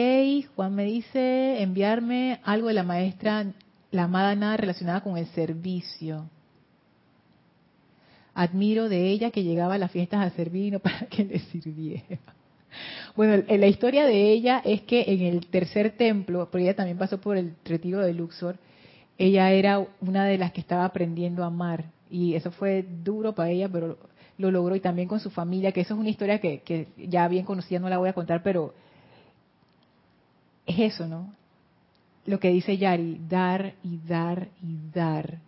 Juan 0.54 0.74
me 0.74 0.84
dice 0.84 1.62
enviarme 1.62 2.40
algo 2.44 2.68
de 2.68 2.74
la 2.74 2.82
maestra, 2.84 3.46
la 3.90 4.04
amada 4.04 4.34
nada 4.34 4.56
relacionada 4.56 5.00
con 5.02 5.16
el 5.16 5.26
servicio. 5.28 6.28
Admiro 8.34 8.88
de 8.88 9.08
ella 9.08 9.30
que 9.30 9.42
llegaba 9.42 9.74
a 9.74 9.78
las 9.78 9.90
fiestas 9.90 10.20
a 10.20 10.36
servir 10.36 10.72
no 10.72 10.78
para 10.78 11.06
que 11.06 11.24
le 11.24 11.38
sirviera. 11.38 12.18
Bueno, 13.16 13.42
la 13.48 13.66
historia 13.66 14.06
de 14.06 14.30
ella 14.30 14.62
es 14.64 14.82
que 14.82 15.04
en 15.08 15.22
el 15.22 15.46
tercer 15.46 15.96
templo, 15.96 16.48
porque 16.50 16.64
ella 16.64 16.76
también 16.76 16.98
pasó 16.98 17.20
por 17.20 17.36
el 17.36 17.54
retiro 17.64 18.00
de 18.00 18.12
Luxor, 18.12 18.56
ella 19.16 19.50
era 19.50 19.84
una 20.00 20.24
de 20.26 20.38
las 20.38 20.52
que 20.52 20.60
estaba 20.60 20.84
aprendiendo 20.84 21.42
a 21.42 21.46
amar. 21.46 21.86
Y 22.10 22.34
eso 22.34 22.50
fue 22.52 22.86
duro 23.02 23.34
para 23.34 23.50
ella, 23.50 23.68
pero 23.68 23.98
lo 24.36 24.50
logró 24.50 24.76
y 24.76 24.80
también 24.80 25.08
con 25.08 25.18
su 25.18 25.30
familia, 25.30 25.72
que 25.72 25.80
eso 25.80 25.94
es 25.94 26.00
una 26.00 26.10
historia 26.10 26.40
que, 26.40 26.60
que 26.60 26.88
ya 26.96 27.26
bien 27.26 27.44
conocida, 27.44 27.80
no 27.80 27.88
la 27.88 27.98
voy 27.98 28.08
a 28.08 28.12
contar, 28.12 28.42
pero 28.42 28.72
es 30.64 30.78
eso, 30.78 31.08
¿no? 31.08 31.34
Lo 32.28 32.38
que 32.38 32.50
dice 32.50 32.76
Yari, 32.76 33.22
dar 33.26 33.72
y 33.82 33.98
dar 34.06 34.48
y 34.62 34.76
dar. 34.92 35.38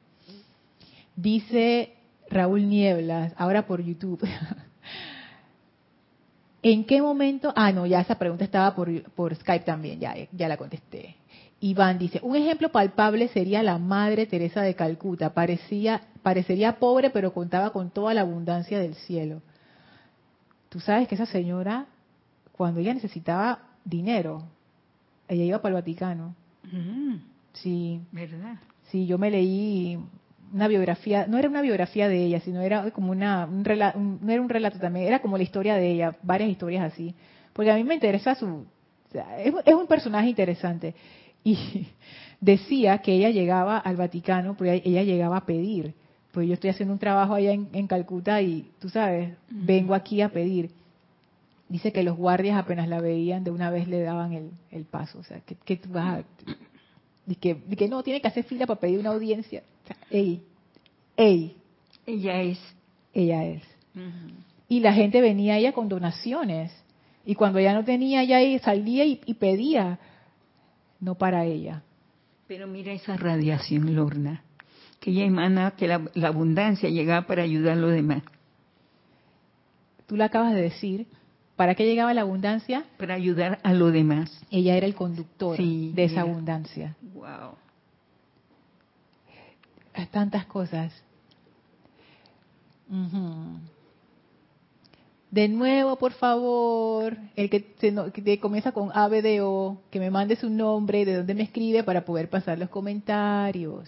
Dice 1.14 1.92
Raúl 2.30 2.66
Nieblas, 2.66 3.34
ahora 3.36 3.66
por 3.66 3.82
YouTube. 3.82 4.26
¿En 6.62 6.86
qué 6.86 7.02
momento? 7.02 7.52
Ah, 7.54 7.70
no, 7.70 7.84
ya 7.84 8.00
esa 8.00 8.14
pregunta 8.14 8.44
estaba 8.44 8.74
por, 8.74 9.02
por 9.12 9.34
Skype 9.34 9.66
también, 9.66 10.00
ya, 10.00 10.14
ya 10.32 10.48
la 10.48 10.56
contesté. 10.56 11.16
Iván 11.60 11.98
dice, 11.98 12.18
un 12.22 12.34
ejemplo 12.34 12.70
palpable 12.70 13.28
sería 13.28 13.62
la 13.62 13.76
Madre 13.76 14.24
Teresa 14.24 14.62
de 14.62 14.74
Calcuta. 14.74 15.34
Parecía, 15.34 16.00
parecería 16.22 16.78
pobre, 16.78 17.10
pero 17.10 17.34
contaba 17.34 17.74
con 17.74 17.90
toda 17.90 18.14
la 18.14 18.22
abundancia 18.22 18.78
del 18.78 18.94
cielo. 18.94 19.42
Tú 20.70 20.80
sabes 20.80 21.08
que 21.08 21.14
esa 21.14 21.26
señora, 21.26 21.88
cuando 22.52 22.80
ella 22.80 22.94
necesitaba 22.94 23.68
dinero, 23.84 24.44
ella 25.28 25.44
iba 25.44 25.60
para 25.60 25.76
el 25.76 25.82
Vaticano. 25.82 26.40
Mm. 26.64 27.16
sí. 27.52 28.00
¿Verdad? 28.12 28.56
Sí, 28.90 29.06
yo 29.06 29.18
me 29.18 29.30
leí 29.30 29.98
una 30.52 30.68
biografía, 30.68 31.26
no 31.26 31.38
era 31.38 31.48
una 31.48 31.62
biografía 31.62 32.08
de 32.08 32.24
ella, 32.24 32.40
sino 32.40 32.60
era 32.60 32.90
como 32.90 33.12
una, 33.12 33.46
un 33.46 33.64
relato, 33.64 33.98
no 33.98 34.32
era 34.32 34.42
un 34.42 34.48
relato 34.48 34.78
también, 34.78 35.06
era 35.06 35.20
como 35.20 35.36
la 35.36 35.44
historia 35.44 35.76
de 35.76 35.92
ella, 35.92 36.16
varias 36.22 36.50
historias 36.50 36.92
así. 36.92 37.14
Porque 37.52 37.70
a 37.70 37.76
mí 37.76 37.84
me 37.84 37.94
interesa 37.94 38.34
su, 38.34 38.66
es, 39.12 39.74
un 39.74 39.86
personaje 39.86 40.28
interesante. 40.28 40.94
Y 41.44 41.86
decía 42.40 42.98
que 42.98 43.12
ella 43.12 43.30
llegaba 43.30 43.78
al 43.78 43.96
Vaticano, 43.96 44.56
porque 44.56 44.82
ella 44.84 45.02
llegaba 45.02 45.38
a 45.38 45.46
pedir. 45.46 45.94
Pues 46.32 46.46
yo 46.46 46.54
estoy 46.54 46.70
haciendo 46.70 46.92
un 46.92 47.00
trabajo 47.00 47.34
allá 47.34 47.52
en, 47.52 47.86
Calcuta 47.88 48.40
y 48.40 48.70
tú 48.78 48.88
sabes, 48.88 49.34
vengo 49.48 49.94
aquí 49.94 50.22
a 50.22 50.28
pedir. 50.28 50.70
Dice 51.70 51.92
que 51.92 52.02
los 52.02 52.16
guardias 52.16 52.58
apenas 52.58 52.88
la 52.88 53.00
veían, 53.00 53.44
de 53.44 53.52
una 53.52 53.70
vez 53.70 53.88
le 53.88 54.02
daban 54.02 54.32
el, 54.32 54.50
el 54.72 54.84
paso. 54.84 55.20
O 55.20 55.22
sea, 55.22 55.40
que, 55.40 55.54
que 55.54 55.76
tú 55.76 55.90
vas 55.90 56.18
a, 56.18 56.24
y 57.30 57.36
que, 57.36 57.56
que 57.62 57.88
no, 57.88 58.02
tiene 58.02 58.20
que 58.20 58.26
hacer 58.26 58.42
fila 58.42 58.66
para 58.66 58.80
pedir 58.80 58.98
una 58.98 59.10
audiencia. 59.10 59.62
ey, 60.10 60.42
ey. 61.16 61.56
Ella 62.04 62.42
es. 62.42 62.58
Ella 63.14 63.44
es. 63.44 63.62
Y 64.68 64.80
la 64.80 64.92
gente 64.92 65.20
venía 65.20 65.54
a 65.54 65.58
ella 65.58 65.72
con 65.72 65.88
donaciones. 65.88 66.72
Y 67.24 67.36
cuando 67.36 67.60
ella 67.60 67.72
no 67.72 67.84
tenía, 67.84 68.22
ella 68.22 68.58
salía 68.58 69.04
y, 69.04 69.34
pedía. 69.34 70.00
No 70.98 71.14
para 71.14 71.44
ella. 71.44 71.84
Pero 72.48 72.66
mira 72.66 72.92
esa 72.92 73.16
radiación, 73.16 73.94
Lorna. 73.94 74.42
Que 74.98 75.12
ella 75.12 75.24
emana 75.24 75.70
que 75.76 75.86
la, 75.86 76.10
la 76.14 76.28
abundancia 76.28 76.90
llegaba 76.90 77.28
para 77.28 77.44
ayudar 77.44 77.74
a 77.74 77.80
los 77.80 77.92
demás. 77.92 78.24
Tú 80.06 80.16
la 80.16 80.24
acabas 80.24 80.52
de 80.54 80.62
decir. 80.62 81.06
¿Para 81.60 81.74
qué 81.74 81.84
llegaba 81.84 82.14
la 82.14 82.22
abundancia? 82.22 82.86
Para 82.96 83.12
ayudar 83.12 83.58
a 83.62 83.74
los 83.74 83.92
demás. 83.92 84.32
Ella 84.50 84.78
era 84.78 84.86
el 84.86 84.94
conductor 84.94 85.58
de 85.58 86.04
esa 86.04 86.22
abundancia. 86.22 86.96
Wow. 87.12 87.54
Tantas 90.10 90.46
cosas. 90.46 90.90
De 95.30 95.48
nuevo, 95.48 95.96
por 95.96 96.12
favor, 96.12 97.18
el 97.36 97.50
que, 97.50 97.74
que 98.14 98.40
comienza 98.40 98.72
con 98.72 98.90
ABDO, 98.94 99.82
que 99.90 100.00
me 100.00 100.10
mande 100.10 100.36
su 100.36 100.48
nombre 100.48 101.04
de 101.04 101.16
dónde 101.16 101.34
me 101.34 101.42
escribe 101.42 101.84
para 101.84 102.06
poder 102.06 102.30
pasar 102.30 102.58
los 102.58 102.70
comentarios. 102.70 103.86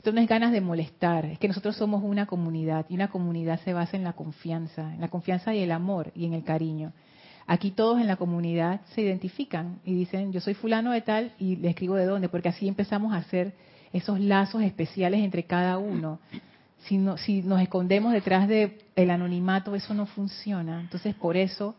Esto 0.00 0.12
no 0.12 0.22
es 0.22 0.28
ganas 0.28 0.50
de 0.50 0.62
molestar, 0.62 1.26
es 1.26 1.38
que 1.38 1.46
nosotros 1.46 1.76
somos 1.76 2.02
una 2.02 2.24
comunidad 2.24 2.86
y 2.88 2.94
una 2.94 3.08
comunidad 3.08 3.60
se 3.60 3.74
basa 3.74 3.98
en 3.98 4.02
la 4.02 4.14
confianza, 4.14 4.94
en 4.94 5.02
la 5.02 5.08
confianza 5.08 5.54
y 5.54 5.58
el 5.58 5.70
amor 5.70 6.10
y 6.14 6.24
en 6.24 6.32
el 6.32 6.42
cariño. 6.42 6.94
Aquí 7.46 7.70
todos 7.70 8.00
en 8.00 8.06
la 8.06 8.16
comunidad 8.16 8.80
se 8.94 9.02
identifican 9.02 9.78
y 9.84 9.92
dicen, 9.92 10.32
yo 10.32 10.40
soy 10.40 10.54
fulano 10.54 10.92
de 10.92 11.02
tal 11.02 11.34
y 11.38 11.56
le 11.56 11.68
escribo 11.68 11.96
de 11.96 12.06
dónde, 12.06 12.30
porque 12.30 12.48
así 12.48 12.66
empezamos 12.66 13.12
a 13.12 13.18
hacer 13.18 13.52
esos 13.92 14.18
lazos 14.18 14.62
especiales 14.62 15.20
entre 15.20 15.42
cada 15.42 15.76
uno. 15.76 16.18
Si, 16.86 16.98
si 17.18 17.42
nos 17.42 17.60
escondemos 17.60 18.14
detrás 18.14 18.48
del 18.48 18.78
el 18.96 19.10
anonimato, 19.10 19.74
eso 19.74 19.92
no 19.92 20.06
funciona. 20.06 20.80
Entonces, 20.80 21.14
por 21.14 21.36
eso, 21.36 21.74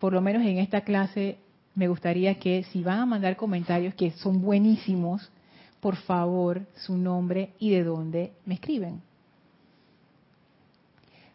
por 0.00 0.12
lo 0.12 0.20
menos 0.20 0.44
en 0.44 0.58
esta 0.58 0.80
clase, 0.80 1.38
me 1.76 1.86
gustaría 1.86 2.40
que 2.40 2.64
si 2.72 2.82
van 2.82 2.98
a 2.98 3.06
mandar 3.06 3.36
comentarios 3.36 3.94
que 3.94 4.10
son 4.10 4.42
buenísimos, 4.42 5.30
por 5.84 5.96
favor 5.96 6.62
su 6.76 6.96
nombre 6.96 7.50
y 7.58 7.68
de 7.68 7.84
dónde 7.84 8.32
me 8.46 8.54
escriben. 8.54 9.02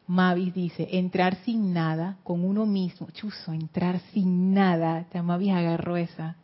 Mavis 0.07 0.55
dice, 0.55 0.87
entrar 0.93 1.35
sin 1.45 1.71
nada 1.71 2.17
con 2.23 2.43
uno 2.43 2.65
mismo. 2.65 3.11
Chuzo, 3.11 3.53
entrar 3.53 3.99
sin 4.11 4.55
nada. 4.55 5.05
Mavis 5.21 5.51
agarró 5.53 5.97
esa. 5.97 6.35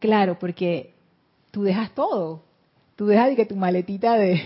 Claro, 0.00 0.36
porque 0.40 0.94
tú 1.52 1.62
dejas 1.62 1.94
todo. 1.94 2.42
Tú 2.96 3.06
dejas 3.06 3.28
de 3.28 3.36
que 3.36 3.46
tu 3.46 3.54
maletita 3.54 4.14
de, 4.14 4.42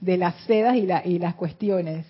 las 0.16 0.34
sedas 0.46 0.76
y, 0.76 0.88
y 1.10 1.18
las 1.18 1.34
cuestiones. 1.34 2.06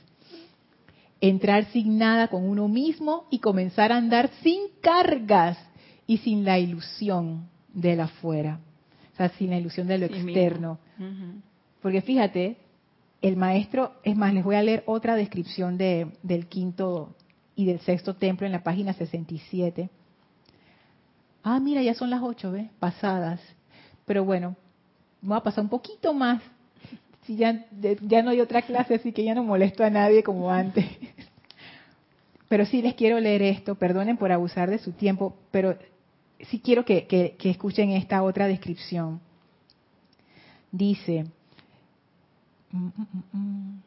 Entrar 1.21 1.65
sin 1.73 1.99
nada 1.99 2.29
con 2.29 2.49
uno 2.49 2.69
mismo 2.69 3.27
y 3.31 3.41
comenzar 3.41 3.91
a 3.91 3.97
andar 3.97 4.31
sin 4.45 4.61
cargas 4.81 5.59
y 6.07 6.19
sin 6.19 6.45
la 6.45 6.61
ilusión 6.61 7.49
de 7.73 7.97
la 7.97 8.05
afuera 8.05 8.61
o 9.15 9.17
sea, 9.17 9.29
sin 9.31 9.51
la 9.51 9.59
ilusión 9.59 9.87
de 9.87 9.99
lo 9.99 10.09
Sí, 10.09 10.15
externo. 10.15 10.79
Porque 11.81 12.03
fíjate, 12.03 12.57
el 13.23 13.37
maestro, 13.37 13.93
es 14.03 14.17
más, 14.17 14.35
les 14.35 14.43
voy 14.43 14.57
a 14.57 14.63
leer 14.63 14.83
otra 14.87 15.15
descripción 15.15 15.79
de, 15.79 16.09
del 16.23 16.47
quinto 16.47 17.15
y 17.55 17.65
del 17.65 17.79
sexto 17.81 18.17
templo 18.17 18.45
en 18.45 18.53
la 18.53 18.65
página 18.65 18.93
67. 18.93 19.89
Ah, 21.45 21.61
mira, 21.61 21.81
ya 21.83 21.95
son 21.95 22.11
las 22.11 22.23
ocho, 22.23 22.51
¿ves? 22.51 22.69
Pasadas. 22.81 23.41
Pero 24.05 24.25
bueno, 24.25 24.57
voy 25.23 25.37
a 25.37 25.43
pasar 25.43 25.63
un 25.63 25.71
poquito 25.71 26.13
más. 26.13 26.43
Si 27.23 27.37
ya, 27.37 27.67
ya 28.03 28.23
no 28.23 28.31
hay 28.31 28.41
otra 28.41 28.63
clase, 28.63 28.97
así 28.97 29.13
que 29.13 29.25
ya 29.25 29.35
no 29.35 29.45
molesto 29.45 29.85
a 29.85 29.91
nadie 29.91 30.25
como 30.25 30.51
antes. 30.51 30.85
Pero 32.49 32.67
sí 32.67 32.83
les 32.83 32.95
quiero 32.95 33.21
leer 33.21 33.43
esto, 33.43 33.77
perdonen 33.77 34.17
por 34.17 34.33
abusar 34.33 34.71
de 34.71 34.79
su 34.79 34.93
tiempo, 34.93 35.35
pero 35.51 35.77
sí 36.51 36.61
quiero 36.61 36.85
que, 36.85 37.37
escuchen 37.43 37.91
esta 37.91 38.23
otra 38.23 38.47
descripción. 38.47 39.21
Dice, 40.71 41.27
mm, 42.73 42.87
mm, 42.87 43.39
mm, 43.39 43.83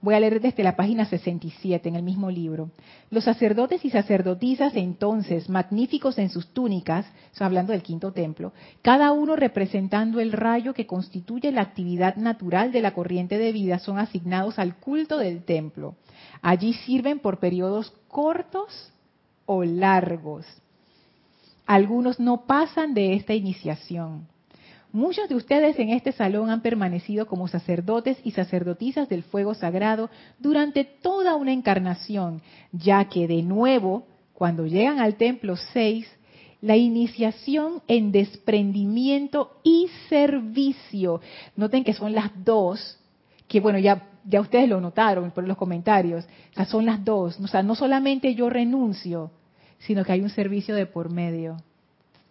voy 0.00 0.14
a 0.14 0.20
leer 0.20 0.40
desde 0.40 0.62
la 0.62 0.76
página 0.76 1.04
67 1.06 1.88
en 1.88 1.96
el 1.96 2.02
mismo 2.02 2.30
libro. 2.30 2.70
Los 3.10 3.24
sacerdotes 3.24 3.84
y 3.84 3.90
sacerdotisas 3.90 4.76
entonces, 4.76 5.48
magníficos 5.48 6.18
en 6.18 6.28
sus 6.28 6.48
túnicas, 6.48 7.06
hablando 7.38 7.72
del 7.72 7.82
quinto 7.82 8.12
templo, 8.12 8.52
cada 8.82 9.12
uno 9.12 9.36
representando 9.36 10.20
el 10.20 10.32
rayo 10.32 10.74
que 10.74 10.86
constituye 10.86 11.50
la 11.50 11.62
actividad 11.62 12.16
natural 12.16 12.72
de 12.72 12.82
la 12.82 12.94
corriente 12.94 13.38
de 13.38 13.52
vida, 13.52 13.78
son 13.78 13.98
asignados 13.98 14.58
al 14.58 14.76
culto 14.76 15.18
del 15.18 15.44
templo. 15.44 15.96
Allí 16.40 16.74
sirven 16.74 17.18
por 17.20 17.38
periodos 17.38 17.92
cortos 18.08 18.92
o 19.46 19.64
largos. 19.64 20.46
Algunos 21.72 22.20
no 22.20 22.44
pasan 22.44 22.92
de 22.92 23.14
esta 23.14 23.32
iniciación. 23.32 24.28
Muchos 24.92 25.26
de 25.30 25.36
ustedes 25.36 25.78
en 25.78 25.88
este 25.88 26.12
salón 26.12 26.50
han 26.50 26.60
permanecido 26.60 27.26
como 27.26 27.48
sacerdotes 27.48 28.18
y 28.24 28.32
sacerdotisas 28.32 29.08
del 29.08 29.22
fuego 29.22 29.54
sagrado 29.54 30.10
durante 30.38 30.84
toda 30.84 31.34
una 31.34 31.50
encarnación, 31.50 32.42
ya 32.72 33.06
que 33.06 33.26
de 33.26 33.42
nuevo, 33.42 34.04
cuando 34.34 34.66
llegan 34.66 34.98
al 35.00 35.14
templo 35.14 35.56
6, 35.56 36.06
la 36.60 36.76
iniciación 36.76 37.80
en 37.88 38.12
desprendimiento 38.12 39.56
y 39.64 39.88
servicio, 40.10 41.22
noten 41.56 41.84
que 41.84 41.94
son 41.94 42.12
las 42.12 42.32
dos, 42.44 42.98
que 43.48 43.60
bueno, 43.60 43.78
ya, 43.78 44.10
ya 44.26 44.42
ustedes 44.42 44.68
lo 44.68 44.78
notaron 44.82 45.30
por 45.30 45.48
los 45.48 45.56
comentarios, 45.56 46.26
o 46.54 46.64
son 46.66 46.84
las 46.84 47.02
dos, 47.02 47.40
o 47.40 47.46
sea, 47.46 47.62
no 47.62 47.74
solamente 47.74 48.34
yo 48.34 48.50
renuncio, 48.50 49.30
sino 49.86 50.04
que 50.04 50.12
hay 50.12 50.20
un 50.20 50.30
servicio 50.30 50.74
de 50.74 50.86
por 50.86 51.10
medio 51.10 51.56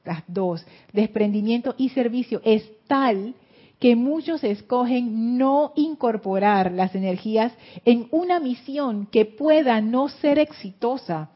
las 0.03 0.23
dos, 0.27 0.65
desprendimiento 0.93 1.75
y 1.77 1.89
servicio, 1.89 2.41
es 2.43 2.69
tal 2.87 3.35
que 3.79 3.95
muchos 3.95 4.43
escogen 4.43 5.37
no 5.37 5.73
incorporar 5.75 6.71
las 6.71 6.93
energías 6.93 7.51
en 7.83 8.07
una 8.11 8.39
misión 8.39 9.07
que 9.07 9.25
pueda 9.25 9.81
no 9.81 10.07
ser 10.07 10.37
exitosa 10.37 11.31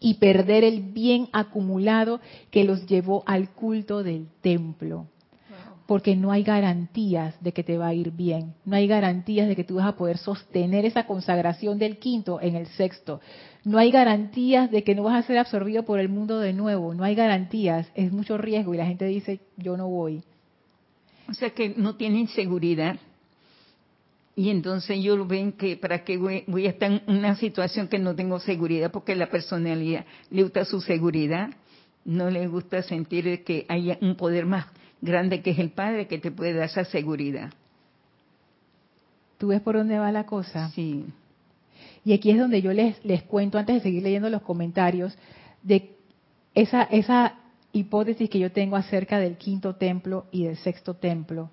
y 0.00 0.14
perder 0.14 0.64
el 0.64 0.80
bien 0.80 1.28
acumulado 1.32 2.20
que 2.50 2.64
los 2.64 2.86
llevó 2.86 3.22
al 3.26 3.50
culto 3.50 4.02
del 4.02 4.26
templo. 4.40 5.06
Porque 5.92 6.16
no 6.16 6.32
hay 6.32 6.42
garantías 6.42 7.34
de 7.42 7.52
que 7.52 7.62
te 7.62 7.76
va 7.76 7.88
a 7.88 7.92
ir 7.92 8.12
bien, 8.12 8.54
no 8.64 8.76
hay 8.76 8.86
garantías 8.86 9.46
de 9.46 9.54
que 9.54 9.62
tú 9.62 9.74
vas 9.74 9.86
a 9.86 9.94
poder 9.94 10.16
sostener 10.16 10.86
esa 10.86 11.06
consagración 11.06 11.78
del 11.78 11.98
quinto 11.98 12.40
en 12.40 12.56
el 12.56 12.66
sexto, 12.68 13.20
no 13.62 13.76
hay 13.76 13.90
garantías 13.90 14.70
de 14.70 14.84
que 14.84 14.94
no 14.94 15.02
vas 15.02 15.22
a 15.22 15.26
ser 15.26 15.36
absorbido 15.36 15.82
por 15.82 16.00
el 16.00 16.08
mundo 16.08 16.38
de 16.38 16.54
nuevo, 16.54 16.94
no 16.94 17.04
hay 17.04 17.14
garantías, 17.14 17.92
es 17.94 18.10
mucho 18.10 18.38
riesgo 18.38 18.72
y 18.72 18.78
la 18.78 18.86
gente 18.86 19.04
dice, 19.04 19.40
yo 19.58 19.76
no 19.76 19.86
voy. 19.86 20.22
O 21.28 21.34
sea 21.34 21.50
que 21.50 21.74
no 21.76 21.94
tienen 21.94 22.26
seguridad. 22.28 22.96
Y 24.34 24.48
entonces 24.48 24.96
ellos 24.96 25.28
ven 25.28 25.52
que 25.52 25.76
para 25.76 26.04
qué 26.04 26.16
voy, 26.16 26.66
a 26.66 26.70
estar 26.70 26.90
en 26.90 27.02
una 27.06 27.36
situación 27.36 27.88
que 27.88 27.98
no 27.98 28.14
tengo 28.14 28.40
seguridad, 28.40 28.90
porque 28.90 29.14
la 29.14 29.28
personalidad 29.28 30.06
le 30.30 30.42
gusta 30.42 30.64
su 30.64 30.80
seguridad, 30.80 31.50
no 32.06 32.30
le 32.30 32.48
gusta 32.48 32.82
sentir 32.82 33.44
que 33.44 33.66
haya 33.68 33.98
un 34.00 34.16
poder 34.16 34.46
más 34.46 34.68
grande 35.02 35.42
que 35.42 35.50
es 35.50 35.58
el 35.58 35.70
Padre 35.70 36.06
que 36.06 36.18
te 36.18 36.30
puede 36.30 36.54
dar 36.54 36.66
esa 36.66 36.84
seguridad. 36.84 37.52
¿Tú 39.36 39.48
ves 39.48 39.60
por 39.60 39.76
dónde 39.76 39.98
va 39.98 40.10
la 40.12 40.24
cosa? 40.24 40.70
Sí. 40.70 41.04
Y 42.04 42.12
aquí 42.14 42.30
es 42.30 42.38
donde 42.38 42.62
yo 42.62 42.72
les, 42.72 43.04
les 43.04 43.22
cuento, 43.24 43.58
antes 43.58 43.76
de 43.76 43.80
seguir 43.82 44.02
leyendo 44.02 44.30
los 44.30 44.42
comentarios, 44.42 45.16
de 45.62 45.90
esa, 46.54 46.84
esa 46.84 47.34
hipótesis 47.72 48.30
que 48.30 48.38
yo 48.38 48.52
tengo 48.52 48.76
acerca 48.76 49.18
del 49.18 49.36
quinto 49.36 49.74
templo 49.74 50.26
y 50.30 50.44
del 50.44 50.56
sexto 50.56 50.94
templo. 50.94 51.50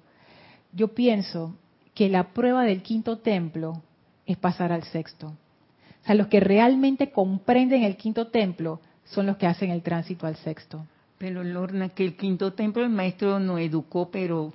Yo 0.71 0.89
pienso 0.89 1.55
que 1.95 2.09
la 2.09 2.29
prueba 2.29 2.63
del 2.63 2.83
quinto 2.83 3.17
templo 3.17 3.81
es 4.25 4.37
pasar 4.37 4.71
al 4.71 4.83
sexto. 4.83 5.27
O 5.27 6.05
sea, 6.05 6.15
los 6.15 6.27
que 6.27 6.39
realmente 6.39 7.11
comprenden 7.11 7.83
el 7.83 7.97
quinto 7.97 8.27
templo 8.27 8.79
son 9.05 9.25
los 9.25 9.37
que 9.37 9.47
hacen 9.47 9.71
el 9.71 9.81
tránsito 9.81 10.27
al 10.27 10.35
sexto. 10.37 10.85
Pero 11.19 11.43
Lorna, 11.43 11.89
que 11.89 12.05
el 12.05 12.15
quinto 12.15 12.53
templo 12.53 12.81
el 12.81 12.89
maestro 12.89 13.39
nos 13.39 13.59
educó, 13.59 14.09
pero 14.09 14.53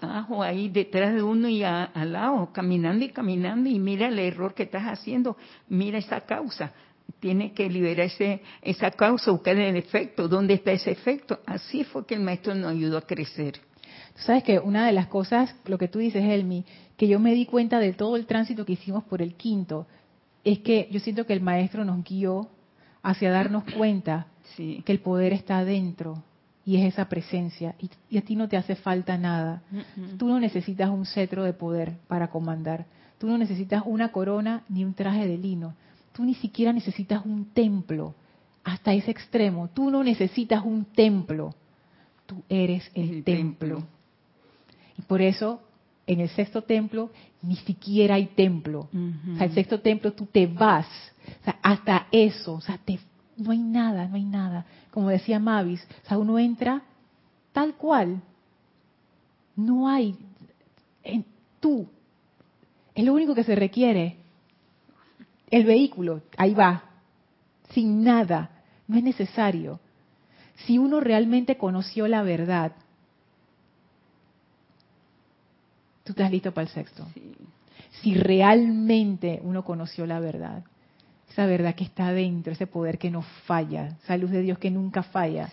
abajo 0.00 0.42
ahí 0.42 0.68
detrás 0.68 1.14
de 1.14 1.22
uno 1.22 1.48
y 1.48 1.64
a- 1.64 1.84
al 1.84 2.12
lado, 2.12 2.52
caminando 2.52 3.04
y 3.04 3.08
caminando 3.08 3.68
y 3.68 3.78
mira 3.78 4.06
el 4.08 4.18
error 4.18 4.54
que 4.54 4.64
estás 4.64 4.84
haciendo, 4.84 5.36
mira 5.68 5.98
esa 5.98 6.20
causa. 6.20 6.72
Tiene 7.20 7.52
que 7.52 7.68
liberar 7.70 8.06
ese, 8.06 8.42
esa 8.60 8.90
causa, 8.90 9.30
buscar 9.30 9.56
el 9.56 9.74
efecto. 9.76 10.28
¿Dónde 10.28 10.54
está 10.54 10.72
ese 10.72 10.90
efecto? 10.90 11.40
Así 11.46 11.84
fue 11.84 12.06
que 12.06 12.14
el 12.14 12.20
maestro 12.20 12.54
nos 12.54 12.70
ayudó 12.72 12.98
a 12.98 13.02
crecer. 13.06 13.54
Tú 14.14 14.22
sabes 14.26 14.44
que 14.44 14.58
una 14.58 14.86
de 14.86 14.92
las 14.92 15.06
cosas, 15.06 15.54
lo 15.66 15.78
que 15.78 15.88
tú 15.88 15.98
dices, 16.00 16.22
Helmi, 16.22 16.64
que 16.98 17.08
yo 17.08 17.18
me 17.18 17.32
di 17.34 17.46
cuenta 17.46 17.78
de 17.78 17.94
todo 17.94 18.16
el 18.16 18.26
tránsito 18.26 18.66
que 18.66 18.74
hicimos 18.74 19.04
por 19.04 19.22
el 19.22 19.34
quinto, 19.34 19.86
es 20.44 20.58
que 20.58 20.88
yo 20.90 21.00
siento 21.00 21.24
que 21.26 21.32
el 21.32 21.40
maestro 21.40 21.84
nos 21.84 22.04
guió 22.04 22.48
hacia 23.02 23.30
darnos 23.30 23.64
cuenta 23.74 24.26
Sí. 24.56 24.82
que 24.84 24.92
el 24.92 25.00
poder 25.00 25.32
está 25.32 25.58
adentro 25.58 26.22
y 26.64 26.76
es 26.76 26.92
esa 26.94 27.08
presencia 27.08 27.74
y, 27.80 27.90
y 28.10 28.18
a 28.18 28.22
ti 28.22 28.36
no 28.36 28.48
te 28.48 28.56
hace 28.56 28.74
falta 28.76 29.16
nada. 29.18 29.62
Tú 30.18 30.28
no 30.28 30.38
necesitas 30.38 30.88
un 30.90 31.06
cetro 31.06 31.42
de 31.44 31.52
poder 31.52 31.94
para 32.08 32.28
comandar. 32.28 32.86
Tú 33.18 33.26
no 33.28 33.38
necesitas 33.38 33.82
una 33.86 34.10
corona 34.12 34.62
ni 34.68 34.84
un 34.84 34.94
traje 34.94 35.26
de 35.26 35.38
lino. 35.38 35.74
Tú 36.12 36.24
ni 36.24 36.34
siquiera 36.34 36.72
necesitas 36.72 37.24
un 37.24 37.46
templo 37.46 38.14
hasta 38.64 38.92
ese 38.92 39.10
extremo. 39.10 39.68
Tú 39.74 39.90
no 39.90 40.04
necesitas 40.04 40.64
un 40.64 40.84
templo. 40.84 41.54
Tú 42.26 42.42
eres 42.48 42.90
el, 42.94 43.10
El 43.10 43.24
templo. 43.24 43.76
templo. 43.76 43.88
Y 44.98 45.02
por 45.02 45.20
eso 45.22 45.62
en 46.06 46.20
el 46.20 46.28
sexto 46.28 46.62
templo 46.62 47.10
ni 47.42 47.56
siquiera 47.56 48.16
hay 48.16 48.26
templo. 48.26 48.88
Ujú. 48.92 49.32
O 49.34 49.36
sea, 49.36 49.46
el 49.46 49.52
sexto 49.54 49.80
templo 49.80 50.12
tú 50.12 50.26
te 50.26 50.46
vas. 50.46 50.86
O 51.40 51.44
sea, 51.44 51.58
hasta 51.62 52.06
eso. 52.12 52.54
O 52.54 52.60
sea, 52.60 52.78
te- 52.78 52.98
no 53.36 53.50
hay 53.50 53.58
nada, 53.58 54.06
no 54.08 54.16
hay 54.16 54.24
nada. 54.24 54.66
Como 54.90 55.08
decía 55.08 55.38
Mavis, 55.38 55.86
o 56.04 56.08
sea, 56.08 56.18
uno 56.18 56.38
entra 56.38 56.82
tal 57.52 57.74
cual. 57.74 58.22
No 59.56 59.88
hay. 59.88 60.16
En, 61.02 61.24
tú. 61.60 61.86
Es 62.94 63.04
lo 63.04 63.14
único 63.14 63.34
que 63.34 63.44
se 63.44 63.54
requiere. 63.54 64.16
El 65.50 65.64
vehículo, 65.64 66.22
ahí 66.36 66.54
va. 66.54 66.84
Sin 67.70 68.02
nada. 68.02 68.50
No 68.86 68.96
es 68.96 69.04
necesario. 69.04 69.80
Si 70.66 70.78
uno 70.78 71.00
realmente 71.00 71.56
conoció 71.56 72.08
la 72.08 72.22
verdad, 72.22 72.72
tú 76.04 76.12
estás 76.12 76.30
listo 76.30 76.52
para 76.52 76.66
el 76.66 76.72
sexto 76.72 77.06
Sí. 77.14 77.34
si 78.02 78.14
realmente 78.14 79.40
uno 79.42 79.64
conoció 79.64 80.06
la 80.06 80.20
verdad. 80.20 80.64
Esa 81.32 81.46
verdad 81.46 81.74
que 81.74 81.84
está 81.84 82.12
dentro, 82.12 82.52
ese 82.52 82.66
poder 82.66 82.98
que 82.98 83.10
no 83.10 83.22
falla, 83.46 83.96
esa 84.04 84.18
luz 84.18 84.30
de 84.30 84.42
Dios 84.42 84.58
que 84.58 84.70
nunca 84.70 85.02
falla. 85.02 85.48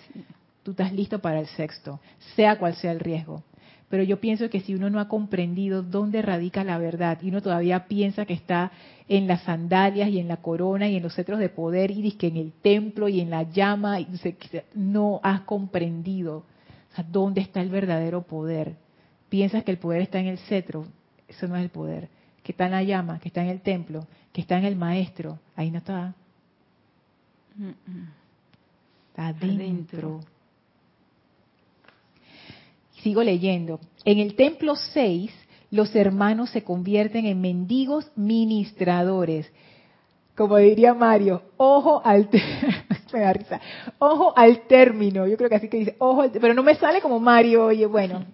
Tú 0.61 0.71
estás 0.71 0.91
listo 0.91 1.19
para 1.19 1.39
el 1.39 1.47
sexto, 1.47 2.01
sea 2.35 2.59
cual 2.59 2.75
sea 2.75 2.91
el 2.91 2.99
riesgo. 2.99 3.43
Pero 3.87 4.03
yo 4.03 4.19
pienso 4.19 4.49
que 4.49 4.59
si 4.59 4.75
uno 4.75 4.89
no 4.89 4.99
ha 4.99 5.07
comprendido 5.07 5.81
dónde 5.81 6.21
radica 6.21 6.65
la 6.65 6.77
verdad 6.77 7.17
y 7.21 7.29
uno 7.29 7.41
todavía 7.41 7.87
piensa 7.87 8.25
que 8.25 8.33
está 8.33 8.71
en 9.07 9.25
las 9.25 9.43
sandalias 9.43 10.09
y 10.09 10.19
en 10.19 10.27
la 10.27 10.37
corona 10.37 10.89
y 10.89 10.97
en 10.97 11.03
los 11.03 11.15
cetros 11.15 11.39
de 11.39 11.47
poder 11.47 11.91
y 11.91 12.01
dice 12.01 12.17
que 12.17 12.27
en 12.27 12.37
el 12.37 12.51
templo 12.51 13.07
y 13.07 13.21
en 13.21 13.29
la 13.29 13.43
llama, 13.43 14.01
y 14.01 14.07
no 14.75 15.21
has 15.23 15.41
comprendido 15.41 16.43
o 16.91 16.95
sea, 16.95 17.05
dónde 17.09 17.39
está 17.39 17.61
el 17.61 17.69
verdadero 17.69 18.23
poder. 18.23 18.75
Piensas 19.29 19.63
que 19.63 19.71
el 19.71 19.77
poder 19.77 20.01
está 20.01 20.19
en 20.19 20.27
el 20.27 20.39
cetro, 20.39 20.85
eso 21.29 21.47
no 21.47 21.55
es 21.55 21.63
el 21.63 21.69
poder. 21.69 22.09
Que 22.49 22.53
está 22.53 22.65
en 22.65 22.71
la 22.71 22.81
llama, 22.81 23.19
que 23.19 23.27
está 23.27 23.43
en 23.43 23.49
el 23.49 23.61
templo, 23.61 24.07
que 24.33 24.41
está 24.41 24.57
en 24.57 24.65
el 24.65 24.75
maestro, 24.75 25.37
ahí 25.55 25.69
no 25.69 25.77
está, 25.77 26.15
está 29.09 29.27
adentro. 29.27 30.21
Sigo 33.03 33.21
leyendo. 33.21 33.79
En 34.03 34.17
el 34.17 34.33
templo 34.33 34.75
6, 34.75 35.31
los 35.69 35.95
hermanos 35.95 36.49
se 36.49 36.63
convierten 36.63 37.27
en 37.27 37.39
mendigos 37.39 38.11
ministradores. 38.15 39.53
Como 40.35 40.57
diría 40.57 40.95
Mario, 40.95 41.43
ojo 41.57 42.01
al 42.03 42.29
me 43.13 43.19
da 43.19 43.31
risa. 43.31 43.61
Ojo 43.99 44.33
al 44.35 44.61
término, 44.61 45.27
yo 45.27 45.37
creo 45.37 45.49
que 45.49 45.55
así 45.55 45.69
que 45.69 45.77
dice, 45.77 45.95
ojo, 45.99 46.23
pero 46.41 46.55
no 46.55 46.63
me 46.63 46.73
sale 46.73 46.99
como 46.99 47.19
Mario, 47.19 47.67
oye, 47.67 47.85
bueno. 47.85 48.25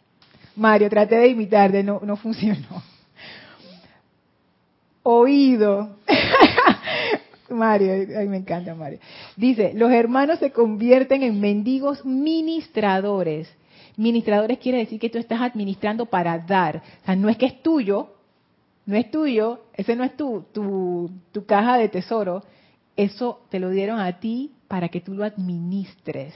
Mario, 0.56 0.90
traté 0.90 1.14
de 1.16 1.28
imitarte, 1.28 1.82
no, 1.82 2.02
no 2.04 2.16
funcionó. 2.16 2.91
Oído. 5.02 5.96
Mario, 7.50 7.92
ay, 8.18 8.28
me 8.28 8.38
encanta 8.38 8.74
Mario. 8.74 8.98
Dice, 9.36 9.72
los 9.74 9.90
hermanos 9.90 10.38
se 10.38 10.52
convierten 10.52 11.22
en 11.22 11.40
mendigos 11.40 12.04
ministradores. 12.04 13.52
Ministradores 13.96 14.58
quiere 14.58 14.78
decir 14.78 14.98
que 14.98 15.10
tú 15.10 15.18
estás 15.18 15.40
administrando 15.40 16.06
para 16.06 16.38
dar. 16.38 16.82
O 17.02 17.04
sea, 17.04 17.16
no 17.16 17.28
es 17.28 17.36
que 17.36 17.46
es 17.46 17.62
tuyo, 17.62 18.14
no 18.86 18.96
es 18.96 19.10
tuyo, 19.10 19.64
ese 19.74 19.94
no 19.96 20.04
es 20.04 20.16
tu, 20.16 20.44
tu, 20.52 21.10
tu 21.30 21.44
caja 21.44 21.76
de 21.76 21.88
tesoro. 21.88 22.42
Eso 22.96 23.40
te 23.50 23.58
lo 23.58 23.70
dieron 23.70 24.00
a 24.00 24.18
ti 24.18 24.52
para 24.68 24.88
que 24.88 25.00
tú 25.00 25.14
lo 25.14 25.24
administres. 25.24 26.34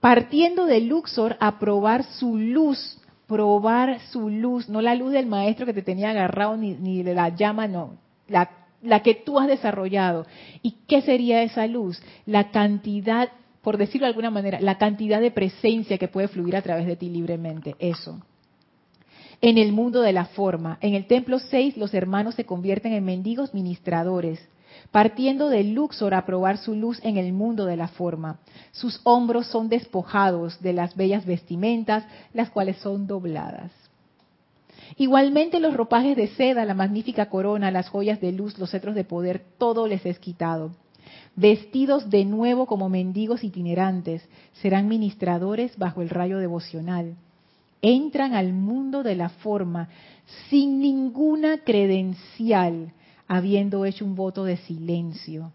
Partiendo 0.00 0.64
de 0.66 0.80
Luxor 0.80 1.36
a 1.40 1.58
probar 1.58 2.04
su 2.04 2.36
luz, 2.36 2.98
probar 3.30 4.00
su 4.10 4.28
luz, 4.28 4.68
no 4.68 4.82
la 4.82 4.96
luz 4.96 5.12
del 5.12 5.26
maestro 5.26 5.64
que 5.64 5.72
te 5.72 5.82
tenía 5.82 6.10
agarrado 6.10 6.56
ni, 6.56 6.74
ni 6.74 7.04
la 7.04 7.28
llama, 7.28 7.68
no, 7.68 7.96
la, 8.26 8.50
la 8.82 9.04
que 9.04 9.14
tú 9.14 9.38
has 9.38 9.46
desarrollado. 9.46 10.26
¿Y 10.62 10.78
qué 10.88 11.00
sería 11.00 11.44
esa 11.44 11.68
luz? 11.68 12.02
La 12.26 12.50
cantidad, 12.50 13.28
por 13.62 13.76
decirlo 13.76 14.06
de 14.06 14.10
alguna 14.10 14.32
manera, 14.32 14.60
la 14.60 14.78
cantidad 14.78 15.20
de 15.20 15.30
presencia 15.30 15.96
que 15.96 16.08
puede 16.08 16.26
fluir 16.26 16.56
a 16.56 16.62
través 16.62 16.86
de 16.86 16.96
ti 16.96 17.08
libremente, 17.08 17.76
eso 17.78 18.20
en 19.42 19.56
el 19.56 19.72
mundo 19.72 20.02
de 20.02 20.12
la 20.12 20.26
forma. 20.26 20.76
En 20.82 20.94
el 20.94 21.06
templo 21.06 21.38
6 21.38 21.78
los 21.78 21.94
hermanos 21.94 22.34
se 22.34 22.44
convierten 22.44 22.92
en 22.92 23.04
mendigos 23.04 23.54
ministradores, 23.54 24.38
partiendo 24.90 25.48
de 25.48 25.64
Luxor 25.64 26.14
a 26.14 26.26
probar 26.26 26.58
su 26.58 26.74
luz 26.74 27.00
en 27.02 27.16
el 27.16 27.32
mundo 27.32 27.66
de 27.66 27.76
la 27.76 27.88
forma. 27.88 28.40
Sus 28.72 29.00
hombros 29.04 29.46
son 29.46 29.68
despojados 29.68 30.60
de 30.60 30.72
las 30.72 30.96
bellas 30.96 31.26
vestimentas, 31.26 32.04
las 32.32 32.50
cuales 32.50 32.76
son 32.78 33.06
dobladas. 33.06 33.72
Igualmente 34.96 35.60
los 35.60 35.74
ropajes 35.74 36.16
de 36.16 36.28
seda, 36.28 36.64
la 36.64 36.74
magnífica 36.74 37.30
corona, 37.30 37.70
las 37.70 37.88
joyas 37.88 38.20
de 38.20 38.32
luz, 38.32 38.58
los 38.58 38.70
cetros 38.70 38.94
de 38.94 39.04
poder, 39.04 39.44
todo 39.58 39.86
les 39.86 40.04
es 40.04 40.18
quitado. 40.18 40.72
Vestidos 41.36 42.10
de 42.10 42.24
nuevo 42.24 42.66
como 42.66 42.88
mendigos 42.88 43.44
itinerantes, 43.44 44.28
serán 44.54 44.88
ministradores 44.88 45.76
bajo 45.78 46.02
el 46.02 46.10
rayo 46.10 46.38
devocional 46.38 47.16
entran 47.82 48.34
al 48.34 48.52
mundo 48.52 49.02
de 49.02 49.16
la 49.16 49.28
forma 49.28 49.88
sin 50.48 50.80
ninguna 50.80 51.58
credencial, 51.58 52.92
habiendo 53.30 53.84
hecho 53.84 54.04
un 54.04 54.16
voto 54.16 54.42
de 54.42 54.56
silencio. 54.56 55.52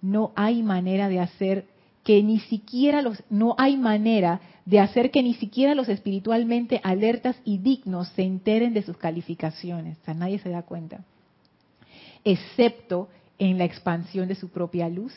No 0.00 0.32
hay 0.34 0.62
manera 0.62 1.10
de 1.10 1.20
hacer 1.20 1.66
que 2.02 2.22
ni 2.22 2.40
siquiera 2.40 3.02
los 3.02 3.22
no 3.28 3.54
hay 3.58 3.76
manera 3.76 4.40
de 4.64 4.80
hacer 4.80 5.10
que 5.10 5.22
ni 5.22 5.34
siquiera 5.34 5.74
los 5.74 5.90
espiritualmente 5.90 6.80
alertas 6.82 7.36
y 7.44 7.58
dignos 7.58 8.08
se 8.16 8.22
enteren 8.22 8.72
de 8.72 8.80
sus 8.80 8.96
calificaciones. 8.96 9.98
O 9.98 10.04
sea, 10.06 10.14
nadie 10.14 10.38
se 10.38 10.48
da 10.48 10.62
cuenta. 10.62 11.04
Excepto 12.24 13.10
en 13.38 13.58
la 13.58 13.64
expansión 13.64 14.26
de 14.26 14.34
su 14.34 14.48
propia 14.48 14.88
luz, 14.88 15.12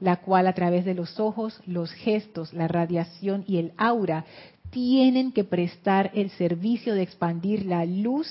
la 0.00 0.16
cual 0.16 0.48
a 0.48 0.54
través 0.54 0.84
de 0.84 0.94
los 0.94 1.20
ojos, 1.20 1.60
los 1.64 1.92
gestos, 1.92 2.52
la 2.52 2.66
radiación 2.66 3.44
y 3.46 3.58
el 3.58 3.72
aura 3.76 4.24
tienen 4.70 5.30
que 5.30 5.44
prestar 5.44 6.10
el 6.14 6.30
servicio 6.30 6.96
de 6.96 7.02
expandir 7.02 7.66
la 7.66 7.84
luz 7.84 8.26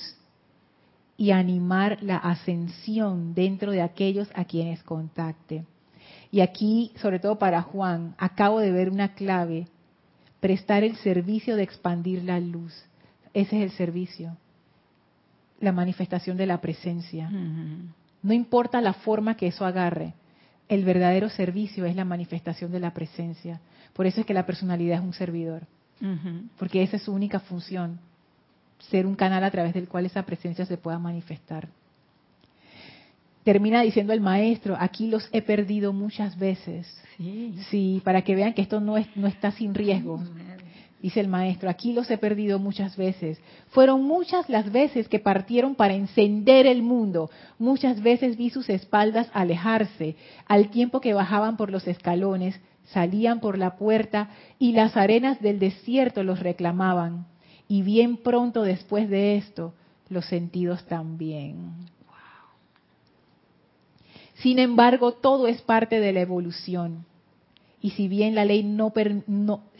y 1.16 1.30
animar 1.30 2.02
la 2.02 2.16
ascensión 2.16 3.34
dentro 3.34 3.70
de 3.70 3.82
aquellos 3.82 4.28
a 4.34 4.44
quienes 4.44 4.82
contacte. 4.82 5.64
Y 6.30 6.40
aquí, 6.40 6.92
sobre 6.96 7.18
todo 7.18 7.38
para 7.38 7.62
Juan, 7.62 8.14
acabo 8.18 8.60
de 8.60 8.72
ver 8.72 8.90
una 8.90 9.14
clave, 9.14 9.68
prestar 10.40 10.82
el 10.82 10.96
servicio 10.96 11.56
de 11.56 11.62
expandir 11.62 12.24
la 12.24 12.40
luz. 12.40 12.74
Ese 13.34 13.58
es 13.58 13.62
el 13.64 13.76
servicio, 13.76 14.36
la 15.60 15.72
manifestación 15.72 16.36
de 16.36 16.46
la 16.46 16.60
presencia. 16.60 17.30
No 18.22 18.32
importa 18.32 18.80
la 18.80 18.94
forma 18.94 19.36
que 19.36 19.48
eso 19.48 19.64
agarre, 19.64 20.14
el 20.68 20.84
verdadero 20.84 21.28
servicio 21.28 21.84
es 21.84 21.94
la 21.96 22.04
manifestación 22.04 22.72
de 22.72 22.80
la 22.80 22.94
presencia. 22.94 23.60
Por 23.92 24.06
eso 24.06 24.20
es 24.20 24.26
que 24.26 24.34
la 24.34 24.46
personalidad 24.46 24.98
es 24.98 25.04
un 25.04 25.12
servidor 25.12 25.66
porque 26.58 26.82
esa 26.82 26.96
es 26.96 27.02
su 27.02 27.12
única 27.12 27.40
función, 27.40 28.00
ser 28.90 29.06
un 29.06 29.14
canal 29.14 29.44
a 29.44 29.50
través 29.50 29.74
del 29.74 29.88
cual 29.88 30.06
esa 30.06 30.22
presencia 30.24 30.66
se 30.66 30.76
pueda 30.76 30.98
manifestar. 30.98 31.68
Termina 33.44 33.82
diciendo 33.82 34.12
el 34.12 34.20
maestro, 34.20 34.76
aquí 34.78 35.08
los 35.08 35.28
he 35.32 35.42
perdido 35.42 35.92
muchas 35.92 36.38
veces. 36.38 36.86
Sí, 37.70 38.00
para 38.04 38.22
que 38.22 38.36
vean 38.36 38.54
que 38.54 38.62
esto 38.62 38.80
no, 38.80 38.96
es, 38.96 39.06
no 39.16 39.26
está 39.26 39.50
sin 39.50 39.74
riesgo. 39.74 40.22
Dice 41.00 41.18
el 41.18 41.26
maestro, 41.26 41.68
aquí 41.68 41.92
los 41.92 42.08
he 42.12 42.18
perdido 42.18 42.60
muchas 42.60 42.96
veces. 42.96 43.40
Fueron 43.70 44.04
muchas 44.04 44.48
las 44.48 44.70
veces 44.70 45.08
que 45.08 45.18
partieron 45.18 45.74
para 45.74 45.94
encender 45.94 46.66
el 46.66 46.82
mundo. 46.82 47.28
Muchas 47.58 48.00
veces 48.00 48.36
vi 48.36 48.50
sus 48.50 48.68
espaldas 48.68 49.28
alejarse, 49.32 50.14
al 50.46 50.70
tiempo 50.70 51.00
que 51.00 51.12
bajaban 51.12 51.56
por 51.56 51.72
los 51.72 51.88
escalones, 51.88 52.60
salían 52.84 53.40
por 53.40 53.58
la 53.58 53.76
puerta 53.76 54.30
y 54.60 54.72
las 54.72 54.96
arenas 54.96 55.40
del 55.40 55.58
desierto 55.58 56.22
los 56.22 56.38
reclamaban. 56.38 57.26
Y 57.72 57.80
bien 57.80 58.18
pronto 58.18 58.64
después 58.64 59.08
de 59.08 59.38
esto, 59.38 59.72
los 60.10 60.26
sentidos 60.26 60.84
también. 60.84 61.72
Sin 64.34 64.58
embargo, 64.58 65.12
todo 65.12 65.48
es 65.48 65.62
parte 65.62 65.98
de 65.98 66.12
la 66.12 66.20
evolución. 66.20 67.06
Y 67.80 67.92
si 67.92 68.08
bien 68.08 68.34
la 68.34 68.44
ley 68.44 68.62
no, 68.62 68.92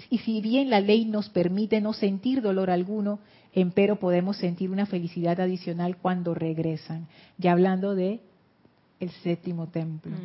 y 0.08 0.18
si 0.20 0.40
bien 0.40 0.70
la 0.70 0.80
ley 0.80 1.04
nos 1.04 1.28
permite 1.28 1.82
no 1.82 1.92
sentir 1.92 2.40
dolor 2.40 2.70
alguno, 2.70 3.18
empero 3.52 3.96
podemos 3.96 4.38
sentir 4.38 4.70
una 4.70 4.86
felicidad 4.86 5.38
adicional 5.38 5.98
cuando 5.98 6.32
regresan. 6.32 7.08
Ya 7.36 7.52
hablando 7.52 7.94
de 7.94 8.20
el 9.00 9.10
séptimo 9.10 9.66
templo. 9.66 10.16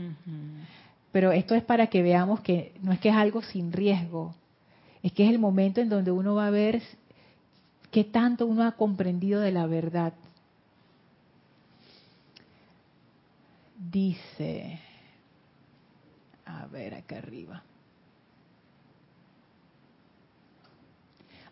Pero 1.11 1.33
esto 1.33 1.53
es 1.53 1.63
para 1.63 1.87
que 1.87 2.01
veamos 2.01 2.39
que 2.39 2.71
no 2.81 2.93
es 2.93 2.99
que 3.01 3.09
es 3.09 3.15
algo 3.15 3.41
sin 3.41 3.73
riesgo, 3.73 4.33
es 5.03 5.11
que 5.11 5.25
es 5.25 5.31
el 5.31 5.39
momento 5.39 5.81
en 5.81 5.89
donde 5.89 6.11
uno 6.11 6.33
va 6.33 6.47
a 6.47 6.51
ver 6.51 6.81
qué 7.91 8.03
tanto 8.03 8.45
uno 8.45 8.63
ha 8.63 8.73
comprendido 8.73 9.41
de 9.41 9.51
la 9.51 9.65
verdad. 9.65 10.13
Dice, 13.77 14.79
a 16.45 16.67
ver 16.67 16.95
acá 16.95 17.17
arriba. 17.17 17.63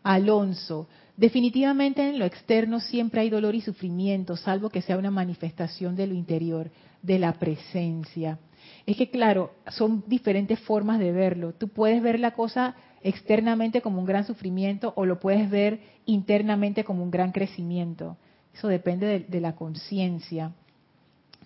Alonso, 0.03 0.87
definitivamente 1.17 2.07
en 2.07 2.19
lo 2.19 2.25
externo 2.25 2.79
siempre 2.79 3.21
hay 3.21 3.29
dolor 3.31 3.55
y 3.55 3.61
sufrimiento, 3.61 4.37
salvo 4.37 4.69
que 4.69 4.83
sea 4.83 4.97
una 4.97 5.09
manifestación 5.09 5.95
de 5.95 6.05
lo 6.05 6.13
interior, 6.13 6.69
de 7.01 7.17
la 7.17 7.33
presencia. 7.33 8.37
Es 8.85 8.97
que 8.97 9.09
claro, 9.09 9.53
son 9.67 10.03
diferentes 10.05 10.59
formas 10.59 10.99
de 10.99 11.11
verlo. 11.11 11.53
Tú 11.53 11.69
puedes 11.69 12.03
ver 12.03 12.19
la 12.19 12.31
cosa 12.31 12.75
externamente 13.06 13.82
como 13.82 13.99
un 13.99 14.06
gran 14.06 14.26
sufrimiento 14.26 14.91
o 14.95 15.06
lo 15.06 15.19
puedes 15.19 15.48
ver 15.52 15.80
internamente 16.07 16.84
como 16.84 17.03
un 17.03 17.11
gran 17.11 17.32
crecimiento. 17.32 18.18
Eso 18.52 18.68
depende 18.68 19.19
de, 19.19 19.41
la 19.41 19.53
conciencia. 19.53 20.53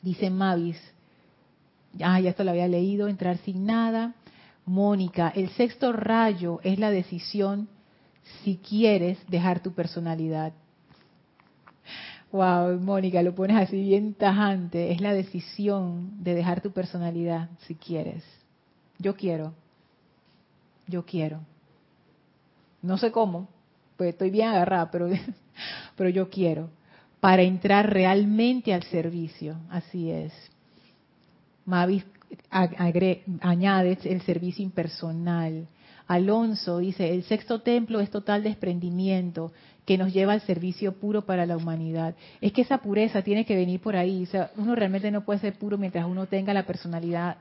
Dice 0.02 0.30
Mavis, 0.30 0.78
ah, 2.02 2.18
ya 2.22 2.30
esto 2.30 2.46
lo 2.46 2.52
había 2.52 2.70
leído, 2.70 3.10
entrar 3.10 3.38
sin 3.40 3.66
nada. 3.66 4.16
Mónica, 4.66 5.34
el 5.36 5.50
sexto 5.50 5.92
rayo 5.92 6.62
es 6.64 6.80
la 6.80 6.92
decisión 6.92 7.68
si 8.44 8.56
quieres 8.58 9.18
dejar 9.28 9.62
tu 9.62 9.74
personalidad. 9.74 10.54
Wow, 12.32 12.80
Mónica, 12.80 13.22
lo 13.22 13.36
pones 13.36 13.58
así 13.58 13.82
bien 13.82 14.14
tajante. 14.14 14.94
Es 14.94 15.02
la 15.02 15.14
decisión 15.14 16.24
de 16.24 16.36
dejar 16.36 16.62
tu 16.62 16.72
personalidad 16.72 17.50
si 17.68 17.76
quieres. 17.76 18.24
Yo 18.98 19.18
quiero. 19.18 19.54
Yo 20.90 21.06
quiero. 21.06 21.42
No 22.82 22.98
sé 22.98 23.12
cómo, 23.12 23.48
pues 23.96 24.10
estoy 24.10 24.32
bien 24.32 24.48
agarrada, 24.50 24.90
pero, 24.90 25.08
pero 25.96 26.10
yo 26.10 26.30
quiero. 26.30 26.70
Para 27.20 27.44
entrar 27.44 27.94
realmente 27.94 28.74
al 28.74 28.84
servicio. 28.84 29.58
Así 29.70 30.10
es. 30.10 30.34
Mavis 31.66 32.06
añade 32.50 33.98
el 34.04 34.22
servicio 34.22 34.64
impersonal. 34.64 35.68
Alonso 36.08 36.80
dice, 36.80 37.14
el 37.14 37.24
sexto 37.24 37.62
templo 37.62 38.00
es 38.00 38.10
total 38.10 38.42
desprendimiento, 38.42 39.52
que 39.86 39.98
nos 39.98 40.12
lleva 40.12 40.34
al 40.34 40.42
servicio 40.42 40.94
puro 40.94 41.26
para 41.26 41.46
la 41.46 41.56
humanidad. 41.56 42.16
Es 42.42 42.52
que 42.52 42.62
esa 42.62 42.80
pureza 42.80 43.22
tiene 43.22 43.46
que 43.46 43.56
venir 43.56 43.80
por 43.80 43.96
ahí. 43.96 44.24
O 44.24 44.26
sea, 44.26 44.52
uno 44.58 44.74
realmente 44.74 45.12
no 45.12 45.24
puede 45.24 45.40
ser 45.40 45.54
puro 45.60 45.78
mientras 45.78 46.06
uno 46.06 46.26
tenga 46.26 46.54
la 46.54 46.66
personalidad. 46.66 47.38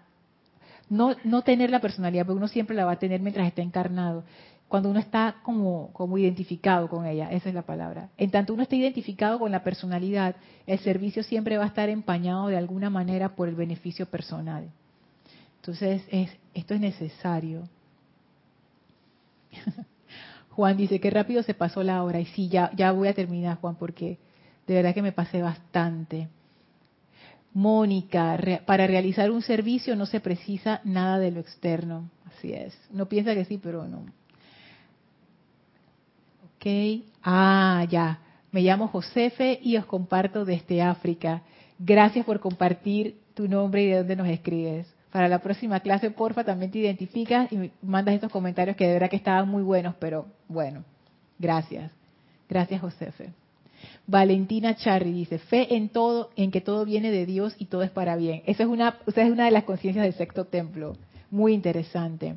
No, 0.90 1.14
no 1.24 1.42
tener 1.42 1.70
la 1.70 1.80
personalidad, 1.80 2.24
porque 2.24 2.38
uno 2.38 2.48
siempre 2.48 2.76
la 2.76 2.84
va 2.84 2.92
a 2.92 2.98
tener 2.98 3.20
mientras 3.20 3.46
está 3.46 3.62
encarnado. 3.62 4.24
cuando 4.68 4.90
uno 4.90 5.00
está 5.00 5.36
como, 5.42 5.90
como 5.94 6.18
identificado 6.18 6.88
con 6.88 7.06
ella, 7.06 7.30
esa 7.32 7.48
es 7.48 7.54
la 7.54 7.62
palabra. 7.62 8.10
En 8.18 8.30
tanto 8.30 8.52
uno 8.52 8.62
esté 8.62 8.76
identificado 8.76 9.38
con 9.38 9.50
la 9.50 9.64
personalidad, 9.64 10.36
el 10.66 10.78
servicio 10.80 11.22
siempre 11.22 11.56
va 11.56 11.64
a 11.64 11.68
estar 11.68 11.88
empañado 11.88 12.48
de 12.48 12.56
alguna 12.58 12.90
manera 12.90 13.34
por 13.34 13.48
el 13.48 13.54
beneficio 13.54 14.06
personal. 14.06 14.68
Entonces, 15.56 16.02
es, 16.10 16.30
esto 16.54 16.74
es 16.74 16.80
necesario. 16.80 17.68
Juan 20.50 20.76
dice, 20.76 21.00
qué 21.00 21.10
rápido 21.10 21.42
se 21.42 21.54
pasó 21.54 21.82
la 21.82 22.02
hora. 22.02 22.20
Y 22.20 22.26
sí, 22.26 22.48
ya, 22.48 22.70
ya 22.74 22.92
voy 22.92 23.08
a 23.08 23.14
terminar, 23.14 23.58
Juan, 23.60 23.76
porque 23.76 24.18
de 24.66 24.74
verdad 24.74 24.94
que 24.94 25.02
me 25.02 25.12
pasé 25.12 25.42
bastante. 25.42 26.28
Mónica, 27.54 28.38
para 28.66 28.86
realizar 28.86 29.30
un 29.30 29.42
servicio 29.42 29.96
no 29.96 30.06
se 30.06 30.20
precisa 30.20 30.80
nada 30.84 31.18
de 31.18 31.30
lo 31.30 31.40
externo. 31.40 32.10
Así 32.26 32.52
es. 32.52 32.78
No 32.90 33.08
piensa 33.08 33.34
que 33.34 33.44
sí, 33.44 33.58
pero 33.62 33.86
no. 33.86 34.06
Ok. 36.56 37.04
Ah, 37.22 37.86
ya. 37.88 38.20
Me 38.52 38.62
llamo 38.62 38.88
Josefe 38.88 39.58
y 39.62 39.76
os 39.76 39.86
comparto 39.86 40.44
desde 40.44 40.82
África. 40.82 41.42
Gracias 41.78 42.24
por 42.24 42.40
compartir 42.40 43.20
tu 43.34 43.48
nombre 43.48 43.82
y 43.82 43.86
de 43.88 43.98
dónde 43.98 44.16
nos 44.16 44.28
escribes. 44.28 44.86
Para 45.10 45.28
la 45.28 45.38
próxima 45.38 45.80
clase, 45.80 46.10
porfa, 46.10 46.44
también 46.44 46.70
te 46.70 46.78
identificas 46.78 47.50
y 47.52 47.70
mandas 47.82 48.14
estos 48.14 48.30
comentarios 48.30 48.76
que 48.76 48.86
de 48.86 48.94
verdad 48.94 49.10
que 49.10 49.16
estaban 49.16 49.48
muy 49.48 49.62
buenos, 49.62 49.94
pero 49.98 50.26
bueno, 50.48 50.84
gracias. 51.38 51.90
Gracias, 52.48 52.80
Josefe. 52.80 53.32
Valentina 54.06 54.74
Charri 54.74 55.12
dice, 55.12 55.38
fe 55.38 55.76
en 55.76 55.90
todo, 55.90 56.30
en 56.36 56.50
que 56.50 56.60
todo 56.60 56.84
viene 56.84 57.10
de 57.10 57.26
Dios 57.26 57.54
y 57.58 57.66
todo 57.66 57.82
es 57.82 57.90
para 57.90 58.16
bien. 58.16 58.42
Esa 58.46 58.62
es 58.62 58.68
una, 58.68 58.98
esa 59.06 59.22
es 59.22 59.30
una 59.30 59.44
de 59.44 59.50
las 59.50 59.64
conciencias 59.64 60.04
del 60.04 60.14
sexto 60.14 60.46
templo. 60.46 60.96
Muy 61.30 61.52
interesante. 61.52 62.36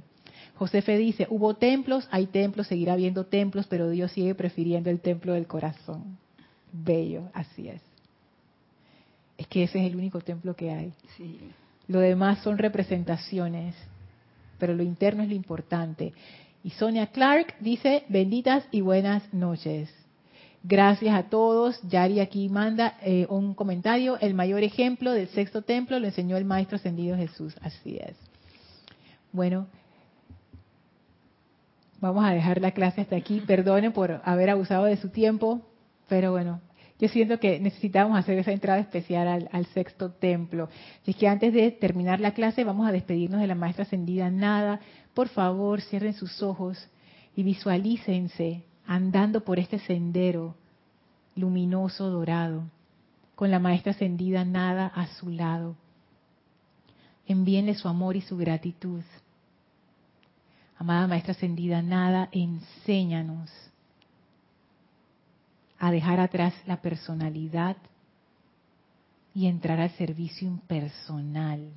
Josefe 0.55 0.97
dice, 0.97 1.27
hubo 1.30 1.55
templos, 1.55 2.07
hay 2.11 2.27
templos, 2.27 2.68
seguirá 2.68 2.93
habiendo 2.93 3.26
templos, 3.26 3.65
pero 3.68 3.89
Dios 3.89 4.11
sigue 4.11 4.35
prefiriendo 4.35 4.89
el 4.89 4.99
templo 4.99 5.34
del 5.34 5.47
corazón. 5.47 6.18
Bello, 6.72 7.30
así 7.34 7.68
es. 7.68 7.81
Es 9.38 9.47
que 9.47 9.63
ese 9.63 9.80
es 9.80 9.91
el 9.91 9.95
único 9.95 10.19
templo 10.22 10.55
que 10.55 10.72
hay. 10.72 10.93
Lo 11.88 11.99
demás 11.99 12.43
son 12.43 12.57
representaciones, 12.57 13.76
pero 14.59 14.76
lo 14.76 14.84
interno 14.84 15.23
es 15.23 15.30
lo 15.30 15.35
importante. 15.35 16.13
Y 16.63 16.69
Sonia 16.69 17.07
Clark 17.07 17.55
dice, 17.59 18.03
benditas 18.07 18.63
y 18.69 18.81
buenas 18.81 19.34
noches. 19.34 19.89
Gracias 20.63 21.15
a 21.15 21.23
todos. 21.23 21.81
Yari 21.89 22.19
aquí 22.19 22.49
manda 22.49 22.97
eh, 23.01 23.25
un 23.29 23.53
comentario. 23.53 24.19
El 24.19 24.33
mayor 24.33 24.63
ejemplo 24.63 25.11
del 25.11 25.27
sexto 25.29 25.63
templo 25.63 25.99
lo 25.99 26.07
enseñó 26.07 26.38
el 26.38 26.45
Maestro 26.45 26.75
Ascendido 26.75 27.17
Jesús. 27.17 27.55
Así 27.61 27.97
es. 27.97 28.15
Bueno, 29.31 29.67
Vamos 32.01 32.25
a 32.25 32.31
dejar 32.31 32.59
la 32.59 32.71
clase 32.71 33.01
hasta 33.01 33.15
aquí. 33.15 33.41
Perdonen 33.41 33.93
por 33.93 34.21
haber 34.25 34.49
abusado 34.49 34.85
de 34.85 34.97
su 34.97 35.09
tiempo, 35.09 35.61
pero 36.09 36.31
bueno, 36.31 36.59
yo 36.99 37.07
siento 37.07 37.39
que 37.39 37.59
necesitamos 37.59 38.17
hacer 38.17 38.39
esa 38.39 38.51
entrada 38.51 38.79
especial 38.79 39.47
al, 39.51 39.65
sexto 39.67 40.11
templo. 40.11 40.67
Así 41.03 41.13
que 41.13 41.27
antes 41.27 41.53
de 41.53 41.69
terminar 41.69 42.19
la 42.19 42.33
clase 42.33 42.63
vamos 42.63 42.88
a 42.88 42.91
despedirnos 42.91 43.39
de 43.39 43.45
la 43.45 43.53
maestra 43.53 43.83
ascendida 43.83 44.31
Nada. 44.31 44.79
Por 45.13 45.27
favor, 45.27 45.79
cierren 45.79 46.13
sus 46.13 46.41
ojos 46.41 46.89
y 47.35 47.43
visualícense 47.43 48.63
andando 48.91 49.45
por 49.45 49.57
este 49.57 49.80
sendero 49.80 50.53
luminoso 51.38 52.09
dorado, 52.09 52.65
con 53.35 53.49
la 53.49 53.57
maestra 53.57 53.93
ascendida 53.93 54.43
Nada 54.43 54.88
a 54.88 55.07
su 55.07 55.30
lado. 55.30 55.77
Envíenle 57.26 57.73
su 57.76 57.88
amor 57.88 58.18
y 58.18 58.22
su 58.22 58.35
gratitud. 58.35 59.01
Amada 60.77 61.07
Maestra 61.07 61.31
Ascendida, 61.31 61.81
nada, 61.81 62.27
enséñanos 62.34 63.49
a 65.80 65.89
dejar 65.89 66.19
atrás 66.19 66.53
la 66.65 66.81
personalidad 66.81 67.77
y 69.34 69.47
entrar 69.47 69.80
al 69.80 69.91
servicio 69.91 70.49
impersonal. 70.49 71.72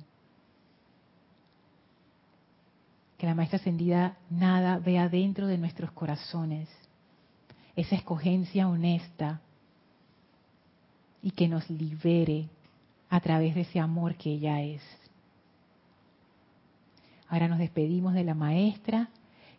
Que 3.17 3.25
la 3.25 3.35
Maestra 3.35 3.59
Ascendida 3.59 4.17
nada 4.29 4.79
vea 4.79 5.07
dentro 5.07 5.47
de 5.47 5.57
nuestros 5.57 5.91
corazones 5.91 6.67
esa 7.75 7.95
escogencia 7.95 8.67
honesta 8.67 9.41
y 11.21 11.31
que 11.31 11.47
nos 11.47 11.69
libere 11.69 12.47
a 13.09 13.19
través 13.19 13.55
de 13.55 13.61
ese 13.61 13.79
amor 13.79 14.15
que 14.15 14.31
ella 14.31 14.61
es. 14.61 14.81
Ahora 17.27 17.47
nos 17.47 17.59
despedimos 17.59 18.13
de 18.13 18.23
la 18.23 18.35
maestra 18.35 19.09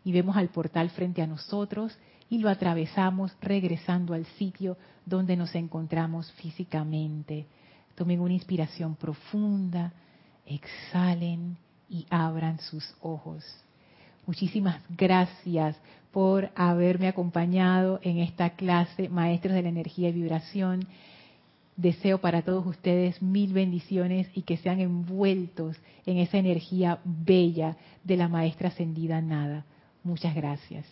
y 0.04 0.12
vemos 0.12 0.36
al 0.36 0.48
portal 0.48 0.90
frente 0.90 1.22
a 1.22 1.26
nosotros 1.26 1.96
y 2.30 2.38
lo 2.38 2.48
atravesamos 2.48 3.36
regresando 3.40 4.14
al 4.14 4.26
sitio 4.38 4.76
donde 5.04 5.36
nos 5.36 5.54
encontramos 5.54 6.30
físicamente. 6.32 7.46
Tomen 7.94 8.20
una 8.20 8.34
inspiración 8.34 8.94
profunda, 8.94 9.92
exhalen 10.44 11.56
y 11.88 12.06
abran 12.10 12.60
sus 12.60 12.94
ojos. 13.00 13.44
Muchísimas 14.26 14.82
gracias 14.90 15.76
por 16.10 16.50
haberme 16.56 17.08
acompañado 17.08 18.00
en 18.02 18.18
esta 18.18 18.50
clase, 18.50 19.08
Maestros 19.08 19.54
de 19.54 19.62
la 19.62 19.68
Energía 19.68 20.08
y 20.08 20.12
Vibración. 20.12 20.86
Deseo 21.76 22.18
para 22.18 22.42
todos 22.42 22.66
ustedes 22.66 23.20
mil 23.22 23.52
bendiciones 23.52 24.28
y 24.34 24.42
que 24.42 24.56
sean 24.56 24.80
envueltos 24.80 25.76
en 26.06 26.16
esa 26.16 26.38
energía 26.38 26.98
bella 27.04 27.76
de 28.02 28.16
la 28.16 28.28
maestra 28.28 28.68
ascendida 28.68 29.20
nada. 29.20 29.64
Muchas 30.02 30.34
gracias. 30.34 30.86